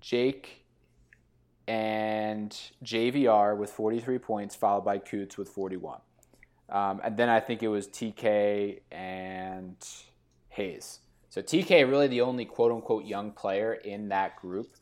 Jake, 0.00 0.61
and 1.68 2.50
JVR 2.84 3.56
with 3.56 3.70
43 3.70 4.18
points, 4.18 4.54
followed 4.54 4.84
by 4.84 4.98
Coots 4.98 5.38
with 5.38 5.48
41. 5.48 6.00
Um, 6.68 7.00
and 7.04 7.16
then 7.16 7.28
I 7.28 7.40
think 7.40 7.62
it 7.62 7.68
was 7.68 7.86
TK 7.86 8.80
and 8.90 9.76
Hayes. 10.48 11.00
So 11.28 11.42
TK 11.42 11.88
really 11.88 12.08
the 12.08 12.22
only 12.22 12.44
quote 12.44 12.72
unquote 12.72 13.04
young 13.04 13.32
player 13.32 13.74
in 13.74 14.08
that 14.08 14.36
group. 14.36 14.74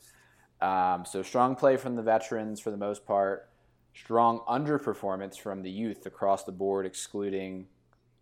Um, 0.61 1.05
so 1.05 1.23
strong 1.23 1.57
play 1.57 1.77
from 1.77 1.97
the 1.97 2.03
veterans 2.03 2.61
for 2.61 2.71
the 2.71 2.77
most 2.77 3.07
part. 3.07 3.49
Strong 3.95 4.40
underperformance 4.49 5.38
from 5.38 5.62
the 5.62 5.71
youth 5.71 6.07
across 6.07 6.45
the 6.45 6.53
board, 6.53 6.87
excluding 6.87 7.66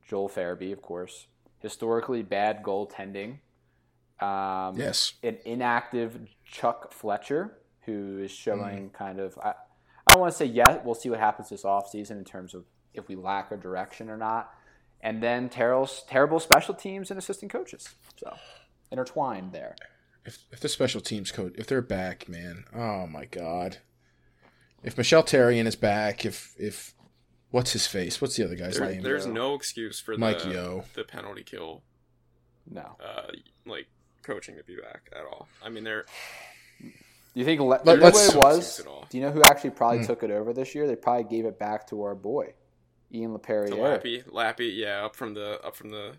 Joel 0.06 0.28
Farabee, 0.28 0.72
of 0.72 0.82
course. 0.82 1.26
Historically 1.58 2.22
bad 2.22 2.62
goaltending. 2.62 3.38
Um, 4.20 4.76
yes, 4.76 5.14
an 5.22 5.38
inactive 5.44 6.18
Chuck 6.44 6.92
Fletcher, 6.92 7.58
who 7.88 8.18
is 8.22 8.30
showing 8.30 8.90
kind 8.90 9.18
of. 9.18 9.38
I, 9.42 9.50
I 9.50 10.12
don't 10.12 10.20
want 10.20 10.32
to 10.32 10.38
say 10.38 10.44
yes. 10.44 10.80
We'll 10.84 10.94
see 10.94 11.08
what 11.10 11.18
happens 11.18 11.48
this 11.48 11.62
offseason 11.64 12.12
in 12.12 12.24
terms 12.24 12.54
of 12.54 12.64
if 12.94 13.08
we 13.08 13.16
lack 13.16 13.50
a 13.50 13.56
direction 13.56 14.10
or 14.10 14.16
not. 14.16 14.52
And 15.00 15.22
then 15.22 15.48
terrible, 15.48 15.86
terrible 16.08 16.40
special 16.40 16.74
teams 16.74 17.10
and 17.10 17.18
assistant 17.18 17.50
coaches. 17.52 17.88
So 18.16 18.34
intertwined 18.92 19.52
there. 19.52 19.76
if 20.26 20.38
if 20.52 20.60
the 20.60 20.68
special 20.68 21.00
teams 21.00 21.30
coach 21.32 21.54
if 21.56 21.66
they're 21.66 21.82
back, 21.82 22.28
man, 22.28 22.64
oh 22.74 23.06
my 23.06 23.24
god. 23.24 23.78
If 24.82 24.96
Michel 24.98 25.22
Therrien 25.22 25.66
is 25.66 25.76
back, 25.76 26.24
if 26.26 26.54
if 26.58 26.94
what's 27.50 27.72
his 27.72 27.86
face? 27.86 28.20
What's 28.20 28.36
the 28.36 28.44
other 28.44 28.56
guy's 28.56 28.76
There- 28.78 28.90
name? 28.90 29.02
there's 29.02 29.26
no 29.26 29.54
excuse 29.54 29.98
for 30.00 30.16
Mike 30.18 30.42
the 30.42 30.50
Yo. 30.50 30.84
the 30.94 31.04
penalty 31.04 31.42
kill, 31.44 31.82
No. 32.70 32.96
uh, 33.04 33.30
like 33.66 33.86
coaching 34.22 34.56
to 34.56 34.62
be 34.64 34.76
back 34.76 35.08
at 35.12 35.24
all. 35.24 35.48
I 35.64 35.68
mean, 35.68 35.84
they're 35.84 36.04
Do 37.38 37.42
you 37.42 37.46
think 37.46 37.60
le- 37.60 37.66
Let- 37.84 37.86
you 37.86 37.96
know 37.98 38.10
what 38.10 38.34
it 38.34 38.36
was? 38.36 38.82
Do 39.10 39.16
you 39.16 39.22
know 39.22 39.30
who 39.30 39.42
actually 39.42 39.70
probably 39.70 39.98
Hmm. 39.98 40.06
took 40.06 40.24
it 40.24 40.32
over 40.32 40.52
this 40.52 40.74
year? 40.74 40.88
They 40.88 40.96
probably 40.96 41.22
gave 41.22 41.44
it 41.46 41.56
back 41.56 41.86
to 41.90 42.02
our 42.02 42.16
boy, 42.16 42.54
Ian 43.14 43.32
the 43.32 43.38
LaPerriere. 43.38 43.78
Lappy, 43.78 44.24
Lappy, 44.26 44.72
yeah, 44.76 45.04
up 45.04 45.14
from 45.14 45.34
the 45.34 45.60
up 45.64 45.76
from 45.76 45.90
the 45.90 46.14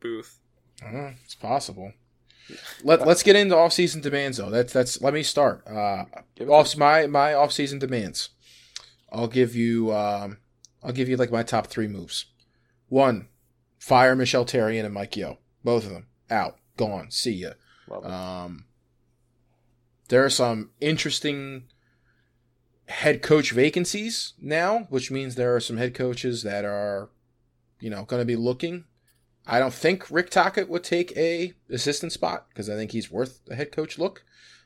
booth. 0.00 0.40
Uh, 0.84 1.12
it's 1.24 1.36
possible. 1.36 1.92
Let 2.82 3.06
Let's 3.06 3.22
get 3.22 3.36
into 3.36 3.56
off 3.56 3.72
season 3.74 4.00
demands 4.00 4.38
though. 4.38 4.50
That's 4.50 4.72
that's. 4.72 5.00
Let 5.00 5.14
me 5.14 5.22
start. 5.22 5.64
Uh, 5.68 6.06
Give 6.34 6.48
it 6.48 6.52
off 6.52 6.76
my 6.76 7.06
my 7.06 7.32
off 7.32 7.52
season 7.52 7.78
demands. 7.78 8.30
I'll 9.12 9.28
give 9.28 9.54
you 9.54 9.94
um, 9.94 10.38
I'll 10.82 10.92
give 10.92 11.08
you 11.08 11.16
like 11.16 11.30
my 11.30 11.44
top 11.44 11.68
three 11.68 11.86
moves. 11.86 12.26
One, 12.88 13.28
Fire 13.78 14.16
Michel 14.16 14.44
Therrien 14.44 14.84
and 14.84 14.92
Mike 14.94 15.16
Yeo. 15.16 15.38
Both 15.62 15.84
of 15.86 15.90
them 15.92 16.06
out, 16.28 16.58
gone. 16.76 17.10
See 17.12 17.32
ya. 17.34 17.50
Um, 17.90 18.65
there 20.08 20.24
are 20.24 20.30
some 20.30 20.70
interesting 20.80 21.64
head 22.88 23.22
coach 23.22 23.50
vacancies 23.50 24.34
now, 24.40 24.86
which 24.90 25.10
means 25.10 25.34
there 25.34 25.54
are 25.54 25.60
some 25.60 25.76
head 25.76 25.94
coaches 25.94 26.42
that 26.42 26.64
are, 26.64 27.10
you 27.80 27.90
know, 27.90 28.04
going 28.04 28.20
to 28.20 28.26
be 28.26 28.36
looking. 28.36 28.84
I 29.46 29.58
don't 29.58 29.74
think 29.74 30.10
Rick 30.10 30.30
Tocchet 30.30 30.68
would 30.68 30.84
take 30.84 31.16
a 31.16 31.54
assistant 31.70 32.12
spot 32.12 32.46
because 32.48 32.68
I 32.68 32.74
think 32.74 32.92
he's 32.92 33.10
worth 33.10 33.40
a 33.50 33.54
head 33.54 33.72
coach 33.72 33.98
look. 33.98 34.24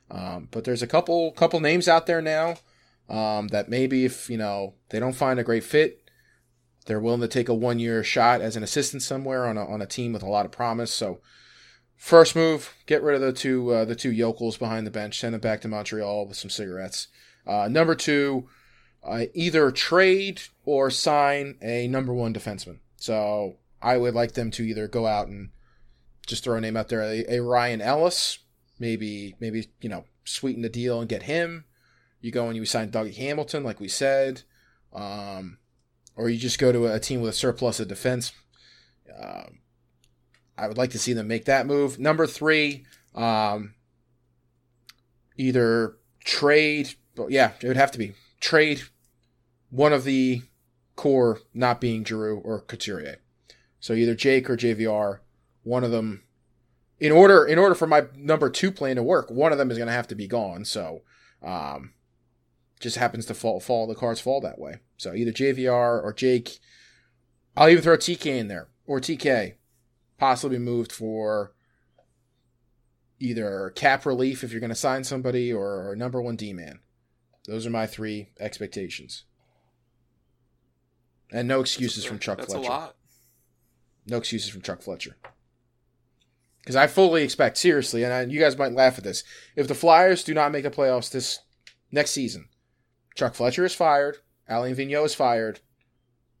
Um, 0.09 0.49
but 0.51 0.63
there's 0.63 0.81
a 0.81 0.87
couple 0.87 1.31
couple 1.31 1.59
names 1.59 1.87
out 1.87 2.05
there 2.05 2.21
now 2.21 2.55
um, 3.09 3.47
that 3.49 3.69
maybe 3.69 4.05
if 4.05 4.29
you 4.29 4.37
know 4.37 4.73
they 4.89 4.99
don't 4.99 5.13
find 5.13 5.39
a 5.39 5.43
great 5.43 5.63
fit, 5.63 6.09
they're 6.85 6.99
willing 6.99 7.21
to 7.21 7.27
take 7.27 7.47
a 7.47 7.53
one 7.53 7.79
year 7.79 8.03
shot 8.03 8.41
as 8.41 8.55
an 8.55 8.63
assistant 8.63 9.03
somewhere 9.03 9.45
on 9.45 9.57
a 9.57 9.65
on 9.65 9.81
a 9.81 9.85
team 9.85 10.13
with 10.13 10.23
a 10.23 10.29
lot 10.29 10.45
of 10.45 10.51
promise. 10.51 10.93
So 10.93 11.21
first 12.01 12.35
move, 12.35 12.73
get 12.87 13.03
rid 13.03 13.13
of 13.13 13.21
the 13.21 13.31
two 13.31 13.71
uh, 13.71 13.85
the 13.85 13.95
two 13.95 14.11
yokels 14.11 14.57
behind 14.57 14.87
the 14.87 14.91
bench, 14.91 15.19
send 15.19 15.35
them 15.35 15.39
back 15.39 15.61
to 15.61 15.67
Montreal 15.67 16.25
with 16.25 16.35
some 16.35 16.49
cigarettes. 16.49 17.07
Uh, 17.45 17.67
number 17.69 17.93
two, 17.93 18.49
uh, 19.03 19.25
either 19.35 19.71
trade 19.71 20.41
or 20.65 20.89
sign 20.89 21.57
a 21.61 21.87
number 21.87 22.13
one 22.13 22.33
defenseman. 22.33 22.79
So 22.97 23.57
I 23.81 23.97
would 23.97 24.15
like 24.15 24.33
them 24.33 24.49
to 24.51 24.63
either 24.63 24.87
go 24.87 25.05
out 25.05 25.27
and 25.27 25.51
just 26.25 26.43
throw 26.43 26.57
a 26.57 26.61
name 26.61 26.75
out 26.75 26.89
there, 26.89 27.01
a, 27.03 27.23
a 27.35 27.39
Ryan 27.39 27.81
Ellis, 27.81 28.39
maybe 28.79 29.35
maybe 29.39 29.69
you 29.79 29.89
know 29.89 30.05
sweeten 30.25 30.63
the 30.63 30.69
deal 30.69 30.99
and 30.99 31.07
get 31.07 31.23
him. 31.23 31.65
You 32.19 32.31
go 32.31 32.47
and 32.47 32.55
you 32.55 32.65
sign 32.65 32.89
Dougie 32.89 33.15
Hamilton, 33.15 33.63
like 33.63 33.79
we 33.79 33.87
said, 33.87 34.41
um, 34.93 35.59
or 36.15 36.29
you 36.29 36.39
just 36.39 36.59
go 36.59 36.71
to 36.71 36.87
a 36.87 36.99
team 36.99 37.21
with 37.21 37.29
a 37.29 37.33
surplus 37.33 37.79
of 37.79 37.87
defense. 37.87 38.31
Um, 39.19 39.59
I 40.61 40.67
would 40.67 40.77
like 40.77 40.91
to 40.91 40.99
see 40.99 41.13
them 41.13 41.27
make 41.27 41.45
that 41.45 41.65
move. 41.65 41.99
Number 41.99 42.27
three, 42.27 42.85
um, 43.15 43.73
either 45.37 45.97
trade 46.23 46.95
yeah, 47.29 47.51
it 47.61 47.67
would 47.67 47.77
have 47.77 47.91
to 47.91 47.97
be 47.97 48.13
trade 48.39 48.83
one 49.69 49.93
of 49.93 50.03
the 50.03 50.41
core 50.95 51.39
not 51.53 51.81
being 51.81 52.05
Giroux 52.05 52.37
or 52.37 52.61
Couturier. 52.61 53.17
So 53.79 53.93
either 53.93 54.15
Jake 54.15 54.49
or 54.49 54.57
JVR, 54.57 55.19
one 55.63 55.83
of 55.83 55.91
them. 55.91 56.23
In 56.99 57.11
order, 57.11 57.43
in 57.43 57.57
order 57.57 57.73
for 57.73 57.87
my 57.87 58.05
number 58.15 58.47
two 58.49 58.71
plan 58.71 58.97
to 58.97 59.03
work, 59.03 59.31
one 59.31 59.51
of 59.51 59.57
them 59.57 59.71
is 59.71 59.77
going 59.77 59.87
to 59.87 59.93
have 59.93 60.07
to 60.09 60.15
be 60.15 60.27
gone. 60.27 60.65
So, 60.65 61.01
um, 61.41 61.93
just 62.79 62.97
happens 62.97 63.25
to 63.25 63.33
fall, 63.33 63.59
fall. 63.59 63.87
The 63.87 63.95
cards 63.95 64.21
fall 64.21 64.39
that 64.41 64.59
way. 64.59 64.81
So 64.97 65.13
either 65.13 65.31
JVR 65.31 66.03
or 66.03 66.13
Jake. 66.13 66.59
I'll 67.57 67.69
even 67.69 67.83
throw 67.83 67.97
TK 67.97 68.25
in 68.27 68.47
there 68.47 68.67
or 68.85 68.99
TK, 68.99 69.55
possibly 70.21 70.59
moved 70.59 70.91
for 70.91 71.51
either 73.19 73.71
cap 73.75 74.05
relief 74.05 74.43
if 74.43 74.51
you're 74.51 74.59
going 74.59 74.69
to 74.69 74.75
sign 74.75 75.03
somebody 75.03 75.51
or, 75.51 75.89
or 75.89 75.95
number 75.95 76.21
one 76.21 76.35
D 76.35 76.53
man. 76.53 76.79
Those 77.47 77.65
are 77.65 77.71
my 77.71 77.87
three 77.87 78.29
expectations. 78.39 79.23
And 81.31 81.47
no 81.47 81.59
excuses 81.59 82.05
from 82.05 82.19
Chuck 82.19 82.37
That's 82.37 82.53
Fletcher. 82.53 82.69
a 82.69 82.71
lot. 82.71 82.95
No 84.05 84.17
excuses 84.17 84.51
from 84.51 84.61
Chuck 84.61 84.83
Fletcher. 84.83 85.17
Because 86.59 86.75
I 86.75 86.85
fully 86.85 87.23
expect, 87.23 87.57
seriously, 87.57 88.03
and 88.03 88.13
I, 88.13 88.21
you 88.21 88.39
guys 88.39 88.59
might 88.59 88.73
laugh 88.73 88.99
at 88.99 89.03
this, 89.03 89.23
if 89.55 89.67
the 89.67 89.73
Flyers 89.73 90.23
do 90.23 90.35
not 90.35 90.51
make 90.51 90.63
the 90.63 90.69
playoffs 90.69 91.11
this 91.11 91.39
next 91.91 92.11
season, 92.11 92.47
Chuck 93.15 93.33
Fletcher 93.33 93.65
is 93.65 93.73
fired, 93.73 94.17
Alain 94.47 94.75
Vigneault 94.75 95.05
is 95.05 95.15
fired, 95.15 95.61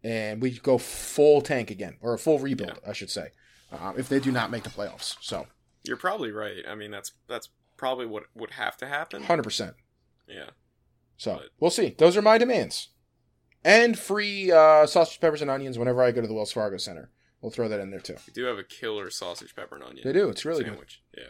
and 0.03 0.39
we 0.39 0.51
go 0.51 0.77
full 0.77 1.41
tank 1.41 1.71
again, 1.71 1.97
or 1.99 2.13
a 2.13 2.19
full 2.19 2.37
rebuild, 2.37 2.79
yeah. 2.83 2.89
I 2.91 2.93
should 2.93 3.09
say, 3.09 3.29
um, 3.71 3.95
if 3.97 4.09
they 4.09 4.19
do 4.19 4.31
not 4.31 4.51
make 4.51 4.63
the 4.63 4.69
playoffs. 4.69 5.15
So 5.21 5.47
you're 5.83 5.97
probably 5.97 6.31
right. 6.31 6.63
I 6.67 6.75
mean, 6.75 6.91
that's 6.91 7.13
that's 7.27 7.49
probably 7.77 8.05
what 8.05 8.23
would 8.35 8.51
have 8.51 8.77
to 8.77 8.87
happen. 8.87 9.23
Hundred 9.23 9.43
percent. 9.43 9.75
Yeah. 10.27 10.49
So 11.17 11.35
but. 11.35 11.49
we'll 11.59 11.71
see. 11.71 11.95
Those 11.97 12.17
are 12.17 12.21
my 12.21 12.37
demands, 12.37 12.89
and 13.63 13.97
free 13.97 14.51
uh, 14.51 14.85
sausage, 14.85 15.19
peppers, 15.19 15.41
and 15.41 15.51
onions 15.51 15.77
whenever 15.77 16.03
I 16.03 16.11
go 16.11 16.21
to 16.21 16.27
the 16.27 16.33
Wells 16.33 16.51
Fargo 16.51 16.77
Center. 16.77 17.09
We'll 17.41 17.51
throw 17.51 17.67
that 17.67 17.79
in 17.79 17.89
there 17.89 17.99
too. 17.99 18.17
We 18.27 18.33
do 18.33 18.45
have 18.45 18.59
a 18.59 18.63
killer 18.63 19.09
sausage, 19.09 19.55
pepper, 19.55 19.75
and 19.75 19.83
onion. 19.83 20.01
They 20.05 20.13
do. 20.13 20.29
It's 20.29 20.45
really 20.45 20.63
sandwich. 20.63 21.01
good. 21.15 21.23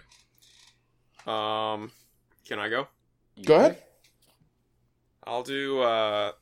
Yeah. 1.26 1.74
Um, 1.74 1.92
can 2.46 2.60
I 2.60 2.68
go? 2.68 2.88
Go 3.46 3.56
ahead. 3.56 3.82
I'll 5.24 5.44
do. 5.44 5.80
Uh, 5.80 6.34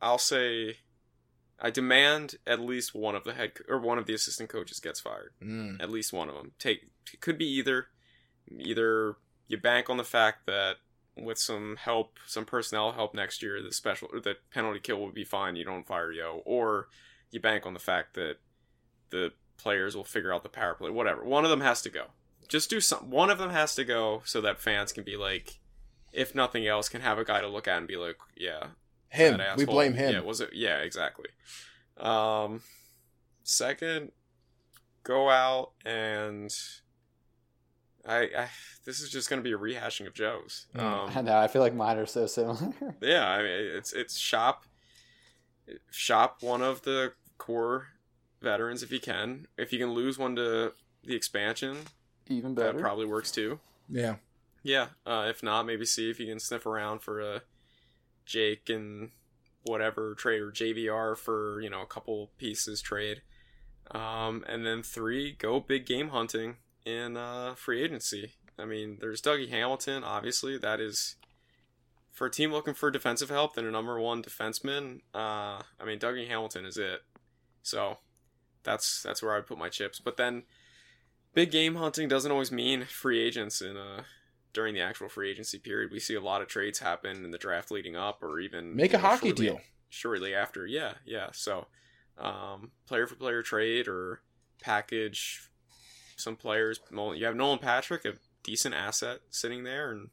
I'll 0.00 0.18
say. 0.18 0.76
I 1.64 1.70
demand 1.70 2.34
at 2.44 2.60
least 2.60 2.92
one 2.92 3.14
of 3.14 3.22
the 3.22 3.34
head 3.34 3.52
or 3.68 3.78
one 3.78 3.96
of 3.96 4.06
the 4.06 4.14
assistant 4.14 4.48
coaches 4.48 4.80
gets 4.80 4.98
fired. 4.98 5.30
Mm. 5.40 5.80
At 5.80 5.90
least 5.90 6.12
one 6.12 6.28
of 6.28 6.34
them. 6.34 6.52
Take 6.58 6.90
it 7.14 7.20
could 7.20 7.38
be 7.38 7.46
either. 7.46 7.86
Either 8.50 9.14
you 9.46 9.56
bank 9.56 9.88
on 9.88 9.96
the 9.96 10.04
fact 10.04 10.46
that 10.46 10.76
with 11.16 11.38
some 11.38 11.76
help, 11.76 12.18
some 12.26 12.44
personnel 12.44 12.92
help 12.92 13.14
next 13.14 13.42
year, 13.42 13.62
the 13.62 13.72
special 13.72 14.08
or 14.12 14.18
the 14.18 14.36
penalty 14.52 14.80
kill 14.80 14.98
will 14.98 15.12
be 15.12 15.24
fine. 15.24 15.54
You 15.54 15.64
don't 15.64 15.86
fire 15.86 16.10
Yeo, 16.10 16.42
or 16.44 16.88
you 17.30 17.38
bank 17.38 17.64
on 17.64 17.74
the 17.74 17.80
fact 17.80 18.14
that 18.14 18.38
the 19.10 19.32
players 19.56 19.94
will 19.94 20.04
figure 20.04 20.34
out 20.34 20.42
the 20.42 20.48
power 20.48 20.74
play. 20.74 20.90
Whatever. 20.90 21.24
One 21.24 21.44
of 21.44 21.50
them 21.50 21.60
has 21.60 21.80
to 21.82 21.90
go. 21.90 22.06
Just 22.48 22.70
do 22.70 22.80
some. 22.80 23.08
One 23.08 23.30
of 23.30 23.38
them 23.38 23.50
has 23.50 23.76
to 23.76 23.84
go 23.84 24.22
so 24.24 24.40
that 24.40 24.58
fans 24.58 24.92
can 24.92 25.04
be 25.04 25.16
like, 25.16 25.60
if 26.12 26.34
nothing 26.34 26.66
else, 26.66 26.88
can 26.88 27.02
have 27.02 27.18
a 27.18 27.24
guy 27.24 27.40
to 27.40 27.48
look 27.48 27.68
at 27.68 27.78
and 27.78 27.86
be 27.86 27.96
like, 27.96 28.16
yeah, 28.36 28.68
him. 29.12 29.40
We 29.56 29.64
blame 29.64 29.94
him. 29.94 30.14
Yeah, 30.14 30.20
was 30.20 30.40
it? 30.40 30.50
Yeah, 30.52 30.78
exactly. 30.78 31.28
Um, 31.98 32.62
second, 33.44 34.12
go 35.04 35.28
out 35.28 35.72
and 35.84 36.52
I, 38.06 38.16
I 38.36 38.48
this 38.84 39.00
is 39.00 39.10
just 39.10 39.30
going 39.30 39.42
to 39.42 39.44
be 39.44 39.52
a 39.52 39.58
rehashing 39.58 40.06
of 40.06 40.14
Joe's. 40.14 40.66
Um, 40.74 41.10
I 41.14 41.22
know. 41.22 41.36
I 41.36 41.46
feel 41.48 41.62
like 41.62 41.74
mine 41.74 41.98
are 41.98 42.06
so 42.06 42.26
similar. 42.26 42.72
yeah, 43.00 43.28
I 43.28 43.38
mean, 43.42 43.76
it's 43.76 43.92
it's 43.92 44.18
shop 44.18 44.64
shop 45.90 46.38
one 46.40 46.62
of 46.62 46.82
the 46.82 47.12
core 47.38 47.88
veterans 48.40 48.82
if 48.82 48.90
you 48.90 49.00
can. 49.00 49.46
If 49.56 49.72
you 49.72 49.78
can 49.78 49.92
lose 49.92 50.18
one 50.18 50.34
to 50.36 50.72
the 51.04 51.14
expansion, 51.14 51.76
even 52.28 52.54
better. 52.54 52.72
That 52.72 52.80
probably 52.80 53.06
works 53.06 53.30
too. 53.30 53.60
Yeah. 53.88 54.16
Yeah. 54.62 54.88
Uh, 55.06 55.26
if 55.28 55.42
not, 55.42 55.66
maybe 55.66 55.84
see 55.84 56.10
if 56.10 56.18
you 56.18 56.26
can 56.26 56.40
sniff 56.40 56.66
around 56.66 57.00
for 57.00 57.20
a 57.20 57.42
Jake 58.24 58.68
and 58.68 59.10
whatever 59.64 60.14
trade 60.14 60.40
or 60.40 60.50
JVR 60.50 61.16
for 61.16 61.60
you 61.60 61.70
know 61.70 61.82
a 61.82 61.86
couple 61.86 62.30
pieces 62.38 62.80
trade. 62.80 63.22
Um, 63.90 64.44
and 64.48 64.64
then 64.64 64.82
three, 64.82 65.32
go 65.32 65.60
big 65.60 65.86
game 65.86 66.08
hunting 66.08 66.56
in 66.86 67.16
uh, 67.16 67.54
free 67.54 67.82
agency. 67.82 68.32
I 68.58 68.64
mean, 68.64 68.98
there's 69.00 69.20
Dougie 69.20 69.50
Hamilton, 69.50 70.04
obviously. 70.04 70.56
That 70.56 70.80
is 70.80 71.16
for 72.10 72.26
a 72.26 72.30
team 72.30 72.52
looking 72.52 72.74
for 72.74 72.90
defensive 72.90 73.28
help 73.28 73.54
than 73.54 73.66
a 73.66 73.70
number 73.70 73.98
one 74.00 74.22
defenseman. 74.22 75.00
Uh, 75.14 75.62
I 75.80 75.84
mean, 75.84 75.98
Dougie 75.98 76.28
Hamilton 76.28 76.64
is 76.64 76.76
it. 76.76 77.00
So 77.62 77.98
that's 78.64 79.02
that's 79.02 79.22
where 79.22 79.36
I 79.36 79.40
put 79.40 79.58
my 79.58 79.68
chips. 79.68 80.00
But 80.00 80.16
then, 80.16 80.44
big 81.34 81.50
game 81.50 81.76
hunting 81.76 82.08
doesn't 82.08 82.30
always 82.30 82.52
mean 82.52 82.84
free 82.84 83.20
agents 83.20 83.60
in 83.60 83.76
uh 83.76 84.02
during 84.52 84.74
the 84.74 84.80
actual 84.80 85.08
free 85.08 85.30
agency 85.30 85.58
period. 85.58 85.90
We 85.90 86.00
see 86.00 86.14
a 86.14 86.20
lot 86.20 86.42
of 86.42 86.48
trades 86.48 86.78
happen 86.78 87.24
in 87.24 87.30
the 87.30 87.38
draft 87.38 87.70
leading 87.70 87.96
up, 87.96 88.22
or 88.22 88.38
even 88.40 88.76
make 88.76 88.92
a 88.92 88.96
know, 88.96 89.02
hockey 89.02 89.28
shortly, 89.28 89.46
deal 89.46 89.60
shortly 89.88 90.34
after. 90.34 90.66
Yeah, 90.66 90.94
yeah. 91.04 91.28
So, 91.32 91.66
um, 92.18 92.72
player 92.86 93.06
for 93.06 93.14
player 93.14 93.42
trade 93.42 93.88
or 93.88 94.22
package 94.60 95.50
some 96.16 96.36
players. 96.36 96.80
You 96.90 97.24
have 97.24 97.36
Nolan 97.36 97.58
Patrick, 97.58 98.04
a 98.04 98.14
decent 98.42 98.74
asset 98.74 99.20
sitting 99.30 99.64
there, 99.64 99.90
and 99.90 100.08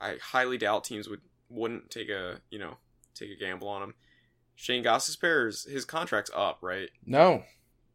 I 0.00 0.16
highly 0.20 0.58
doubt 0.58 0.84
teams 0.84 1.08
would 1.08 1.20
wouldn't 1.48 1.90
take 1.90 2.08
a 2.08 2.40
you 2.50 2.58
know 2.58 2.76
take 3.14 3.30
a 3.30 3.36
gamble 3.36 3.68
on 3.68 3.82
him. 3.82 3.94
Shane 4.56 4.84
Gostisbehere, 4.84 5.68
his 5.68 5.84
contract's 5.84 6.30
up, 6.34 6.58
right? 6.62 6.88
No. 7.04 7.42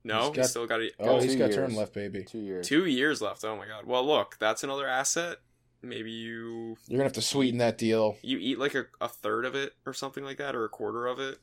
No, 0.03 0.19
he's, 0.19 0.27
got, 0.27 0.35
he's 0.37 0.49
still 0.49 0.67
got. 0.67 0.81
A, 0.81 0.91
oh, 0.99 1.19
he's 1.19 1.35
got 1.35 1.51
years. 1.51 1.55
term 1.55 1.75
left, 1.75 1.93
baby. 1.93 2.23
Two 2.23 2.39
years. 2.39 2.67
Two 2.67 2.85
years 2.85 3.21
left. 3.21 3.43
Oh 3.43 3.57
my 3.57 3.67
god. 3.67 3.85
Well, 3.85 4.05
look, 4.05 4.37
that's 4.39 4.63
another 4.63 4.87
asset. 4.87 5.37
Maybe 5.81 6.11
you. 6.11 6.75
You're 6.87 6.97
gonna 6.97 7.03
have 7.03 7.13
to 7.13 7.21
sweeten 7.21 7.59
that 7.59 7.77
deal. 7.77 8.17
You 8.21 8.37
eat 8.37 8.59
like 8.59 8.75
a, 8.75 8.85
a 8.99 9.07
third 9.07 9.45
of 9.45 9.55
it 9.55 9.73
or 9.85 9.93
something 9.93 10.23
like 10.23 10.37
that, 10.37 10.55
or 10.55 10.65
a 10.65 10.69
quarter 10.69 11.07
of 11.07 11.19
it. 11.19 11.39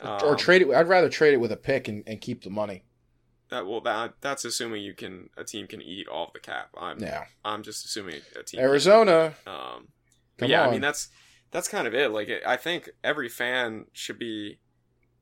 Um, 0.00 0.20
or 0.24 0.36
trade 0.36 0.62
it. 0.62 0.70
I'd 0.70 0.88
rather 0.88 1.08
trade 1.08 1.34
it 1.34 1.40
with 1.40 1.52
a 1.52 1.56
pick 1.56 1.88
and, 1.88 2.02
and 2.06 2.20
keep 2.20 2.42
the 2.42 2.50
money. 2.50 2.84
That 3.50 3.66
well, 3.66 3.80
that 3.82 4.14
that's 4.20 4.44
assuming 4.44 4.82
you 4.82 4.94
can 4.94 5.30
a 5.36 5.44
team 5.44 5.66
can 5.66 5.80
eat 5.80 6.08
all 6.08 6.26
of 6.26 6.32
the 6.32 6.40
cap. 6.40 6.70
I'm 6.76 6.98
yeah. 6.98 7.24
I'm 7.44 7.62
just 7.62 7.84
assuming 7.84 8.20
a 8.38 8.42
team. 8.42 8.60
Arizona. 8.60 9.34
Can, 9.44 9.54
um, 9.54 9.88
yeah, 10.50 10.62
on. 10.62 10.68
I 10.68 10.72
mean 10.72 10.80
that's 10.80 11.08
that's 11.50 11.68
kind 11.68 11.86
of 11.86 11.94
it. 11.94 12.10
Like 12.10 12.30
I 12.46 12.56
think 12.56 12.90
every 13.02 13.28
fan 13.28 13.86
should 13.92 14.18
be, 14.18 14.58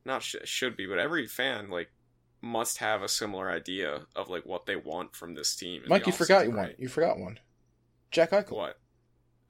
not 0.05 0.23
sh- 0.23 0.37
should 0.45 0.77
be, 0.77 0.87
but 0.87 0.99
every 0.99 1.27
fan 1.27 1.69
like 1.69 1.91
must 2.41 2.79
have 2.79 3.03
a 3.03 3.09
similar 3.09 3.51
idea 3.51 4.07
of 4.17 4.29
like 4.29 4.47
what 4.47 4.67
they 4.67 4.77
want 4.77 5.15
from 5.15 5.35
this 5.35 5.55
team. 5.55 5.83
Mike, 5.87 6.07
you 6.07 6.13
forgot 6.13 6.47
you 6.47 6.53
right? 6.53 6.69
one. 6.69 6.75
You 6.79 6.89
forgot 6.89 7.19
one. 7.19 7.39
Jack 8.13 8.31
Eichel. 8.31 8.53
What? 8.53 8.79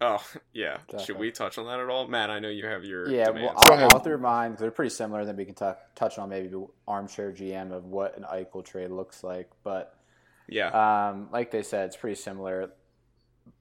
Oh 0.00 0.24
yeah. 0.52 0.78
Should 1.04 1.18
we 1.18 1.30
touch 1.30 1.58
on 1.58 1.66
that 1.66 1.80
at 1.80 1.88
all, 1.88 2.08
Matt? 2.08 2.30
I 2.30 2.38
know 2.38 2.48
you 2.48 2.66
have 2.66 2.84
your 2.84 3.08
yeah. 3.08 3.26
demands. 3.26 3.54
Well, 3.54 3.78
I'll, 3.78 3.88
I'll 3.92 3.98
through 4.00 4.18
mine. 4.18 4.52
Because 4.52 4.62
they're 4.62 4.70
pretty 4.70 4.94
similar. 4.94 5.24
Then 5.24 5.36
we 5.36 5.44
can 5.44 5.54
t- 5.54 5.78
touch 5.94 6.18
on 6.18 6.28
maybe 6.28 6.48
the 6.48 6.66
armchair 6.88 7.32
GM 7.32 7.72
of 7.72 7.84
what 7.84 8.16
an 8.16 8.24
Eichel 8.24 8.64
trade 8.64 8.90
looks 8.90 9.22
like. 9.22 9.50
But 9.62 9.94
yeah, 10.48 11.10
um, 11.10 11.28
like 11.32 11.50
they 11.50 11.62
said, 11.62 11.86
it's 11.86 11.96
pretty 11.96 12.20
similar. 12.20 12.70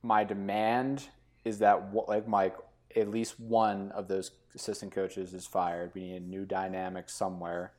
My 0.04 0.24
demand 0.24 1.08
is 1.43 1.60
that 1.60 1.93
like 2.08 2.28
Mike, 2.28 2.56
at 2.95 3.10
least 3.10 3.39
one 3.39 3.91
of 3.91 4.08
those 4.08 4.32
assistant 4.56 4.91
coaches 4.91 5.34
is 5.34 5.45
fired. 5.45 5.91
We 5.93 6.02
need 6.02 6.16
a 6.18 6.20
new 6.20 6.45
dynamic 6.45 7.10
somewhere. 7.10 7.74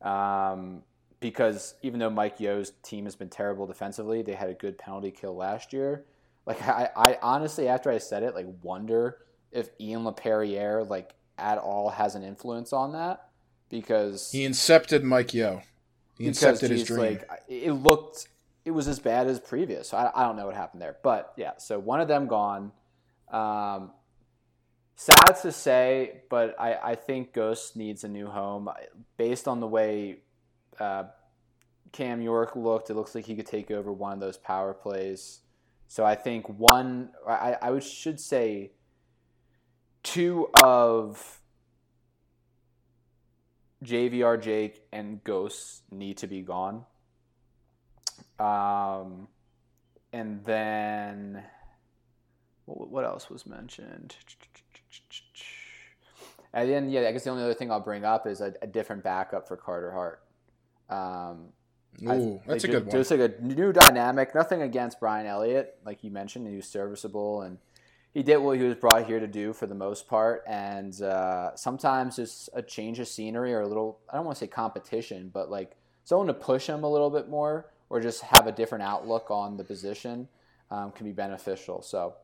Um, 0.00 0.82
because 1.20 1.74
even 1.82 2.00
though 2.00 2.10
Mike 2.10 2.38
Yeo's 2.38 2.72
team 2.82 3.04
has 3.04 3.16
been 3.16 3.30
terrible 3.30 3.66
defensively, 3.66 4.20
they 4.20 4.34
had 4.34 4.50
a 4.50 4.54
good 4.54 4.76
penalty 4.76 5.10
kill 5.10 5.34
last 5.34 5.72
year. 5.72 6.04
Like 6.46 6.62
I, 6.62 6.90
I 6.94 7.18
honestly, 7.22 7.68
after 7.68 7.90
I 7.90 7.98
said 7.98 8.22
it, 8.22 8.34
like 8.34 8.46
wonder 8.62 9.18
if 9.50 9.70
Ian 9.80 10.04
Laperriere 10.04 10.88
like 10.88 11.14
at 11.38 11.58
all 11.58 11.90
has 11.90 12.14
an 12.14 12.22
influence 12.22 12.72
on 12.72 12.92
that 12.92 13.28
because 13.70 14.30
he 14.30 14.46
incepted 14.46 15.02
Mike 15.02 15.34
Yeo. 15.34 15.62
He 16.18 16.26
incepted 16.26 16.70
his 16.70 16.84
dream. 16.84 17.18
Like 17.28 17.28
it 17.48 17.72
looked, 17.72 18.28
it 18.64 18.70
was 18.70 18.86
as 18.88 18.98
bad 18.98 19.26
as 19.26 19.40
previous. 19.40 19.88
So 19.88 19.96
I, 19.96 20.10
I 20.14 20.26
don't 20.26 20.36
know 20.36 20.46
what 20.46 20.54
happened 20.54 20.82
there, 20.82 20.96
but 21.02 21.32
yeah. 21.36 21.52
So 21.58 21.78
one 21.78 22.00
of 22.00 22.08
them 22.08 22.26
gone. 22.26 22.72
Um, 23.30 23.90
sad 24.96 25.36
to 25.42 25.50
say, 25.50 26.22
but 26.30 26.54
I, 26.60 26.74
I 26.74 26.94
think 26.94 27.32
Ghost 27.32 27.76
needs 27.76 28.04
a 28.04 28.08
new 28.08 28.26
home 28.26 28.68
based 29.16 29.48
on 29.48 29.60
the 29.60 29.66
way 29.66 30.18
uh, 30.78 31.04
Cam 31.92 32.20
York 32.20 32.54
looked. 32.54 32.90
It 32.90 32.94
looks 32.94 33.14
like 33.14 33.24
he 33.24 33.34
could 33.34 33.46
take 33.46 33.70
over 33.70 33.92
one 33.92 34.12
of 34.12 34.20
those 34.20 34.36
power 34.36 34.72
plays. 34.72 35.40
So 35.88 36.04
I 36.04 36.14
think 36.14 36.48
one, 36.48 37.10
I, 37.28 37.56
I 37.60 37.78
should 37.78 38.18
say, 38.18 38.72
two 40.02 40.48
of 40.62 41.40
JVR 43.84 44.40
Jake 44.40 44.82
and 44.92 45.22
Ghosts 45.24 45.82
need 45.90 46.18
to 46.18 46.26
be 46.26 46.42
gone. 46.42 46.84
Um, 48.38 49.28
and 50.12 50.44
then 50.44 51.44
what 52.66 53.04
else 53.04 53.28
was 53.28 53.46
mentioned? 53.46 54.16
And 56.52 56.70
then, 56.70 56.88
yeah, 56.88 57.08
I 57.08 57.12
guess 57.12 57.24
the 57.24 57.30
only 57.30 57.42
other 57.42 57.54
thing 57.54 57.70
I'll 57.70 57.80
bring 57.80 58.04
up 58.04 58.26
is 58.26 58.40
a, 58.40 58.54
a 58.62 58.66
different 58.66 59.02
backup 59.02 59.48
for 59.48 59.56
Carter 59.56 59.90
Hart. 59.90 60.22
Um, 60.88 61.48
Ooh, 62.02 62.40
I, 62.44 62.48
that's 62.48 62.64
a 62.64 62.68
good 62.68 62.86
one. 62.86 62.96
Just 62.96 63.10
like 63.10 63.20
a 63.20 63.32
new 63.40 63.72
dynamic. 63.72 64.34
Nothing 64.34 64.62
against 64.62 65.00
Brian 65.00 65.26
Elliott, 65.26 65.78
like 65.84 66.02
you 66.02 66.10
mentioned, 66.10 66.48
he 66.48 66.56
was 66.56 66.66
serviceable 66.66 67.42
and 67.42 67.58
he 68.12 68.22
did 68.22 68.38
what 68.38 68.58
he 68.58 68.64
was 68.64 68.76
brought 68.76 69.06
here 69.06 69.20
to 69.20 69.26
do 69.26 69.52
for 69.52 69.66
the 69.66 69.74
most 69.74 70.08
part. 70.08 70.44
And 70.46 71.00
uh, 71.02 71.54
sometimes 71.56 72.16
just 72.16 72.48
a 72.54 72.62
change 72.62 72.98
of 72.98 73.08
scenery 73.08 73.52
or 73.52 73.60
a 73.60 73.66
little, 73.66 73.98
I 74.10 74.16
don't 74.16 74.24
want 74.24 74.36
to 74.38 74.40
say 74.40 74.46
competition, 74.46 75.30
but 75.32 75.50
like 75.50 75.76
someone 76.04 76.26
to 76.28 76.34
push 76.34 76.68
him 76.68 76.84
a 76.84 76.90
little 76.90 77.10
bit 77.10 77.28
more 77.28 77.70
or 77.90 78.00
just 78.00 78.22
have 78.22 78.46
a 78.46 78.52
different 78.52 78.84
outlook 78.84 79.30
on 79.30 79.56
the 79.56 79.64
position 79.64 80.28
um, 80.70 80.92
can 80.92 81.06
be 81.06 81.12
beneficial. 81.12 81.82
So 81.82 82.14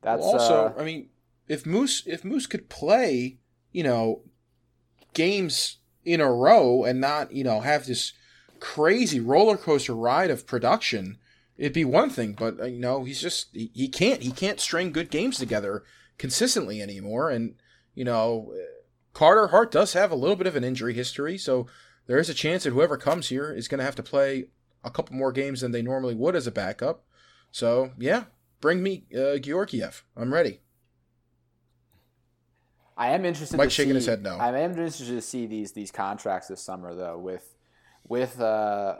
that's 0.00 0.20
well, 0.20 0.32
also, 0.32 0.54
uh, 0.66 0.80
I 0.80 0.84
mean, 0.84 1.08
if 1.48 1.66
Moose 1.66 2.02
if 2.06 2.24
Moose 2.24 2.46
could 2.46 2.68
play, 2.68 3.38
you 3.72 3.82
know, 3.82 4.22
games 5.14 5.78
in 6.04 6.20
a 6.20 6.32
row 6.32 6.84
and 6.84 7.00
not, 7.00 7.32
you 7.32 7.44
know, 7.44 7.60
have 7.60 7.86
this 7.86 8.12
crazy 8.62 9.18
roller 9.18 9.56
coaster 9.56 9.92
ride 9.92 10.30
of 10.30 10.46
production, 10.46 11.18
it'd 11.58 11.72
be 11.72 11.84
one 11.84 12.08
thing. 12.08 12.32
But 12.32 12.60
uh, 12.60 12.66
you 12.66 12.78
know, 12.78 13.02
he's 13.02 13.20
just 13.20 13.48
he, 13.52 13.72
he 13.74 13.88
can't 13.88 14.22
he 14.22 14.30
can't 14.30 14.60
string 14.60 14.92
good 14.92 15.10
games 15.10 15.36
together 15.36 15.82
consistently 16.16 16.80
anymore. 16.80 17.28
And 17.28 17.56
you 17.96 18.04
know, 18.04 18.54
Carter 19.14 19.48
Hart 19.48 19.72
does 19.72 19.94
have 19.94 20.12
a 20.12 20.16
little 20.16 20.36
bit 20.36 20.46
of 20.46 20.54
an 20.54 20.62
injury 20.62 20.94
history, 20.94 21.36
so 21.36 21.66
there 22.06 22.18
is 22.18 22.30
a 22.30 22.34
chance 22.34 22.62
that 22.62 22.72
whoever 22.72 22.96
comes 22.96 23.28
here 23.30 23.52
is 23.52 23.66
going 23.66 23.80
to 23.80 23.84
have 23.84 23.96
to 23.96 24.02
play 24.02 24.44
a 24.84 24.90
couple 24.90 25.16
more 25.16 25.32
games 25.32 25.60
than 25.60 25.72
they 25.72 25.82
normally 25.82 26.14
would 26.14 26.36
as 26.36 26.46
a 26.46 26.52
backup. 26.52 27.04
So 27.50 27.90
yeah, 27.98 28.24
bring 28.60 28.80
me 28.80 29.06
uh, 29.12 29.38
Georgiev. 29.38 30.04
I'm 30.16 30.32
ready. 30.32 30.60
I 32.96 33.08
am 33.08 33.24
interested. 33.24 33.56
Mike 33.56 33.72
shaking 33.72 33.90
see, 33.90 33.96
his 33.96 34.06
head 34.06 34.22
no. 34.22 34.36
I 34.36 34.50
am 34.50 34.70
interested 34.70 35.06
to 35.08 35.20
see 35.20 35.46
these 35.46 35.72
these 35.72 35.90
contracts 35.90 36.46
this 36.46 36.62
summer 36.62 36.94
though 36.94 37.18
with 37.18 37.56
with 38.12 38.38
uh, 38.42 38.96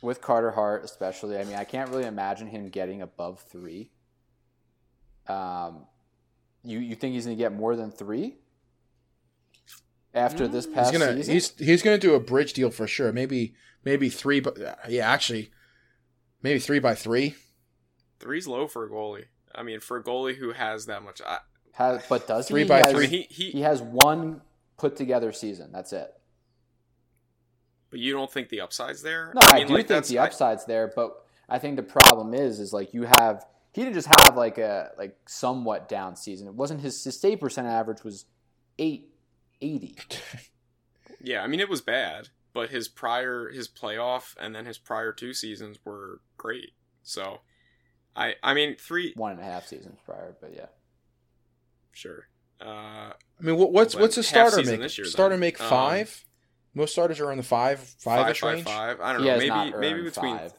with 0.00 0.22
Carter 0.22 0.50
Hart 0.50 0.82
especially. 0.82 1.36
I 1.36 1.44
mean, 1.44 1.56
I 1.56 1.64
can't 1.64 1.90
really 1.90 2.06
imagine 2.06 2.46
him 2.46 2.70
getting 2.70 3.02
above 3.02 3.40
three. 3.40 3.90
Um, 5.28 5.84
you 6.64 6.78
you 6.78 6.94
think 6.94 7.14
he's 7.14 7.26
going 7.26 7.36
to 7.36 7.42
get 7.42 7.52
more 7.52 7.76
than 7.76 7.90
three 7.90 8.38
after 10.14 10.48
this 10.48 10.66
past 10.66 10.90
he's 10.90 10.98
gonna, 10.98 11.16
season? 11.18 11.34
He's 11.34 11.58
he's 11.58 11.82
going 11.82 12.00
to 12.00 12.06
do 12.06 12.14
a 12.14 12.20
bridge 12.20 12.54
deal 12.54 12.70
for 12.70 12.86
sure. 12.86 13.12
Maybe 13.12 13.54
maybe 13.84 14.08
three, 14.08 14.40
but 14.40 14.56
yeah, 14.88 15.06
actually, 15.06 15.50
maybe 16.42 16.58
three 16.58 16.78
by 16.78 16.94
three. 16.94 17.34
Three's 18.18 18.48
low 18.48 18.66
for 18.66 18.86
a 18.86 18.88
goalie. 18.88 19.26
I 19.54 19.62
mean, 19.62 19.80
for 19.80 19.98
a 19.98 20.02
goalie 20.02 20.36
who 20.36 20.52
has 20.52 20.86
that 20.86 21.02
much, 21.02 21.20
I, 21.20 21.38
has, 21.72 22.02
but 22.08 22.26
does 22.26 22.48
three 22.48 22.62
he? 22.62 22.68
by 22.68 22.78
he 22.78 22.82
has, 22.84 22.92
three. 22.92 23.06
He, 23.08 23.26
he, 23.28 23.50
he 23.50 23.60
has 23.60 23.82
one 23.82 24.40
put 24.78 24.96
together 24.96 25.32
season. 25.32 25.70
That's 25.70 25.92
it. 25.92 26.17
But 27.90 28.00
you 28.00 28.12
don't 28.12 28.30
think 28.30 28.48
the 28.48 28.60
upside's 28.60 29.02
there? 29.02 29.32
No, 29.34 29.40
I, 29.42 29.58
I 29.58 29.64
do 29.64 29.74
like 29.74 29.88
think 29.88 30.06
the 30.06 30.18
upside's 30.18 30.64
I, 30.64 30.66
there, 30.66 30.92
but 30.94 31.24
I 31.48 31.58
think 31.58 31.76
the 31.76 31.82
problem 31.82 32.34
is, 32.34 32.60
is 32.60 32.72
like 32.72 32.92
you 32.92 33.08
have 33.18 33.46
he 33.72 33.82
didn't 33.82 33.94
just 33.94 34.08
have 34.08 34.36
like 34.36 34.58
a 34.58 34.90
like 34.98 35.16
somewhat 35.26 35.88
down 35.88 36.16
season. 36.16 36.48
It 36.48 36.54
wasn't 36.54 36.80
his 36.80 37.02
his 37.02 37.18
save 37.18 37.40
percent 37.40 37.66
average 37.66 38.04
was 38.04 38.26
eight 38.78 39.14
eighty. 39.60 39.96
yeah, 41.22 41.42
I 41.42 41.46
mean 41.46 41.60
it 41.60 41.68
was 41.68 41.80
bad, 41.80 42.28
but 42.52 42.70
his 42.70 42.88
prior 42.88 43.48
his 43.48 43.68
playoff 43.68 44.34
and 44.38 44.54
then 44.54 44.66
his 44.66 44.78
prior 44.78 45.12
two 45.12 45.32
seasons 45.32 45.78
were 45.84 46.20
great. 46.36 46.72
So, 47.02 47.40
I 48.14 48.34
I 48.42 48.52
mean 48.52 48.76
three 48.76 49.12
one 49.16 49.32
and 49.32 49.40
a 49.40 49.44
half 49.44 49.66
seasons 49.66 49.98
prior, 50.04 50.36
but 50.40 50.54
yeah, 50.54 50.66
sure. 51.92 52.28
Uh, 52.60 53.12
I 53.12 53.14
mean, 53.40 53.56
what, 53.56 53.72
what's 53.72 53.94
what's 53.94 54.16
a 54.16 54.22
starter 54.22 54.62
make? 54.64 54.96
Year, 54.96 55.06
starter 55.06 55.34
then. 55.34 55.40
make 55.40 55.60
um, 55.60 55.68
five. 55.68 56.24
Um, 56.24 56.27
most 56.78 56.92
starters 56.92 57.20
are 57.20 57.30
in 57.32 57.36
the 57.36 57.44
five 57.44 57.80
five 57.80 58.30
ish 58.30 58.42
range. 58.42 58.64
Five. 58.64 59.00
I 59.00 59.12
don't 59.12 59.24
know. 59.24 59.36
Maybe 59.36 59.76
maybe 59.78 60.02
between. 60.02 60.38
Five, 60.38 60.54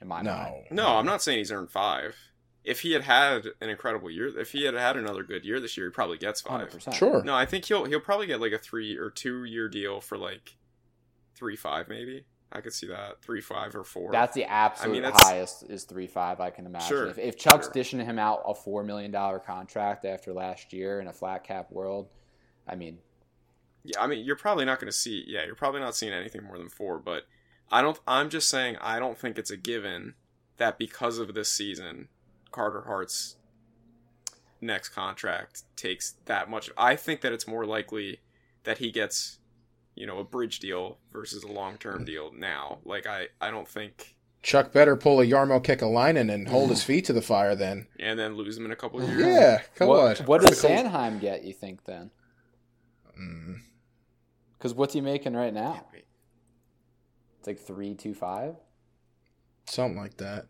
in 0.00 0.08
my 0.08 0.22
no, 0.22 0.32
mind. 0.32 0.66
no, 0.70 0.96
I'm 0.96 1.06
not 1.06 1.22
saying 1.22 1.38
he's 1.38 1.50
earned 1.50 1.70
five. 1.70 2.16
If 2.62 2.80
he 2.80 2.92
had 2.92 3.02
had 3.02 3.46
an 3.60 3.68
incredible 3.68 4.10
year, 4.10 4.38
if 4.38 4.52
he 4.52 4.64
had 4.64 4.74
had 4.74 4.96
another 4.96 5.22
good 5.22 5.44
year 5.44 5.60
this 5.60 5.76
year, 5.76 5.86
he 5.86 5.90
probably 5.90 6.16
gets 6.16 6.40
5 6.40 6.70
100%. 6.70 6.94
Sure. 6.94 7.22
No, 7.22 7.34
I 7.34 7.44
think 7.44 7.66
he'll 7.66 7.84
he'll 7.84 8.00
probably 8.00 8.26
get 8.26 8.40
like 8.40 8.52
a 8.52 8.58
three 8.58 8.96
or 8.96 9.10
two 9.10 9.44
year 9.44 9.68
deal 9.68 10.00
for 10.00 10.16
like 10.16 10.56
three 11.34 11.56
five 11.56 11.88
maybe. 11.88 12.24
I 12.52 12.60
could 12.60 12.72
see 12.72 12.86
that 12.86 13.20
three 13.20 13.40
five 13.40 13.74
or 13.74 13.82
four. 13.82 14.12
That's 14.12 14.34
the 14.34 14.44
absolute 14.44 14.90
I 14.90 14.92
mean, 14.92 15.02
that's, 15.02 15.22
highest 15.22 15.64
is 15.68 15.84
three 15.84 16.06
five. 16.06 16.40
I 16.40 16.50
can 16.50 16.66
imagine. 16.66 16.88
Sure, 16.88 17.06
if, 17.08 17.18
if 17.18 17.36
Chuck's 17.36 17.66
sure. 17.66 17.72
dishing 17.72 17.98
him 17.98 18.18
out 18.18 18.42
a 18.46 18.54
four 18.54 18.84
million 18.84 19.10
dollar 19.10 19.38
contract 19.38 20.04
after 20.04 20.32
last 20.32 20.72
year 20.72 21.00
in 21.00 21.08
a 21.08 21.12
flat 21.12 21.44
cap 21.44 21.70
world, 21.70 22.08
I 22.68 22.76
mean, 22.76 22.98
yeah, 23.84 24.00
I 24.00 24.06
mean, 24.06 24.24
you're 24.24 24.36
probably 24.36 24.64
not 24.64 24.80
going 24.80 24.90
to 24.90 24.96
see. 24.96 25.24
Yeah, 25.26 25.44
you're 25.44 25.54
probably 25.54 25.80
not 25.80 25.94
seeing 25.94 26.12
anything 26.12 26.42
more 26.42 26.58
than 26.58 26.70
four. 26.70 26.98
But 26.98 27.26
I 27.70 27.82
don't. 27.82 28.00
I'm 28.06 28.30
just 28.30 28.48
saying, 28.48 28.76
I 28.80 28.98
don't 28.98 29.18
think 29.18 29.38
it's 29.38 29.50
a 29.50 29.56
given 29.56 30.14
that 30.56 30.78
because 30.78 31.18
of 31.18 31.34
this 31.34 31.50
season, 31.50 32.08
Carter 32.50 32.84
Hart's 32.86 33.36
next 34.60 34.88
contract 34.90 35.64
takes 35.76 36.14
that 36.24 36.48
much. 36.48 36.70
I 36.78 36.96
think 36.96 37.20
that 37.20 37.32
it's 37.32 37.46
more 37.46 37.66
likely 37.66 38.20
that 38.64 38.78
he 38.78 38.90
gets, 38.90 39.38
you 39.94 40.06
know, 40.06 40.18
a 40.18 40.24
bridge 40.24 40.60
deal 40.60 40.98
versus 41.12 41.44
a 41.44 41.52
long 41.52 41.76
term 41.76 42.04
deal 42.04 42.32
now. 42.34 42.78
Like 42.84 43.06
I, 43.06 43.28
I 43.40 43.50
don't 43.50 43.68
think. 43.68 44.16
Chuck 44.42 44.72
better 44.72 44.94
pull 44.94 45.20
a 45.20 45.26
Jarmo 45.26 45.62
Kekalainen 45.62 46.32
and 46.32 46.48
hold 46.48 46.68
his 46.68 46.84
feet 46.84 47.06
to 47.06 47.14
the 47.14 47.22
fire 47.22 47.54
then. 47.54 47.86
And 47.98 48.18
then 48.18 48.36
lose 48.36 48.58
him 48.58 48.66
in 48.66 48.72
a 48.72 48.76
couple 48.76 49.00
of 49.00 49.08
years. 49.08 49.24
Yeah, 49.24 49.62
come 49.74 49.88
what, 49.88 50.20
on. 50.20 50.26
What 50.26 50.42
does 50.42 50.62
Sanheim 50.62 51.18
get, 51.18 51.44
you 51.44 51.54
think, 51.54 51.84
then? 51.84 52.10
Mm. 53.18 53.60
Because 54.64 54.74
what's 54.74 54.94
he 54.94 55.02
making 55.02 55.34
right 55.34 55.52
now? 55.52 55.84
It's 57.38 57.46
like 57.46 57.58
three 57.58 57.94
two 57.94 58.14
five. 58.14 58.54
Something 59.66 60.00
like 60.00 60.16
that. 60.16 60.46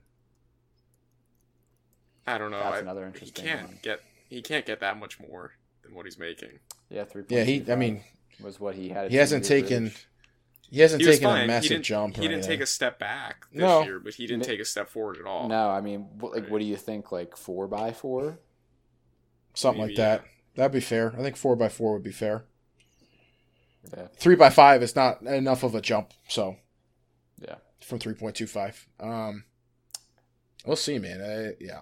I 2.24 2.38
don't 2.38 2.52
know. 2.52 2.60
That's 2.60 2.76
I, 2.76 2.78
another 2.78 3.04
interesting. 3.06 3.44
He 3.44 3.50
can't 3.50 3.66
one. 3.66 3.78
get. 3.82 4.02
He 4.28 4.40
can't 4.40 4.64
get 4.64 4.78
that 4.78 5.00
much 5.00 5.18
more 5.18 5.54
than 5.82 5.96
what 5.96 6.06
he's 6.06 6.16
making. 6.16 6.60
Yeah, 6.90 7.06
three. 7.06 7.24
Yeah, 7.28 7.42
he. 7.42 7.64
I 7.68 7.74
mean, 7.74 8.04
was 8.40 8.60
what 8.60 8.76
he 8.76 8.90
had. 8.90 9.10
He 9.10 9.16
hasn't 9.16 9.44
taken. 9.44 9.86
Bridge. 9.86 10.06
He 10.70 10.80
hasn't 10.80 11.02
he 11.02 11.08
taken 11.08 11.24
fine. 11.24 11.42
a 11.42 11.46
massive 11.48 11.78
he 11.78 11.82
jump. 11.82 12.14
He 12.14 12.22
didn't 12.22 12.34
anything. 12.34 12.50
take 12.50 12.60
a 12.60 12.66
step 12.66 13.00
back 13.00 13.46
this 13.50 13.62
no. 13.62 13.82
year, 13.82 13.98
but 13.98 14.14
he 14.14 14.28
didn't 14.28 14.44
take 14.44 14.60
a 14.60 14.64
step 14.64 14.90
forward 14.90 15.16
at 15.18 15.26
all. 15.26 15.48
No, 15.48 15.70
I 15.70 15.80
mean, 15.80 16.06
like, 16.20 16.48
what 16.48 16.60
do 16.60 16.64
you 16.64 16.76
think? 16.76 17.10
Like 17.10 17.36
four 17.36 17.66
by 17.66 17.90
four, 17.90 18.38
something 19.54 19.82
Maybe, 19.82 19.94
like 19.94 19.96
that. 19.96 20.20
Yeah. 20.22 20.28
That'd 20.54 20.72
be 20.72 20.78
fair. 20.78 21.12
I 21.18 21.20
think 21.20 21.36
four 21.36 21.56
by 21.56 21.68
four 21.68 21.94
would 21.94 22.04
be 22.04 22.12
fair. 22.12 22.44
Yeah. 23.96 24.08
Three 24.16 24.36
by 24.36 24.50
five 24.50 24.82
is 24.82 24.96
not 24.96 25.22
enough 25.22 25.62
of 25.62 25.74
a 25.74 25.80
jump. 25.80 26.12
So, 26.28 26.56
yeah, 27.40 27.56
from 27.80 27.98
three 27.98 28.14
point 28.14 28.34
two 28.36 28.46
five. 28.46 28.86
Um, 29.00 29.44
we'll 30.64 30.76
see, 30.76 30.98
man. 30.98 31.20
Uh, 31.20 31.52
yeah, 31.60 31.80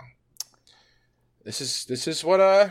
this 1.44 1.60
is 1.60 1.84
this 1.86 2.06
is 2.08 2.24
what 2.24 2.40
uh 2.40 2.70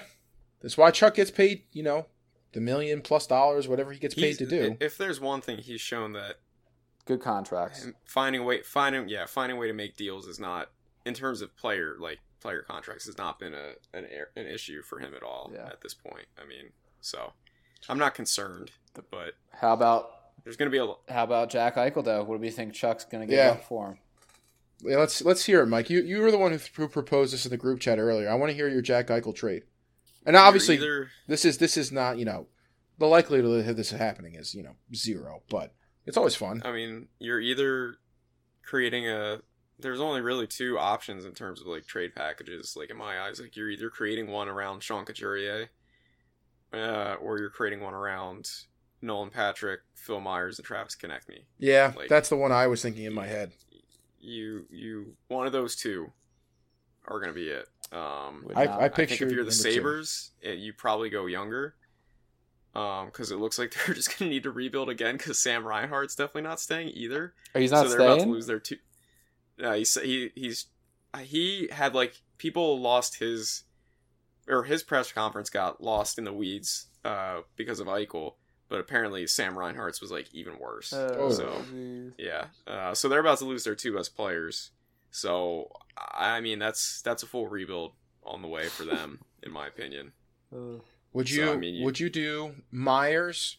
this 0.62 0.74
is 0.74 0.78
why 0.78 0.92
Chuck 0.92 1.16
gets 1.16 1.32
paid. 1.32 1.64
You 1.72 1.84
know, 1.84 2.06
the 2.54 2.62
million 2.62 3.02
plus 3.02 3.28
dollars, 3.28 3.68
whatever 3.68 3.92
he 3.92 4.00
gets 4.00 4.16
paid 4.16 4.38
He's- 4.38 4.38
to 4.38 4.46
do. 4.46 4.78
If 4.80 4.98
there's 4.98 5.20
one 5.20 5.42
thing 5.42 5.60
he's 5.60 5.82
shown 5.82 6.14
that 6.14 6.36
Good 7.06 7.22
contracts. 7.22 7.88
finding 8.06 8.42
a 8.42 8.44
way 8.44 8.62
finding 8.62 9.10
yeah 9.10 9.26
finding 9.26 9.58
a 9.58 9.60
way 9.60 9.68
to 9.68 9.74
make 9.74 9.98
deals 9.98 10.28
is 10.28 10.40
not 10.40 10.70
in 11.06 11.14
terms 11.16 11.42
of 11.42 11.56
player 11.58 11.96
like 12.00 12.20
player 12.40 12.62
contracts 12.62 13.06
has 13.08 13.18
not 13.18 13.40
been 13.40 13.54
a 13.54 13.72
an, 13.98 14.06
air- 14.12 14.30
an 14.36 14.46
issue 14.46 14.82
for 14.84 15.00
him 15.00 15.14
at 15.16 15.24
all 15.24 15.52
Yeah. 15.54 15.66
at 15.68 15.82
this 15.82 15.94
point. 15.96 16.26
I 16.42 16.46
mean, 16.48 16.72
so 17.02 17.34
I'm 17.90 17.98
not 17.98 18.14
concerned, 18.16 18.72
but 19.10 19.34
How 19.52 19.74
about 19.74 20.12
there's 20.44 20.58
going 20.58 20.72
to 20.72 20.76
be 20.76 20.78
a 20.84 21.14
how 21.14 21.24
about 21.24 21.50
Jack 21.50 21.76
Eichel 21.76 22.04
though? 22.04 22.24
What 22.24 22.36
do 22.38 22.42
we 22.42 22.50
think 22.52 22.74
Chuck's 22.74 23.06
gonna 23.06 23.26
get 23.28 23.36
Yeah. 23.36 23.52
up 23.52 23.64
for 23.66 23.90
him? 23.90 23.98
Yeah, 24.84 24.98
let's 24.98 25.22
let's 25.24 25.46
hear 25.46 25.62
it, 25.62 25.68
Mike. 25.68 25.90
You 25.90 26.02
you 26.02 26.20
were 26.22 26.32
the 26.32 26.38
one 26.38 26.52
who, 26.52 26.60
who 26.76 26.88
proposed 26.88 27.34
this 27.34 27.46
in 27.46 27.52
the 27.52 27.58
group 27.58 27.80
chat 27.80 28.00
earlier. 28.00 28.30
I 28.30 28.36
want 28.36 28.50
to 28.50 28.56
hear 28.56 28.68
your 28.68 28.82
Jack 28.82 29.08
Eichel 29.08 29.36
trade. 29.36 29.64
And 30.26 30.36
obviously, 30.36 30.76
either 30.76 31.10
this 31.28 31.46
is 31.46 31.58
this 31.60 31.78
is 31.78 31.92
not 31.92 32.18
you 32.18 32.26
know 32.26 32.48
the 32.98 33.08
likelihood 33.08 33.68
of 33.68 33.78
this 33.78 33.92
happening 33.92 34.36
is 34.36 34.54
you 34.56 34.64
know 34.64 34.76
zero, 34.96 35.44
but 35.50 35.74
it's 36.06 36.18
always 36.18 36.36
fun. 36.36 36.62
I 36.66 36.72
mean, 36.72 37.08
you're 37.20 37.40
either 37.42 37.96
creating 38.64 39.08
a. 39.08 39.42
There's 39.80 40.00
only 40.02 40.22
really 40.22 40.46
two 40.46 40.78
options 40.78 41.26
in 41.26 41.34
terms 41.34 41.60
of 41.62 41.68
like 41.68 41.86
trade 41.88 42.16
packages. 42.16 42.76
Like 42.76 42.90
in 42.92 42.98
my 42.98 43.20
eyes, 43.20 43.40
like 43.40 43.56
you're 43.56 43.70
either 43.70 43.90
creating 43.90 44.28
one 44.28 44.48
around 44.48 44.82
Sean 44.84 45.06
Couturier, 45.06 45.70
uh, 46.74 47.16
or 47.22 47.38
you're 47.40 47.50
creating 47.50 47.82
one 47.82 47.94
around 47.94 48.50
Nolan 49.02 49.30
Patrick, 49.30 49.82
Phil 49.96 50.20
Myers, 50.20 50.58
and 50.60 50.66
Travis 50.66 50.96
Konecny. 50.96 51.44
Yeah, 51.58 51.94
Like- 51.96 52.10
that's 52.10 52.30
the 52.30 52.38
one 52.38 52.52
I 52.52 52.68
was 52.68 52.82
thinking 52.82 53.06
in 53.06 53.14
my 53.14 53.28
head. 53.28 53.52
You 54.20 54.66
you 54.70 55.16
one 55.30 55.48
of 55.48 55.52
those 55.54 55.76
two 55.76 56.12
are 57.08 57.20
gonna 57.20 57.34
be 57.34 57.48
it. 57.50 57.68
Um, 57.92 58.46
I, 58.56 58.66
not- 58.66 58.80
I 58.82 58.86
I 58.86 58.90
think 58.90 59.10
picture 59.10 59.26
if 59.26 59.32
you're 59.34 59.44
the. 59.46 59.52
Sabres, 59.52 60.32
you 60.44 60.74
probably 60.74 61.10
go 61.10 61.26
younger. 61.26 61.76
Um, 62.74 63.08
because 63.08 63.32
it 63.32 63.38
looks 63.38 63.60
like 63.60 63.76
they're 63.86 63.96
just 63.96 64.18
gonna 64.18 64.30
need 64.32 64.44
to 64.44 64.52
rebuild 64.52 64.90
again. 64.90 65.18
Because 65.18 65.40
Sam 65.40 65.66
Reinhart's 65.66 66.16
definitely 66.16 66.44
not 66.44 66.60
staying 66.60 66.90
either. 66.94 67.34
Oh, 67.56 67.60
he's 67.60 67.72
not 67.72 67.84
so 67.88 67.90
they're 67.90 68.00
about 68.00 68.20
to 68.22 68.26
lose 68.30 68.46
their 68.48 68.60
two. 68.60 68.78
Uh, 69.62 69.74
he 69.74 69.84
sa- 69.84 70.02
he 70.02 70.32
he's 70.36 70.68
he 71.20 71.68
had 71.72 71.94
like 71.96 72.22
people 72.38 72.80
lost 72.80 73.18
his 73.20 73.64
or 74.52 74.64
his 74.64 74.84
press 74.84 75.12
conference 75.12 75.50
got 75.50 75.82
lost 75.82 76.18
in 76.18 76.24
the 76.26 76.34
weeds 76.34 76.88
uh 77.06 77.42
because 77.56 77.80
of 77.80 77.88
Eichel, 77.88 78.34
but 78.70 78.80
apparently 78.80 79.26
Sam 79.28 79.58
Reinhart's 79.58 80.02
was 80.02 80.12
like 80.12 80.34
even 80.34 80.60
worse. 80.60 80.94
Oh, 80.94 81.30
so 81.32 81.64
geez. 81.72 82.12
yeah, 82.18 82.46
uh, 82.68 82.94
so 82.94 83.10
they're 83.10 83.20
about 83.20 83.40
to 83.40 83.46
lose 83.46 83.64
their 83.64 83.76
two 83.76 83.96
best 83.96 84.16
players. 84.16 84.72
So 85.10 85.72
I 85.98 86.42
mean 86.42 86.60
that's 86.60 87.02
that's 87.02 87.24
a 87.24 87.26
full 87.28 87.48
rebuild 87.48 87.94
on 88.24 88.42
the 88.42 88.48
way 88.48 88.68
for 88.68 88.86
them, 88.86 89.20
in 89.44 89.52
my 89.52 89.68
opinion. 89.68 90.12
Ugh. 90.56 90.82
Would 91.14 91.28
So, 91.28 91.36
you 91.36 91.52
I 91.52 91.56
mean, 91.58 91.76
you- 91.76 91.86
would 91.86 92.00
you 92.00 92.10
do 92.10 92.56
Myers, 92.72 93.58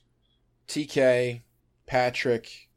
TK, 0.69 1.43
Patrick, 1.87 2.69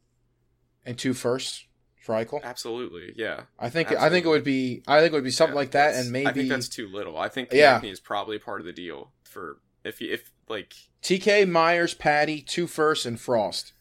and 0.86 0.98
two 0.98 1.14
firsts 1.14 1.66
for 2.06 2.14
Eichel? 2.14 2.44
Absolutely, 2.44 3.14
yeah. 3.16 3.42
I 3.58 3.70
think 3.70 3.92
I 3.92 4.10
think 4.10 4.26
it 4.26 4.30
would 4.30 4.44
be 4.44 4.84
I 4.88 5.00
think 5.00 5.12
it 5.12 5.16
would 5.16 5.24
be 5.24 5.32
something 5.32 5.56
Yeah, 5.56 5.60
like 5.60 5.72
that, 5.72 5.96
and 5.96 6.12
maybe 6.12 6.28
I 6.28 6.34
think 6.34 6.50
that's 6.50 6.70
too 6.70 6.88
little. 6.88 7.18
I 7.18 7.30
think 7.30 7.50
Yeah. 7.52 7.80
Konecny 7.80 7.92
is 7.92 8.00
probably 8.00 8.38
part 8.38 8.60
of 8.62 8.66
the 8.68 8.74
deal 8.74 9.12
for 9.24 9.58
if 9.84 10.00
you, 10.02 10.14
if 10.14 10.32
like 10.48 10.74
TK, 11.02 11.50
Myers, 11.50 11.94
Patty, 11.96 12.42
two 12.42 12.68
firsts, 12.68 13.06
and 13.06 13.20
Frost. 13.20 13.74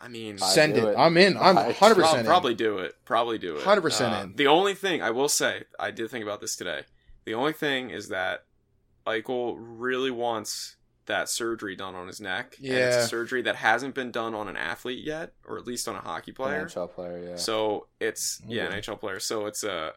I 0.00 0.06
mean 0.06 0.38
Send 0.38 0.74
do 0.74 0.86
it. 0.86 0.92
it. 0.92 0.96
I'm 0.96 1.16
in. 1.16 1.36
I'm 1.36 1.56
100 1.56 1.94
percent. 1.96 2.26
probably 2.26 2.54
do 2.54 2.78
it. 2.78 2.94
Probably 3.04 3.36
do 3.38 3.56
it. 3.56 3.64
100% 3.64 4.00
Uh, 4.00 4.22
in. 4.22 4.36
The 4.36 4.46
only 4.46 4.74
thing 4.74 5.02
I 5.02 5.10
will 5.10 5.28
say, 5.28 5.64
I 5.78 5.90
did 5.90 6.08
think 6.10 6.22
about 6.22 6.40
this 6.40 6.54
today. 6.54 6.82
The 7.24 7.34
only 7.34 7.52
thing 7.52 7.90
is 7.90 8.08
that 8.08 8.44
Eichel 9.06 9.56
really 9.58 10.12
wants 10.12 10.76
that 11.08 11.28
surgery 11.28 11.74
done 11.76 11.94
on 11.94 12.06
his 12.06 12.20
neck. 12.20 12.56
And 12.58 12.66
it's 12.68 12.96
Yeah. 12.96 13.02
a 13.02 13.06
surgery 13.06 13.42
that 13.42 13.56
hasn't 13.56 13.94
been 13.94 14.10
done 14.12 14.34
on 14.34 14.48
an 14.48 14.56
athlete 14.56 15.04
yet, 15.04 15.32
or 15.44 15.58
at 15.58 15.66
least 15.66 15.88
on 15.88 15.96
a 15.96 16.00
hockey 16.00 16.30
An 16.30 16.34
player. 16.36 16.64
NHL 16.66 16.86
player, 16.94 17.18
yeah. 17.30 17.36
So 17.36 17.88
it's 18.00 18.40
yeah, 18.46 18.66
an 18.66 18.72
NHL 18.72 18.98
player. 19.00 19.18
So 19.20 19.46
it's 19.46 19.64
a 19.64 19.94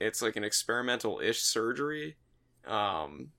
it's 0.00 0.20
like 0.20 0.36
an 0.36 0.44
experimental 0.44 1.20
ish 1.20 1.40
surgery. 1.42 2.16
Um, 2.66 3.32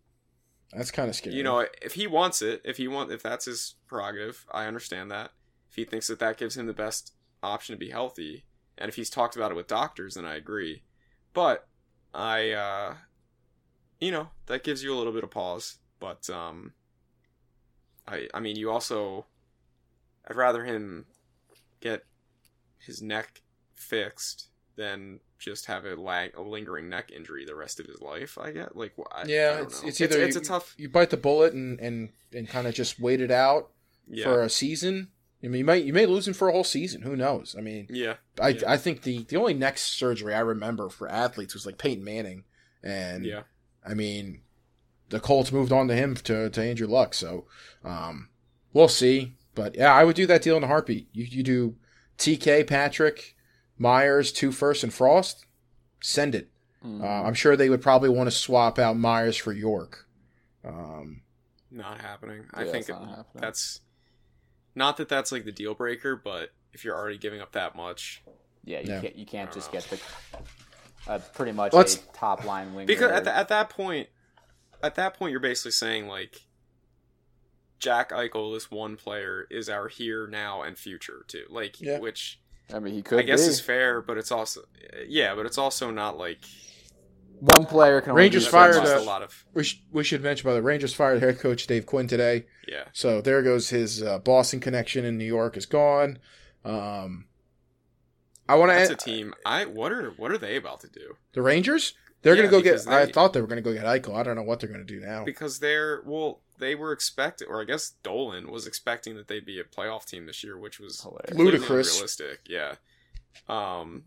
That's 0.73 0.89
kind 0.91 1.09
of 1.09 1.15
scary. 1.15 1.35
you 1.35 1.43
know, 1.43 1.65
if 1.81 1.93
he 1.93 2.07
wants 2.07 2.41
it, 2.41 2.61
if 2.65 2.77
he 2.77 2.87
want, 2.87 3.11
if 3.11 3.21
that's 3.21 3.45
his 3.45 3.75
prerogative, 3.87 4.45
I 4.51 4.65
understand 4.65 5.11
that. 5.11 5.31
If 5.69 5.75
he 5.75 5.83
thinks 5.85 6.07
that 6.07 6.19
that 6.19 6.37
gives 6.37 6.57
him 6.57 6.65
the 6.65 6.73
best 6.73 7.13
option 7.43 7.73
to 7.75 7.77
be 7.79 7.89
healthy, 7.91 8.45
and 8.77 8.89
if 8.89 8.95
he's 8.95 9.09
talked 9.09 9.35
about 9.35 9.51
it 9.51 9.55
with 9.55 9.67
doctors, 9.67 10.15
then 10.15 10.25
I 10.25 10.35
agree. 10.35 10.83
But 11.33 11.67
I, 12.13 12.51
uh, 12.51 12.95
you 13.99 14.11
know, 14.11 14.29
that 14.47 14.63
gives 14.63 14.83
you 14.83 14.93
a 14.93 14.97
little 14.97 15.13
bit 15.13 15.23
of 15.23 15.31
pause. 15.31 15.77
But 15.99 16.29
um, 16.29 16.73
I, 18.07 18.27
I 18.33 18.39
mean, 18.39 18.55
you 18.55 18.71
also, 18.71 19.25
I'd 20.27 20.35
rather 20.35 20.63
him 20.63 21.05
get 21.79 22.03
his 22.79 23.01
neck 23.01 23.41
fixed 23.75 24.47
than 24.75 25.19
just 25.39 25.65
have 25.65 25.85
a 25.85 25.95
lag, 25.95 26.35
a 26.35 26.41
lingering 26.41 26.89
neck 26.89 27.11
injury 27.11 27.45
the 27.45 27.55
rest 27.55 27.79
of 27.79 27.85
his 27.85 28.01
life. 28.01 28.37
I 28.37 28.51
get 28.51 28.75
like, 28.75 28.93
I, 29.11 29.21
I 29.21 29.25
yeah, 29.25 29.57
don't 29.57 29.63
it's, 29.63 29.83
it's 29.83 30.01
either 30.01 30.21
it's, 30.21 30.35
you, 30.35 30.41
a 30.41 30.43
tough 30.43 30.73
you 30.77 30.89
bite 30.89 31.09
the 31.09 31.17
bullet 31.17 31.53
and 31.53 31.79
and 31.79 32.09
and 32.33 32.47
kind 32.47 32.67
of 32.67 32.73
just 32.73 32.99
wait 32.99 33.21
it 33.21 33.31
out 33.31 33.71
yeah. 34.07 34.25
for 34.25 34.41
a 34.41 34.49
season. 34.49 35.09
I 35.43 35.47
mean, 35.47 35.59
you 35.59 35.65
might 35.65 35.83
you 35.83 35.93
may 35.93 36.05
lose 36.05 36.27
him 36.27 36.33
for 36.33 36.47
a 36.47 36.51
whole 36.51 36.63
season. 36.63 37.03
Who 37.03 37.15
knows? 37.15 37.55
I 37.57 37.61
mean, 37.61 37.87
Yeah, 37.89 38.15
I 38.41 38.49
Yeah. 38.49 38.71
I 38.71 38.77
think 38.77 39.03
the 39.03 39.23
the 39.25 39.37
only 39.37 39.53
neck 39.53 39.77
surgery 39.77 40.33
I 40.33 40.39
remember 40.39 40.89
for 40.89 41.07
athletes 41.07 41.53
was 41.53 41.65
like 41.65 41.77
Peyton 41.77 42.03
Manning, 42.03 42.45
and 42.83 43.25
yeah. 43.25 43.43
I 43.85 43.93
mean, 43.93 44.41
the 45.09 45.19
Colts 45.19 45.51
moved 45.51 45.71
on 45.71 45.87
to 45.87 45.95
him 45.95 46.15
to 46.15 46.49
to 46.49 46.61
Andrew 46.61 46.87
Luck. 46.87 47.13
So, 47.13 47.45
um, 47.83 48.29
we'll 48.73 48.87
see. 48.87 49.33
But 49.55 49.75
yeah, 49.75 49.93
I 49.93 50.03
would 50.03 50.15
do 50.15 50.25
that 50.27 50.41
deal 50.41 50.57
in 50.57 50.63
a 50.63 50.67
heartbeat. 50.67 51.07
You 51.13 51.23
you 51.25 51.43
do 51.43 51.75
TK 52.17 52.65
Patrick, 52.67 53.35
Myers, 53.77 54.31
two 54.31 54.51
first 54.51 54.83
and 54.83 54.93
Frost. 54.93 55.45
Send 56.01 56.35
it. 56.35 56.49
Mhm. 56.85 57.01
Uh, 57.03 57.27
I'm 57.27 57.33
sure 57.33 57.55
they 57.55 57.69
would 57.69 57.81
probably 57.81 58.09
want 58.09 58.27
to 58.27 58.35
swap 58.35 58.77
out 58.77 58.97
Myers 58.97 59.35
for 59.35 59.51
York. 59.51 60.05
Um, 60.63 61.21
Not 61.71 61.99
happening. 62.01 62.45
I 62.53 62.63
Yeah, 62.65 62.71
think 62.71 62.81
it's 62.81 62.89
not 62.89 63.07
happening. 63.07 63.41
that's 63.41 63.81
not 64.75 64.97
that 64.97 65.09
that's 65.09 65.31
like 65.31 65.43
the 65.45 65.51
deal 65.51 65.73
breaker, 65.73 66.15
but 66.15 66.51
if 66.73 66.85
you're 66.85 66.95
already 66.95 67.17
giving 67.17 67.41
up 67.41 67.53
that 67.53 67.75
much, 67.75 68.21
yeah, 68.63 68.79
you 68.81 68.89
Yeah. 68.91 69.01
can't 69.01 69.15
you 69.15 69.25
can't 69.25 69.51
just 69.51 69.71
don't 69.71 69.89
get 69.89 69.99
the 71.05 71.11
uh, 71.11 71.19
pretty 71.33 71.51
much 71.53 71.73
Let's- 71.73 71.95
a 71.95 71.99
top 72.13 72.43
line 72.45 72.73
winger. 72.75 72.85
because 72.85 73.11
at, 73.11 73.23
the, 73.23 73.35
at 73.35 73.47
that 73.47 73.69
point, 73.69 74.07
at 74.83 74.95
that 74.95 75.13
point, 75.15 75.31
you're 75.31 75.39
basically 75.39 75.71
saying 75.71 76.07
like 76.07 76.41
Jack 77.79 78.09
Eichel, 78.11 78.53
this 78.55 78.71
one 78.71 78.95
player, 78.95 79.47
is 79.51 79.69
our 79.69 79.87
here, 79.87 80.27
now, 80.27 80.61
and 80.63 80.77
future 80.77 81.23
too. 81.27 81.45
Like, 81.49 81.79
Yeah. 81.79 81.99
which 81.99 82.39
I 82.73 82.79
mean, 82.79 82.93
he 82.93 83.01
could. 83.01 83.19
I 83.19 83.21
guess 83.23 83.43
be. 83.45 83.49
is 83.51 83.59
fair, 83.61 84.01
but 84.01 84.17
it's 84.17 84.31
also 84.31 84.61
yeah, 85.07 85.35
but 85.35 85.45
it's 85.45 85.57
also 85.57 85.91
not 85.91 86.17
like 86.17 86.39
one 87.39 87.65
player 87.65 88.01
can. 88.01 88.13
Rangers 88.13 88.45
do 88.45 88.51
fired, 88.51 88.75
much. 88.77 88.85
lost 88.85 88.95
uh, 88.97 88.99
a 88.99 89.03
lot 89.05 89.21
of 89.21 89.45
we 89.53 89.63
sh- 89.63 89.81
we 89.91 90.03
should 90.03 90.21
mention 90.23 90.45
by 90.49 90.53
the 90.55 90.61
Rangers 90.61 90.93
fired 90.93 91.21
head 91.21 91.39
coach 91.39 91.67
Dave 91.67 91.85
Quinn 91.85 92.07
today. 92.07 92.45
yeah. 92.67 92.85
So 92.93 93.21
there 93.21 93.41
goes 93.43 93.69
his 93.69 94.01
uh, 94.01 94.17
Boston 94.19 94.59
connection 94.59 95.05
in 95.05 95.17
New 95.17 95.25
York 95.25 95.55
is 95.55 95.65
gone. 95.67 96.17
Um, 96.65 97.27
I 98.49 98.55
want 98.55 98.71
to. 98.71 98.75
That's 98.77 98.89
a 98.89 98.95
team. 98.95 99.33
I 99.45 99.65
what 99.65 99.91
are 99.91 100.09
what 100.17 100.31
are 100.31 100.37
they 100.37 100.55
about 100.57 100.81
to 100.81 100.89
do? 100.89 101.15
the 101.33 101.41
Rangers. 101.43 101.93
They're 102.27 102.35
Yeah, 102.35 102.41
gonna 102.43 102.51
go 102.51 102.61
get. 102.61 102.71
because 102.83 102.87
I 102.87 103.05
thought 103.11 103.31
they 103.33 103.39
were 103.41 103.47
gonna 103.47 103.61
go 103.61 103.73
get 103.73 103.85
Eichel. 103.85 104.15
I 104.15 104.23
don't 104.23 104.35
know 104.35 104.43
what 104.43 104.59
they're 104.59 104.69
gonna 104.69 104.83
do 104.83 104.99
now. 104.99 105.23
because 105.23 105.59
they're 105.59 106.01
well 106.05 106.41
they 106.59 106.75
were 106.75 106.91
expecting 106.91 107.47
or 107.47 107.61
i 107.61 107.63
guess 107.65 107.91
dolan 108.01 108.49
was 108.49 108.65
expecting 108.65 109.15
that 109.15 109.27
they'd 109.27 109.45
be 109.45 109.59
a 109.59 109.63
playoff 109.63 110.05
team 110.05 110.25
this 110.25 110.43
year 110.43 110.57
which 110.57 110.79
was 110.79 111.01
Hilarious. 111.01 111.37
Ludicrous. 111.37 111.93
realistic. 111.93 112.39
yeah 112.47 112.75
um 113.47 114.03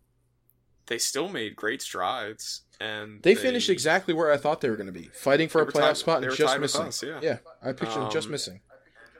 they 0.86 0.98
still 0.98 1.28
made 1.28 1.54
great 1.54 1.80
strides 1.80 2.62
and 2.80 3.22
They 3.22 3.34
finished 3.36 3.70
exactly 3.70 4.12
where 4.14 4.32
I 4.32 4.36
thought 4.36 4.60
they 4.62 4.70
were 4.70 4.76
going 4.76 4.86
to 4.86 4.92
be, 4.92 5.10
fighting 5.12 5.48
for 5.50 5.60
a 5.62 5.66
playoff 5.66 5.80
tied- 5.88 5.96
spot 5.98 6.24
and 6.24 6.34
just 6.34 6.58
missing. 6.58 6.80
us, 6.86 7.02
yeah. 7.02 7.20
yeah, 7.22 7.38
I 7.62 7.72
pictured 7.72 8.00
them 8.00 8.10
just 8.10 8.26
Um, 8.26 8.32
missing. 8.32 8.60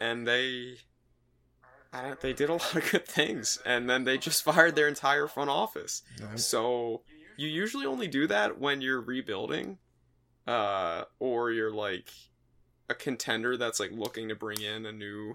and 0.01 0.27
they 0.27 0.79
I 1.93 2.03
don't, 2.03 2.21
they 2.21 2.33
did 2.33 2.49
a 2.49 2.53
lot 2.61 2.75
of 2.75 2.91
good 2.91 3.07
things 3.07 3.61
and 3.65 3.89
then 3.89 4.03
they 4.05 4.19
just 4.19 4.43
fired 4.43 4.75
their 4.75 4.89
entire 4.89 5.29
front 5.29 5.51
office 5.51 6.03
Yeah. 6.19 6.35
so 6.37 7.03
you 7.41 7.49
usually 7.49 7.87
only 7.87 8.07
do 8.07 8.27
that 8.27 8.61
when 8.61 8.83
you're 8.83 9.01
rebuilding 9.01 9.79
uh 10.47 11.05
or 11.19 11.51
you're 11.51 11.73
like 11.73 12.11
a 12.91 12.95
contender 12.95 13.57
that's 13.57 13.81
like 13.81 13.93
looking 13.93 14.29
to 14.29 14.35
bring 14.35 14.61
in 14.61 14.85
a 14.85 14.93
new 14.93 15.35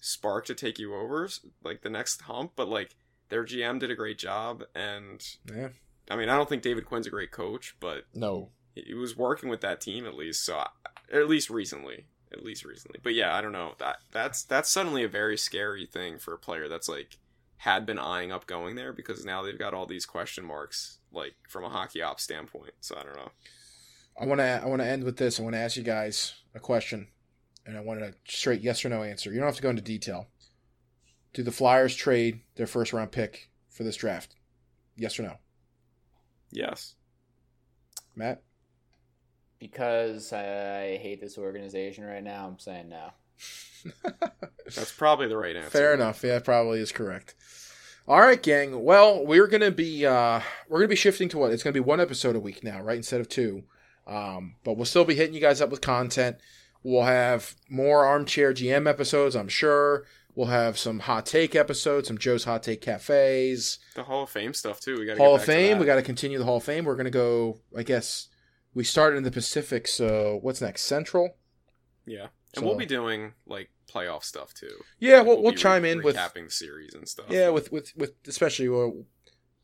spark 0.00 0.44
to 0.44 0.54
take 0.54 0.78
you 0.78 0.94
over 0.94 1.28
like 1.64 1.82
the 1.82 1.90
next 1.90 2.22
hump 2.22 2.52
but 2.54 2.68
like 2.68 2.94
their 3.30 3.44
GM 3.44 3.80
did 3.80 3.90
a 3.90 3.94
great 3.96 4.18
job 4.18 4.62
and 4.74 5.26
Yeah, 5.52 5.70
I 6.10 6.16
mean 6.16 6.28
I 6.28 6.36
don't 6.36 6.48
think 6.48 6.62
David 6.62 6.84
Quinn's 6.84 7.06
a 7.06 7.10
great 7.10 7.30
coach 7.30 7.74
but 7.80 8.04
no, 8.14 8.50
he 8.74 8.94
was 8.94 9.16
working 9.16 9.48
with 9.48 9.62
that 9.62 9.80
team 9.80 10.06
at 10.06 10.14
least 10.14 10.44
so 10.44 10.58
I, 10.58 10.68
at 11.12 11.28
least 11.28 11.50
recently 11.50 12.06
at 12.32 12.44
least 12.44 12.64
recently. 12.64 13.00
But 13.02 13.14
yeah 13.14 13.34
i 13.34 13.40
don't 13.40 13.52
know 13.52 13.74
that 13.78 13.96
that's 14.12 14.42
that's 14.44 14.70
suddenly 14.70 15.04
a 15.04 15.08
very 15.08 15.38
scary 15.38 15.86
thing 15.86 16.18
for 16.18 16.34
a 16.34 16.38
player 16.38 16.68
that's 16.68 16.88
like 16.88 17.18
had 17.58 17.86
been 17.86 17.98
eyeing 17.98 18.32
up 18.32 18.46
going 18.46 18.76
there 18.76 18.92
because 18.92 19.24
now 19.24 19.42
they've 19.42 19.58
got 19.58 19.74
all 19.74 19.86
these 19.86 20.06
question 20.06 20.44
marks 20.44 20.98
like 21.12 21.34
from 21.48 21.64
a 21.64 21.68
hockey 21.68 22.02
ops 22.02 22.22
standpoint 22.22 22.72
so 22.80 22.96
i 22.98 23.02
don't 23.02 23.16
know 23.16 23.30
I 24.20 24.26
want 24.26 24.40
to 24.40 24.60
I 24.62 24.66
want 24.66 24.80
to 24.80 24.86
end 24.88 25.04
with 25.04 25.16
this. 25.16 25.38
I 25.40 25.42
want 25.42 25.54
to 25.54 25.60
ask 25.60 25.76
you 25.76 25.82
guys 25.82 26.34
a 26.54 26.60
question, 26.60 27.08
and 27.66 27.76
I 27.76 27.80
want 27.80 28.00
a 28.00 28.14
straight 28.26 28.60
yes 28.60 28.84
or 28.84 28.88
no 28.88 29.02
answer. 29.02 29.32
You 29.32 29.38
don't 29.38 29.48
have 29.48 29.56
to 29.56 29.62
go 29.62 29.70
into 29.70 29.82
detail. 29.82 30.28
Do 31.32 31.42
the 31.42 31.50
Flyers 31.50 31.96
trade 31.96 32.40
their 32.54 32.68
first 32.68 32.92
round 32.92 33.10
pick 33.10 33.50
for 33.68 33.82
this 33.82 33.96
draft? 33.96 34.36
Yes 34.96 35.18
or 35.18 35.24
no? 35.24 35.34
Yes. 36.52 36.94
Matt? 38.14 38.42
Because 39.58 40.32
I 40.32 40.98
hate 40.98 41.20
this 41.20 41.36
organization 41.36 42.04
right 42.04 42.22
now, 42.22 42.46
I'm 42.46 42.60
saying 42.60 42.90
no. 42.90 43.10
That's 44.74 44.92
probably 44.92 45.28
the 45.28 45.36
right 45.36 45.56
answer. 45.56 45.70
Fair 45.70 45.94
enough. 45.94 46.22
Yeah, 46.22 46.38
probably 46.38 46.80
is 46.80 46.92
correct. 46.92 47.34
All 48.06 48.20
right, 48.20 48.42
gang. 48.42 48.84
Well, 48.84 49.24
we're 49.24 49.46
gonna 49.46 49.70
be 49.70 50.04
uh, 50.04 50.40
we're 50.68 50.78
gonna 50.80 50.88
be 50.88 50.96
shifting 50.96 51.28
to 51.30 51.38
what? 51.38 51.52
It's 51.52 51.62
gonna 51.62 51.72
be 51.72 51.80
one 51.80 52.00
episode 52.00 52.36
a 52.36 52.40
week 52.40 52.62
now, 52.62 52.80
right? 52.82 52.96
Instead 52.96 53.20
of 53.20 53.28
two. 53.28 53.64
Um, 54.06 54.56
but 54.64 54.74
we'll 54.76 54.84
still 54.84 55.04
be 55.04 55.14
hitting 55.14 55.34
you 55.34 55.40
guys 55.40 55.60
up 55.62 55.70
with 55.70 55.80
content. 55.80 56.36
We'll 56.82 57.04
have 57.04 57.54
more 57.70 58.04
armchair 58.04 58.52
GM 58.52 58.86
episodes, 58.86 59.34
I'm 59.34 59.48
sure. 59.48 60.04
We'll 60.34 60.48
have 60.48 60.76
some 60.76 60.98
hot 60.98 61.24
take 61.26 61.54
episodes, 61.54 62.08
some 62.08 62.18
Joe's 62.18 62.44
hot 62.44 62.62
take 62.62 62.80
cafes, 62.82 63.78
The 63.94 64.02
Hall 64.02 64.24
of 64.24 64.30
Fame 64.30 64.52
stuff 64.52 64.80
too. 64.80 64.98
We 64.98 65.06
got 65.06 65.16
Hall 65.16 65.36
of 65.36 65.44
Fame. 65.44 65.78
We 65.78 65.86
got 65.86 65.94
to 65.96 66.02
continue 66.02 66.38
the 66.38 66.44
Hall 66.44 66.56
of 66.58 66.64
Fame. 66.64 66.84
We're 66.84 66.96
gonna 66.96 67.10
go. 67.10 67.60
I 67.76 67.84
guess 67.84 68.28
we 68.74 68.84
started 68.84 69.16
in 69.16 69.22
the 69.22 69.30
Pacific. 69.30 69.88
So 69.88 70.38
what's 70.42 70.60
next? 70.60 70.82
Central. 70.82 71.36
Yeah, 72.04 72.26
and 72.56 72.62
So- 72.62 72.66
we'll 72.66 72.76
be 72.78 72.86
doing 72.86 73.32
like 73.46 73.70
playoff 73.92 74.24
stuff 74.24 74.52
too. 74.54 74.76
Yeah, 74.98 75.20
we'll, 75.22 75.42
we'll 75.42 75.52
be 75.52 75.58
chime 75.58 75.82
re- 75.82 75.90
in 75.92 76.02
with 76.02 76.16
recapping 76.16 76.46
the 76.46 76.50
series 76.50 76.94
and 76.94 77.08
stuff. 77.08 77.26
Yeah, 77.28 77.50
with 77.50 77.70
with 77.72 77.92
with 77.96 78.12
especially 78.26 78.68
uh, 78.68 78.90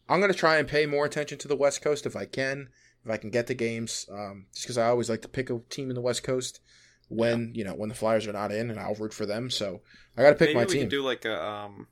I'm 0.09 0.21
gonna 0.21 0.35
try 0.35 0.57
and 0.59 0.67
pay 0.69 0.87
more 0.87 1.05
attention 1.05 1.39
to 1.39 1.49
the 1.49 1.57
West 1.57 1.83
Coast 1.83 2.07
if 2.07 2.17
I 2.17 2.25
can, 2.27 2.69
if 3.05 3.11
I 3.11 3.17
can 3.17 3.31
get 3.31 3.47
the 3.47 3.55
games. 3.55 4.07
Um, 4.11 4.47
just 4.55 4.67
because 4.67 4.79
I 4.79 4.89
always 4.89 5.09
like 5.11 5.23
to 5.23 5.29
pick 5.29 5.51
a 5.51 5.59
team 5.71 5.89
in 5.91 5.95
the 5.95 6.01
West 6.01 6.23
Coast 6.23 6.61
when 7.09 7.53
you 7.55 7.65
know 7.65 7.75
when 7.75 7.89
the 7.89 7.95
Flyers 7.95 8.27
are 8.27 8.33
not 8.33 8.53
in, 8.53 8.71
and 8.71 8.79
I'll 8.79 8.95
root 8.95 9.13
for 9.15 9.27
them. 9.27 9.51
So 9.51 9.81
I 10.17 10.23
got 10.23 10.31
to 10.31 10.37
pick 10.37 10.49
Maybe 10.51 10.55
my 10.55 10.65
we 10.65 10.73
team. 10.73 10.81
can 10.83 10.89
do 10.91 11.03
like 11.03 11.25
a 11.25 11.43
um, 11.45 11.87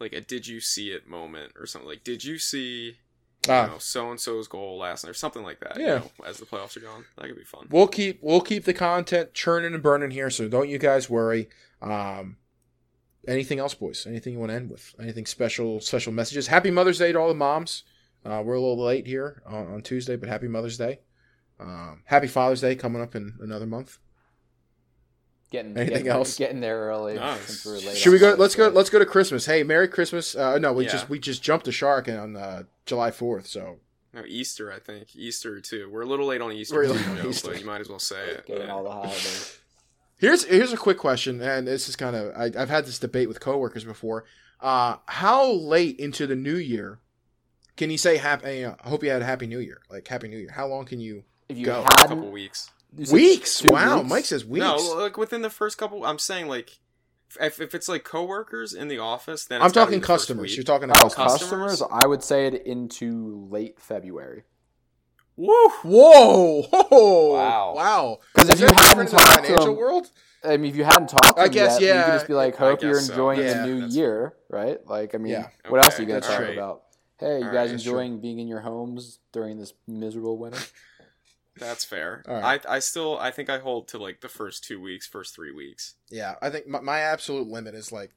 like 0.00 0.12
a 0.12 0.20
did 0.20 0.46
you 0.46 0.60
see 0.60 0.88
it 0.92 1.06
moment 1.08 1.52
or 1.58 1.66
something. 1.66 1.88
Like 1.88 2.04
did 2.04 2.24
you 2.24 2.38
see 2.38 2.96
Ah. 3.48 3.64
you 3.66 3.70
know 3.72 3.78
so 3.78 4.10
and 4.10 4.20
so's 4.20 4.48
goal 4.48 4.78
last 4.78 5.04
night 5.04 5.10
or 5.10 5.14
something 5.14 5.42
like 5.42 5.60
that. 5.60 5.78
Yeah. 5.78 5.86
You 5.86 5.94
know, 6.00 6.10
as 6.26 6.38
the 6.38 6.46
playoffs 6.46 6.76
are 6.76 6.80
going, 6.80 7.04
that 7.16 7.26
could 7.26 7.36
be 7.36 7.44
fun. 7.44 7.66
We'll 7.70 7.88
keep 7.88 8.18
we'll 8.22 8.40
keep 8.40 8.64
the 8.64 8.74
content 8.74 9.34
churning 9.34 9.74
and 9.74 9.82
burning 9.82 10.10
here, 10.10 10.30
so 10.30 10.48
don't 10.48 10.68
you 10.68 10.78
guys 10.78 11.08
worry. 11.10 11.48
Um, 11.82 12.36
anything 13.28 13.58
else, 13.58 13.74
boys? 13.74 14.06
Anything 14.06 14.34
you 14.34 14.38
want 14.38 14.50
to 14.50 14.56
end 14.56 14.70
with? 14.70 14.94
Anything 15.00 15.26
special? 15.26 15.80
Special 15.80 16.12
messages? 16.12 16.46
Happy 16.46 16.70
Mother's 16.70 16.98
Day 16.98 17.12
to 17.12 17.18
all 17.18 17.28
the 17.28 17.34
moms. 17.34 17.84
Uh, 18.24 18.42
we're 18.44 18.54
a 18.54 18.60
little 18.60 18.82
late 18.82 19.06
here 19.06 19.42
on, 19.46 19.66
on 19.74 19.82
Tuesday, 19.82 20.16
but 20.16 20.28
happy 20.28 20.48
Mother's 20.48 20.76
Day. 20.78 20.98
Um, 21.60 22.02
happy 22.06 22.26
Father's 22.26 22.60
Day 22.60 22.74
coming 22.74 23.00
up 23.00 23.14
in 23.14 23.34
another 23.40 23.66
month. 23.66 23.98
Getting 25.52 25.76
Anything 25.76 25.92
getting, 25.98 26.08
else? 26.08 26.36
Getting 26.36 26.60
there 26.60 26.86
early. 26.88 27.14
No, 27.14 27.36
since 27.46 27.64
we're 27.64 27.78
late 27.78 27.96
Should 27.96 28.10
we 28.12 28.18
go? 28.18 28.34
Let's 28.34 28.56
go. 28.56 28.68
Let's 28.68 28.90
go 28.90 28.98
to 28.98 29.06
Christmas. 29.06 29.46
Hey, 29.46 29.62
Merry 29.62 29.86
Christmas! 29.86 30.34
Uh, 30.34 30.58
no, 30.58 30.72
we 30.72 30.84
Yeah. 30.86 30.90
just 30.90 31.08
we 31.08 31.20
just 31.20 31.40
jumped 31.42 31.66
the 31.66 31.72
shark 31.72 32.08
on 32.08 32.36
uh, 32.36 32.64
July 32.86 33.10
Fourth. 33.10 33.46
So 33.46 33.80
No, 34.14 34.22
Easter, 34.26 34.72
I 34.72 34.78
think 34.78 35.14
Easter 35.14 35.60
too. 35.60 35.90
We're 35.90 36.02
a 36.02 36.06
little 36.06 36.26
late 36.26 36.40
on 36.40 36.52
Easter, 36.52 36.76
We're 36.76 36.86
too, 36.86 36.92
late 36.94 37.08
on 37.08 37.16
Joe, 37.18 37.28
Easter. 37.28 37.48
but 37.50 37.60
you 37.60 37.66
might 37.66 37.80
as 37.80 37.88
well 37.88 37.98
say 37.98 38.28
it. 38.30 38.46
Getting 38.46 38.66
Yeah. 38.68 38.72
all 38.72 38.84
the 38.84 38.90
holidays. 38.90 39.58
here's 40.18 40.44
here's 40.44 40.72
a 40.72 40.76
quick 40.78 40.98
question, 40.98 41.40
and 41.42 41.66
this 41.66 41.88
is 41.88 41.96
kind 41.96 42.16
of 42.16 42.34
I, 42.36 42.44
I've 42.60 42.70
had 42.70 42.86
this 42.86 42.98
debate 42.98 43.28
with 43.28 43.40
coworkers 43.40 43.84
before. 43.84 44.24
Uh, 44.60 44.96
how 45.06 45.50
late 45.52 45.98
into 45.98 46.26
the 46.26 46.36
new 46.36 46.56
year 46.56 46.98
can 47.76 47.90
you 47.90 47.98
say 47.98 48.16
happy? 48.16 48.64
uh, 48.64 48.74
I 48.82 48.88
hope 48.88 49.02
you 49.04 49.10
had 49.10 49.20
a 49.20 49.26
happy 49.26 49.46
New 49.46 49.58
Year. 49.58 49.82
Like 49.90 50.08
happy 50.08 50.28
New 50.28 50.38
Year. 50.38 50.50
How 50.50 50.66
long 50.66 50.86
can 50.86 50.98
you? 51.00 51.24
If 51.48 51.58
you 51.58 51.66
Go. 51.66 51.82
A 51.84 51.88
couple 52.08 52.30
weeks. 52.30 52.70
Weeks. 53.12 53.62
Wow, 53.64 53.98
weeks? 53.98 54.08
Mike 54.08 54.24
says 54.24 54.44
weeks. 54.46 54.64
No, 54.64 54.76
like 54.96 55.18
within 55.18 55.42
the 55.42 55.50
first 55.50 55.76
couple. 55.76 56.06
I'm 56.06 56.18
saying 56.18 56.48
like, 56.48 56.78
if, 57.40 57.60
if 57.60 57.74
it's 57.74 57.88
like 57.88 58.04
coworkers 58.04 58.72
in 58.74 58.88
the 58.88 58.98
office, 58.98 59.44
then 59.44 59.62
I'm 59.62 59.70
talking 59.70 59.96
be 59.96 60.00
the 60.00 60.06
first 60.06 60.20
customers. 60.28 60.50
week. 60.50 60.56
You're 60.56 60.64
talking 60.64 60.88
oh, 60.90 60.92
about 60.92 61.04
Oh, 61.12 61.14
customers. 61.14 61.70
customers, 61.80 61.82
I 61.90 62.06
would 62.06 62.22
say 62.22 62.46
it 62.46 62.66
into 62.66 63.46
late 63.50 63.80
February. 63.80 64.44
Woo! 65.36 65.52
Whoa! 65.82 66.62
Whoa! 66.90 67.32
Wow. 67.74 68.18
Because 68.34 68.50
if 68.50 68.60
you 68.60 68.66
that 68.68 68.80
hadn't 68.80 69.06
different 69.06 69.10
in 69.10 69.16
the 69.16 69.22
talked 69.22 69.36
to 69.36 69.42
financial 69.42 69.66
them- 69.66 69.76
world? 69.76 70.10
I 70.44 70.56
mean, 70.58 70.70
if 70.70 70.76
you 70.76 70.84
hadn't 70.84 71.08
talked 71.08 71.36
to 71.36 71.42
I 71.42 71.48
guess, 71.48 71.80
yet, 71.80 71.80
you 71.80 71.86
yeah. 71.88 72.04
could 72.04 72.12
just 72.12 72.28
be 72.28 72.34
like, 72.34 72.54
"Hope 72.56 72.80
you're 72.80 72.92
guess 72.92 73.06
so. 73.06 73.12
enjoying 73.12 73.40
Yeah, 73.40 73.62
the 73.62 73.66
new 73.66 73.86
year," 73.86 74.34
right? 74.48 74.78
Like, 74.86 75.14
I 75.14 75.18
mean, 75.18 75.32
Yeah. 75.32 75.48
what 75.68 75.84
else 75.84 75.98
are 75.98 76.02
you 76.02 76.08
gonna 76.08 76.20
talk 76.20 76.36
true. 76.36 76.52
about? 76.52 76.82
Hey, 77.18 77.38
you 77.40 77.46
All 77.46 77.52
guys 77.52 77.54
right, 77.54 77.68
that's 77.70 77.82
true. 77.82 77.92
enjoying 77.92 78.20
being 78.20 78.38
in 78.38 78.46
your 78.46 78.60
homes 78.60 79.18
during 79.32 79.58
this 79.58 79.72
miserable 79.88 80.38
winter? 80.38 80.60
That's 81.58 81.84
fair. 81.84 82.22
All 82.28 82.34
right. 82.40 82.64
I 82.68 82.76
I 82.76 82.78
still 82.80 83.18
I 83.18 83.30
think 83.30 83.48
I 83.50 83.58
hold 83.58 83.88
to 83.88 83.98
like 83.98 84.20
the 84.20 84.28
first 84.28 84.64
two 84.64 84.80
weeks, 84.80 85.06
first 85.06 85.34
three 85.34 85.52
weeks. 85.52 85.94
Yeah, 86.10 86.34
I 86.42 86.50
think 86.50 86.66
my, 86.66 86.80
my 86.80 86.98
absolute 87.00 87.48
limit 87.48 87.74
is 87.74 87.92
like 87.92 88.10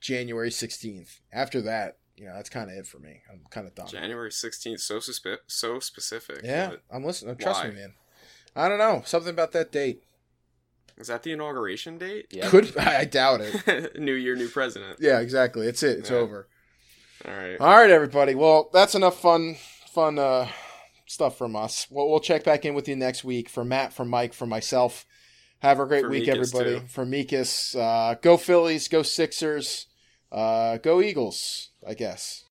January 0.00 0.50
16th. 0.50 1.20
After 1.32 1.60
that, 1.62 1.98
you 2.16 2.26
know, 2.26 2.34
that's 2.34 2.48
kind 2.50 2.70
of 2.70 2.76
it 2.76 2.86
for 2.86 2.98
me. 2.98 3.22
I'm 3.30 3.40
kind 3.50 3.66
of 3.66 3.74
done. 3.74 3.88
January 3.88 4.30
sixteenth, 4.32 4.80
so 4.80 4.98
suspe- 4.98 5.38
so 5.46 5.78
specific. 5.80 6.40
Yeah, 6.44 6.74
I'm 6.90 7.04
listening. 7.04 7.36
Trust 7.36 7.64
why? 7.64 7.70
me, 7.70 7.76
man. 7.76 7.94
I 8.56 8.68
don't 8.68 8.78
know. 8.78 9.02
Something 9.04 9.30
about 9.30 9.52
that 9.52 9.72
date. 9.72 10.04
Is 10.96 11.08
that 11.08 11.24
the 11.24 11.32
inauguration 11.32 11.98
date? 11.98 12.26
Yeah. 12.30 12.48
Could 12.48 12.76
I 12.78 13.04
doubt 13.04 13.40
it. 13.42 13.98
new 13.98 14.14
year, 14.14 14.36
new 14.36 14.48
president. 14.48 14.98
Yeah, 15.00 15.18
exactly. 15.20 15.66
It's 15.66 15.82
it. 15.82 15.98
It's 15.98 16.10
Yeah. 16.10 16.18
over. 16.18 16.48
All 17.26 17.34
right. 17.34 17.60
All 17.60 17.76
right, 17.76 17.90
everybody. 17.90 18.34
Well, 18.36 18.70
that's 18.72 18.94
enough 18.94 19.18
fun, 19.20 19.56
fun 19.92 20.18
uh, 20.18 20.46
stuff 21.06 21.36
from 21.38 21.56
us. 21.56 21.86
We'll, 21.90 22.08
we'll 22.10 22.20
check 22.20 22.44
back 22.44 22.64
in 22.64 22.74
with 22.74 22.88
you 22.88 22.96
next 22.96 23.24
week. 23.24 23.48
For 23.48 23.64
Matt, 23.64 23.92
for 23.92 24.04
Mike, 24.04 24.32
for 24.32 24.46
myself. 24.46 25.06
Have 25.60 25.80
a 25.80 25.86
great 25.86 26.02
For 26.02 26.10
week, 26.10 26.28
everybody. 26.28 26.80
too. 26.80 26.86
For 26.88 27.06
Mikas, 27.06 27.74
uh, 27.74 28.16
go 28.20 28.36
Phillies, 28.36 28.88
go 28.88 29.02
Sixers, 29.02 29.86
uh, 30.30 30.76
go 30.78 31.00
Eagles. 31.00 31.70
I 31.86 31.94
guess. 31.94 32.44